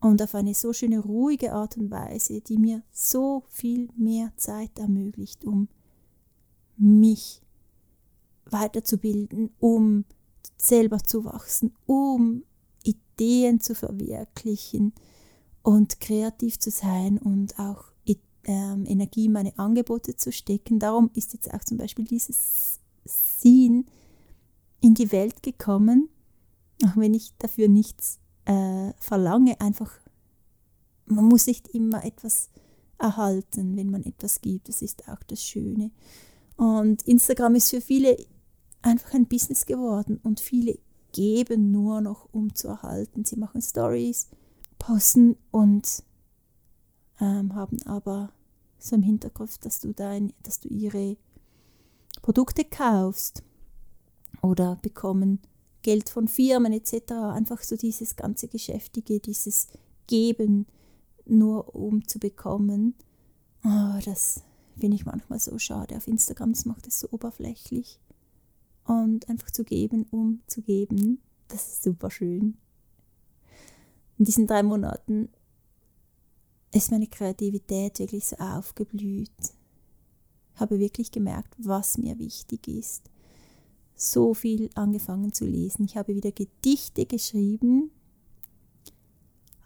und 0.00 0.20
auf 0.20 0.34
eine 0.34 0.54
so 0.54 0.72
schöne, 0.72 0.98
ruhige 0.98 1.52
Art 1.52 1.76
und 1.76 1.90
Weise, 1.90 2.40
die 2.40 2.58
mir 2.58 2.82
so 2.90 3.44
viel 3.48 3.88
mehr 3.96 4.32
Zeit 4.36 4.78
ermöglicht, 4.78 5.44
um 5.44 5.68
mich 6.76 7.42
weiterzubilden, 8.52 9.50
um 9.58 10.04
selber 10.56 10.98
zu 10.98 11.24
wachsen, 11.24 11.74
um 11.86 12.44
Ideen 12.84 13.60
zu 13.60 13.74
verwirklichen 13.74 14.92
und 15.62 16.00
kreativ 16.00 16.58
zu 16.58 16.70
sein 16.70 17.18
und 17.18 17.58
auch 17.58 17.92
ähm, 18.44 18.84
Energie 18.86 19.26
in 19.26 19.32
meine 19.32 19.56
Angebote 19.58 20.16
zu 20.16 20.32
stecken. 20.32 20.78
Darum 20.78 21.10
ist 21.14 21.32
jetzt 21.32 21.52
auch 21.52 21.64
zum 21.64 21.78
Beispiel 21.78 22.04
dieses 22.04 22.80
Scene 23.06 23.84
in 24.80 24.94
die 24.94 25.12
Welt 25.12 25.42
gekommen, 25.42 26.08
auch 26.84 26.96
wenn 26.96 27.14
ich 27.14 27.32
dafür 27.38 27.68
nichts 27.68 28.18
äh, 28.44 28.92
verlange, 28.98 29.60
einfach, 29.60 29.92
man 31.06 31.26
muss 31.26 31.46
nicht 31.46 31.68
immer 31.68 32.04
etwas 32.04 32.50
erhalten, 32.98 33.76
wenn 33.76 33.90
man 33.90 34.04
etwas 34.04 34.40
gibt. 34.40 34.68
Das 34.68 34.82
ist 34.82 35.08
auch 35.08 35.22
das 35.26 35.44
Schöne. 35.44 35.90
Und 36.56 37.02
Instagram 37.02 37.54
ist 37.54 37.70
für 37.70 37.80
viele 37.80 38.16
einfach 38.82 39.14
ein 39.14 39.26
Business 39.26 39.66
geworden 39.66 40.20
und 40.22 40.40
viele 40.40 40.78
geben 41.12 41.70
nur 41.70 42.00
noch, 42.00 42.28
um 42.32 42.54
zu 42.54 42.68
erhalten. 42.68 43.24
Sie 43.24 43.36
machen 43.36 43.62
Stories, 43.62 44.28
posten 44.78 45.36
und 45.50 46.02
ähm, 47.20 47.54
haben 47.54 47.80
aber 47.86 48.32
so 48.78 48.96
im 48.96 49.02
Hinterkopf, 49.02 49.58
dass 49.58 49.80
du 49.80 49.92
dein, 49.92 50.32
dass 50.42 50.60
du 50.60 50.68
ihre 50.68 51.16
Produkte 52.20 52.64
kaufst 52.64 53.42
oder 54.42 54.76
bekommen 54.82 55.40
Geld 55.82 56.08
von 56.08 56.28
Firmen 56.28 56.72
etc. 56.72 57.12
Einfach 57.12 57.62
so 57.62 57.76
dieses 57.76 58.16
ganze 58.16 58.48
Geschäftige, 58.48 59.20
dieses 59.20 59.68
Geben 60.06 60.66
nur 61.24 61.74
um 61.74 62.06
zu 62.06 62.18
bekommen. 62.18 62.94
Oh, 63.64 63.98
das 64.04 64.42
finde 64.78 64.96
ich 64.96 65.06
manchmal 65.06 65.38
so 65.38 65.58
schade. 65.58 65.96
Auf 65.96 66.08
Instagram 66.08 66.52
das 66.52 66.64
macht 66.64 66.86
es 66.86 67.00
so 67.00 67.08
oberflächlich 67.10 68.00
und 68.84 69.28
einfach 69.28 69.50
zu 69.50 69.64
geben, 69.64 70.06
um 70.10 70.40
zu 70.46 70.62
geben. 70.62 71.20
Das 71.48 71.66
ist 71.66 71.82
super 71.82 72.10
schön. 72.10 72.56
In 74.18 74.24
diesen 74.24 74.46
drei 74.46 74.62
Monaten 74.62 75.28
ist 76.72 76.90
meine 76.90 77.06
Kreativität 77.06 77.98
wirklich 77.98 78.26
so 78.26 78.36
aufgeblüht. 78.36 79.30
Ich 80.54 80.60
habe 80.60 80.78
wirklich 80.78 81.10
gemerkt, 81.10 81.54
was 81.58 81.98
mir 81.98 82.18
wichtig 82.18 82.68
ist. 82.68 83.10
So 83.94 84.34
viel 84.34 84.70
angefangen 84.74 85.32
zu 85.32 85.44
lesen. 85.44 85.84
Ich 85.84 85.96
habe 85.96 86.14
wieder 86.14 86.32
Gedichte 86.32 87.06
geschrieben. 87.06 87.90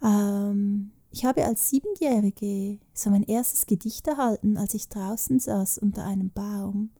Ähm, 0.02 0.92
ich 1.10 1.24
habe 1.24 1.44
als 1.44 1.70
Siebenjährige 1.70 2.78
so 2.92 3.10
mein 3.10 3.22
erstes 3.22 3.66
Gedicht 3.66 4.06
erhalten, 4.06 4.56
als 4.56 4.74
ich 4.74 4.88
draußen 4.88 5.38
saß 5.38 5.78
unter 5.78 6.04
einem 6.04 6.30
Baum. 6.30 6.90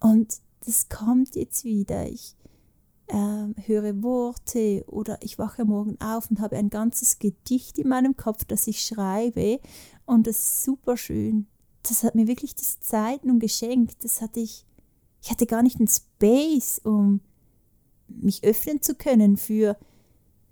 Und 0.00 0.40
das 0.64 0.88
kommt 0.88 1.36
jetzt 1.36 1.64
wieder. 1.64 2.08
Ich 2.08 2.36
äh, 3.08 3.48
höre 3.66 4.02
Worte 4.02 4.84
oder 4.86 5.18
ich 5.22 5.38
wache 5.38 5.64
morgen 5.64 6.00
auf 6.00 6.30
und 6.30 6.40
habe 6.40 6.56
ein 6.56 6.70
ganzes 6.70 7.18
Gedicht 7.18 7.78
in 7.78 7.88
meinem 7.88 8.16
Kopf, 8.16 8.44
das 8.44 8.66
ich 8.66 8.82
schreibe 8.82 9.60
und 10.06 10.26
das 10.26 10.36
ist 10.36 10.64
super 10.64 10.96
schön. 10.96 11.46
Das 11.82 12.02
hat 12.04 12.14
mir 12.14 12.26
wirklich 12.26 12.54
diese 12.54 12.80
Zeit 12.80 13.24
nun 13.24 13.38
geschenkt. 13.38 14.04
Das 14.04 14.20
hatte 14.20 14.40
ich, 14.40 14.66
ich 15.22 15.30
hatte 15.30 15.46
gar 15.46 15.62
nicht 15.62 15.78
den 15.78 15.88
Space, 15.88 16.80
um 16.84 17.20
mich 18.08 18.44
öffnen 18.44 18.82
zu 18.82 18.94
können 18.94 19.36
für, 19.36 19.76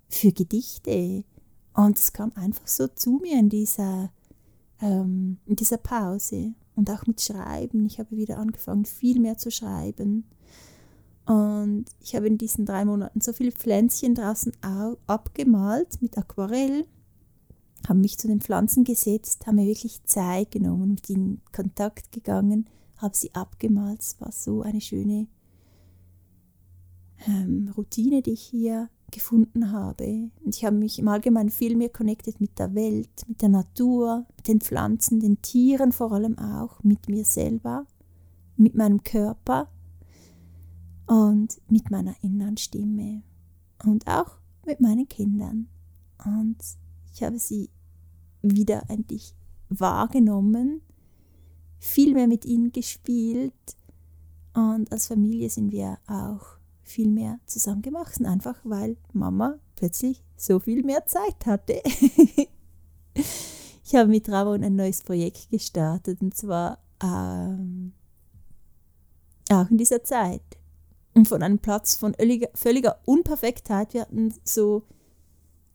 für 0.09 0.31
Gedichte. 0.31 1.23
Und 1.73 1.97
es 1.99 2.13
kam 2.13 2.31
einfach 2.33 2.67
so 2.67 2.87
zu 2.87 3.19
mir 3.21 3.37
in 3.37 3.49
dieser, 3.49 4.11
ähm, 4.81 5.37
in 5.45 5.55
dieser 5.55 5.77
Pause 5.77 6.53
und 6.77 6.89
auch 6.91 7.05
mit 7.07 7.21
Schreiben. 7.21 7.85
Ich 7.85 7.99
habe 7.99 8.15
wieder 8.15 8.37
angefangen, 8.37 8.85
viel 8.85 9.19
mehr 9.19 9.37
zu 9.37 9.51
schreiben. 9.51 10.25
Und 11.25 11.85
ich 11.99 12.15
habe 12.15 12.27
in 12.27 12.37
diesen 12.37 12.65
drei 12.65 12.85
Monaten 12.85 13.19
so 13.19 13.33
viele 13.33 13.51
Pflänzchen 13.51 14.15
draußen 14.15 14.53
abgemalt 15.07 16.01
mit 16.01 16.17
Aquarell. 16.17 16.85
habe 17.87 17.99
mich 17.99 18.17
zu 18.17 18.27
den 18.27 18.41
Pflanzen 18.41 18.83
gesetzt, 18.83 19.45
habe 19.45 19.57
mir 19.57 19.67
wirklich 19.67 20.03
Zeit 20.05 20.51
genommen, 20.51 20.91
mit 20.91 21.09
ihnen 21.09 21.41
in 21.45 21.51
Kontakt 21.51 22.11
gegangen, 22.11 22.69
habe 22.97 23.17
sie 23.17 23.33
abgemalt. 23.33 24.01
Es 24.01 24.21
war 24.21 24.31
so 24.31 24.61
eine 24.61 24.79
schöne 24.79 25.27
ähm, 27.27 27.73
Routine, 27.75 28.21
die 28.21 28.31
ich 28.31 28.41
hier 28.43 28.89
gefunden 29.11 29.71
habe. 29.71 30.29
Und 30.43 30.55
ich 30.55 30.65
habe 30.65 30.75
mich 30.75 30.99
im 30.99 31.07
Allgemeinen 31.07 31.49
viel 31.49 31.75
mehr 31.75 31.89
connected 31.89 32.39
mit 32.41 32.59
der 32.59 32.73
Welt, 32.75 33.09
mit 33.27 33.41
der 33.41 33.49
Natur, 33.49 34.25
mit 34.35 34.47
den 34.47 34.61
Pflanzen, 34.61 35.19
den 35.19 35.41
Tieren 35.41 35.91
vor 35.91 36.11
allem 36.11 36.37
auch, 36.37 36.83
mit 36.83 37.07
mir 37.07 37.25
selber, 37.25 37.85
mit 38.55 38.75
meinem 38.75 39.03
Körper 39.03 39.69
und 41.05 41.59
mit 41.69 41.89
meiner 41.89 42.15
inneren 42.21 42.57
Stimme 42.57 43.23
und 43.83 44.07
auch 44.07 44.37
mit 44.65 44.81
meinen 44.81 45.07
Kindern. 45.07 45.67
Und 46.23 46.57
ich 47.13 47.23
habe 47.23 47.39
sie 47.39 47.69
wieder 48.41 48.83
endlich 48.89 49.33
wahrgenommen, 49.69 50.81
viel 51.79 52.13
mehr 52.13 52.27
mit 52.27 52.45
ihnen 52.45 52.71
gespielt 52.71 53.53
und 54.53 54.91
als 54.91 55.07
Familie 55.07 55.49
sind 55.49 55.71
wir 55.71 55.99
auch 56.07 56.56
viel 56.87 57.09
mehr 57.09 57.39
zusammen 57.45 57.81
gewachsen, 57.81 58.25
einfach 58.25 58.57
weil 58.63 58.97
Mama 59.13 59.59
plötzlich 59.75 60.23
so 60.35 60.59
viel 60.59 60.83
mehr 60.83 61.05
Zeit 61.05 61.45
hatte. 61.45 61.81
ich 63.83 63.95
habe 63.95 64.09
mit 64.09 64.29
Ramon 64.29 64.63
ein 64.63 64.75
neues 64.75 65.03
Projekt 65.03 65.49
gestartet 65.49 66.21
und 66.21 66.35
zwar 66.35 66.79
ähm, 67.03 67.93
auch 69.49 69.69
in 69.69 69.77
dieser 69.77 70.03
Zeit. 70.03 70.41
Und 71.13 71.27
von 71.27 71.41
einem 71.41 71.59
Platz 71.59 71.95
von 71.95 72.13
völliger, 72.13 72.49
völliger 72.53 72.99
Unperfektheit, 73.05 73.93
wir 73.93 74.01
hatten 74.01 74.33
so 74.43 74.83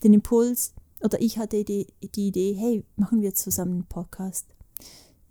den 0.05 0.15
Impuls, 0.15 0.75
oder 1.03 1.21
ich 1.21 1.39
hatte 1.39 1.65
die, 1.65 1.89
die 2.15 2.29
Idee, 2.29 2.55
hey, 2.55 2.85
machen 2.97 3.23
wir 3.23 3.35
zusammen 3.35 3.73
einen 3.73 3.87
Podcast. 3.87 4.55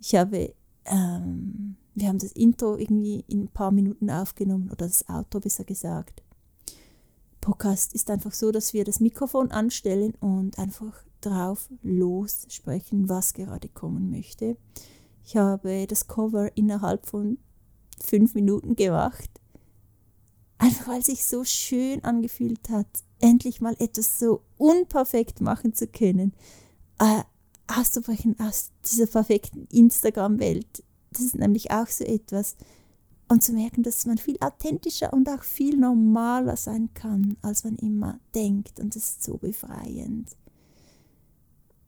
Ich 0.00 0.14
habe 0.14 0.54
ähm, 0.84 1.76
wir 1.94 2.08
haben 2.08 2.18
das 2.18 2.32
Intro 2.32 2.76
irgendwie 2.76 3.24
in 3.28 3.44
ein 3.44 3.48
paar 3.48 3.70
Minuten 3.70 4.10
aufgenommen 4.10 4.70
oder 4.70 4.86
das 4.86 5.08
Outro 5.08 5.40
besser 5.40 5.64
gesagt. 5.64 6.22
Podcast 7.40 7.94
ist 7.94 8.10
einfach 8.10 8.32
so, 8.32 8.52
dass 8.52 8.72
wir 8.72 8.84
das 8.84 9.00
Mikrofon 9.00 9.50
anstellen 9.50 10.14
und 10.20 10.58
einfach 10.58 11.04
drauf 11.20 11.68
lossprechen, 11.82 13.08
was 13.08 13.34
gerade 13.34 13.68
kommen 13.68 14.10
möchte. 14.10 14.56
Ich 15.24 15.36
habe 15.36 15.86
das 15.86 16.06
Cover 16.06 16.56
innerhalb 16.56 17.06
von 17.06 17.38
fünf 18.00 18.34
Minuten 18.34 18.76
gemacht. 18.76 19.30
Einfach 20.58 20.88
weil 20.88 21.00
es 21.00 21.06
sich 21.06 21.24
so 21.24 21.44
schön 21.44 22.04
angefühlt 22.04 22.68
hat, 22.70 22.86
endlich 23.20 23.60
mal 23.60 23.74
etwas 23.78 24.18
so 24.18 24.42
unperfekt 24.56 25.40
machen 25.40 25.74
zu 25.74 25.88
können. 25.88 26.32
Äh, 26.98 27.22
auszubrechen 27.66 28.38
aus 28.38 28.70
dieser 28.84 29.06
perfekten 29.06 29.66
Instagram-Welt 29.72 30.84
das 31.12 31.22
ist 31.22 31.36
nämlich 31.36 31.70
auch 31.70 31.86
so 31.88 32.04
etwas. 32.04 32.56
Und 33.28 33.42
zu 33.42 33.52
merken, 33.52 33.82
dass 33.82 34.04
man 34.04 34.18
viel 34.18 34.36
authentischer 34.40 35.12
und 35.12 35.28
auch 35.28 35.42
viel 35.42 35.78
normaler 35.78 36.56
sein 36.56 36.90
kann, 36.92 37.36
als 37.40 37.64
man 37.64 37.76
immer 37.76 38.20
denkt. 38.34 38.78
Und 38.78 38.94
das 38.94 39.04
ist 39.04 39.22
so 39.22 39.38
befreiend. 39.38 40.36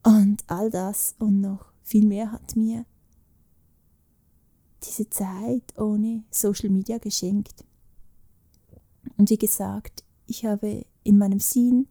Und 0.03 0.45
all 0.47 0.71
das 0.71 1.15
und 1.19 1.41
noch 1.41 1.67
viel 1.83 2.07
mehr 2.07 2.33
hat 2.33 2.57
mir 2.57 2.87
diese 4.85 5.09
Zeit 5.09 5.79
ohne 5.79 6.25
Social 6.31 6.71
Media 6.71 6.99
geschenkt. 6.99 7.65
Und 9.17 9.31
wie 9.31 9.39
gesagt, 9.39 10.05
ich 10.27 10.45
habe 10.45 10.85
in 11.03 11.19
meinem 11.19 11.41
Sinn, 11.41 11.89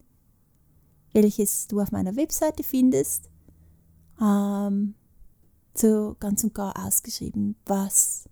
welches 1.12 1.68
du 1.68 1.80
auf 1.80 1.92
meiner 1.92 2.16
Webseite 2.16 2.62
findest, 2.62 3.30
ähm, 4.20 4.94
so 5.76 6.16
ganz 6.20 6.44
und 6.44 6.54
gar 6.54 6.86
ausgeschrieben, 6.86 7.56
was 7.66 8.28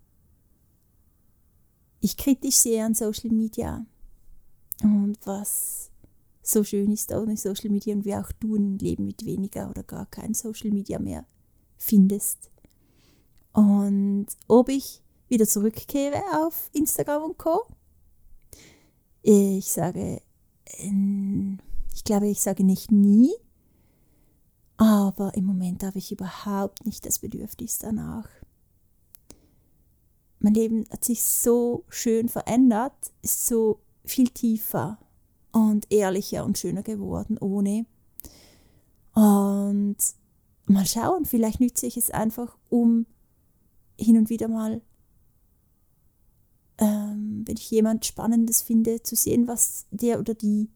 ich 2.00 2.16
kritisch 2.16 2.56
sehe 2.56 2.84
an 2.84 2.94
Social 2.94 3.30
Media 3.30 3.84
und 4.82 5.18
was 5.24 5.90
so 6.42 6.64
schön 6.64 6.90
ist 6.90 7.12
ohne 7.12 7.36
Social 7.36 7.70
Media 7.70 7.94
und 7.94 8.04
wie 8.04 8.16
auch 8.16 8.32
du 8.32 8.56
ein 8.56 8.78
Leben 8.78 9.06
mit 9.06 9.24
weniger 9.24 9.70
oder 9.70 9.84
gar 9.84 10.06
kein 10.06 10.34
Social 10.34 10.70
Media 10.70 10.98
mehr 10.98 11.24
findest. 11.76 12.50
Und 13.52 14.26
ob 14.48 14.68
ich 14.68 15.02
wieder 15.28 15.46
zurückkehre 15.46 16.20
auf 16.34 16.70
Instagram 16.72 17.22
und 17.22 17.38
Co. 17.38 17.62
Ich 19.22 19.70
sage, 19.70 20.20
ähm, 20.78 21.58
ich 21.94 22.02
glaube, 22.02 22.28
ich 22.28 22.40
sage 22.40 22.64
nicht 22.64 22.90
nie, 22.90 23.30
aber 24.82 25.34
im 25.36 25.44
Moment 25.44 25.84
habe 25.84 25.98
ich 25.98 26.10
überhaupt 26.10 26.84
nicht 26.84 27.06
das 27.06 27.20
Bedürfnis 27.20 27.78
danach. 27.78 28.28
Mein 30.40 30.54
Leben 30.54 30.86
hat 30.90 31.04
sich 31.04 31.22
so 31.22 31.84
schön 31.88 32.28
verändert, 32.28 33.12
ist 33.22 33.46
so 33.46 33.78
viel 34.04 34.26
tiefer 34.26 34.98
und 35.52 35.86
ehrlicher 35.92 36.44
und 36.44 36.58
schöner 36.58 36.82
geworden 36.82 37.38
ohne. 37.38 37.86
Und 39.14 39.98
mal 40.66 40.84
schauen, 40.84 41.26
vielleicht 41.26 41.60
nütze 41.60 41.86
ich 41.86 41.96
es 41.96 42.10
einfach, 42.10 42.58
um 42.68 43.06
hin 43.96 44.16
und 44.16 44.30
wieder 44.30 44.48
mal, 44.48 44.82
ähm, 46.78 47.44
wenn 47.46 47.56
ich 47.56 47.70
jemand 47.70 48.04
Spannendes 48.04 48.62
finde, 48.62 49.00
zu 49.04 49.14
sehen, 49.14 49.46
was 49.46 49.86
der 49.92 50.18
oder 50.18 50.34
die 50.34 50.70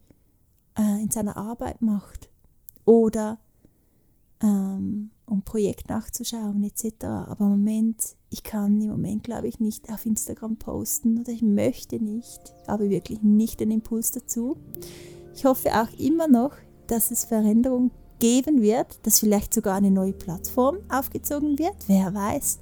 äh, 0.78 1.02
in 1.02 1.10
seiner 1.10 1.36
Arbeit 1.36 1.82
macht. 1.82 2.30
Oder 2.84 3.40
ähm, 4.42 5.10
um 5.26 5.42
Projekt 5.42 5.88
nachzuschauen 5.88 6.62
etc. 6.62 7.04
Aber 7.04 7.44
im 7.44 7.50
Moment, 7.50 8.16
ich 8.30 8.42
kann 8.42 8.80
im 8.80 8.90
Moment, 8.90 9.24
glaube 9.24 9.48
ich, 9.48 9.60
nicht 9.60 9.90
auf 9.90 10.06
Instagram 10.06 10.56
posten 10.56 11.18
oder 11.20 11.32
ich 11.32 11.42
möchte 11.42 11.96
nicht, 11.96 12.40
habe 12.68 12.90
wirklich 12.90 13.22
nicht 13.22 13.60
den 13.60 13.70
Impuls 13.70 14.12
dazu. 14.12 14.56
Ich 15.34 15.44
hoffe 15.44 15.70
auch 15.74 15.92
immer 15.98 16.28
noch, 16.28 16.52
dass 16.86 17.10
es 17.10 17.24
Veränderungen 17.24 17.90
geben 18.18 18.62
wird, 18.62 18.98
dass 19.02 19.20
vielleicht 19.20 19.52
sogar 19.52 19.76
eine 19.76 19.90
neue 19.90 20.12
Plattform 20.12 20.78
aufgezogen 20.88 21.58
wird, 21.58 21.76
wer 21.86 22.14
weiß, 22.14 22.60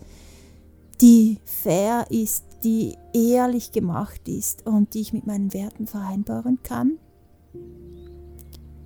die 1.01 1.39
fair 1.45 2.07
ist, 2.11 2.45
die 2.65 2.97
ehrlich 3.13 3.73
gemacht 3.73 4.27
ist 4.27 4.67
und 4.67 4.95
die 4.95 5.01
ich 5.01 5.13
mit 5.13 5.27
meinen 5.27 5.53
Werten 5.53 5.87
vereinbaren 5.87 6.59
kann. 6.63 6.99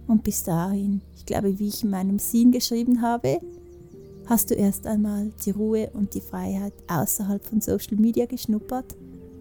Und 0.08 0.24
bis 0.24 0.42
dahin, 0.42 1.02
ich 1.16 1.26
glaube, 1.26 1.58
wie 1.58 1.68
ich 1.68 1.84
in 1.84 1.90
meinem 1.90 2.18
Sinn 2.18 2.50
geschrieben 2.50 3.02
habe, 3.02 3.40
hast 4.26 4.50
du 4.50 4.54
erst 4.54 4.86
einmal 4.86 5.30
die 5.44 5.50
Ruhe 5.50 5.90
und 5.92 6.14
die 6.14 6.20
Freiheit 6.20 6.72
außerhalb 6.88 7.44
von 7.44 7.60
Social 7.60 7.96
Media 7.96 8.26
geschnuppert, 8.26 8.96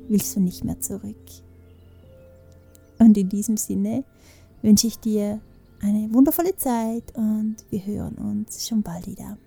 willst 0.08 0.36
du 0.36 0.42
nicht 0.42 0.64
mehr 0.64 0.80
zurück. 0.80 1.16
Und 3.00 3.18
in 3.18 3.30
diesem 3.30 3.58
Sinne 3.58 4.04
wünsche 4.62 4.88
ich 4.88 5.00
dir 5.00 5.40
eine 5.82 6.14
wundervolle 6.14 6.56
Zeit 6.56 7.16
und 7.16 7.58
wir 7.70 7.86
hören 7.86 8.16
uns 8.16 8.68
schon 8.68 8.82
bald 8.82 9.08
wieder. 9.08 9.38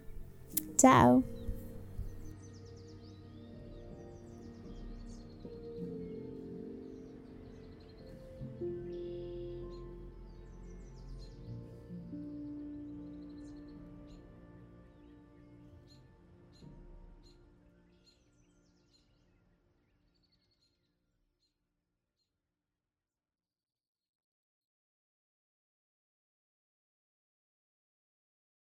Ciao! 0.76 1.22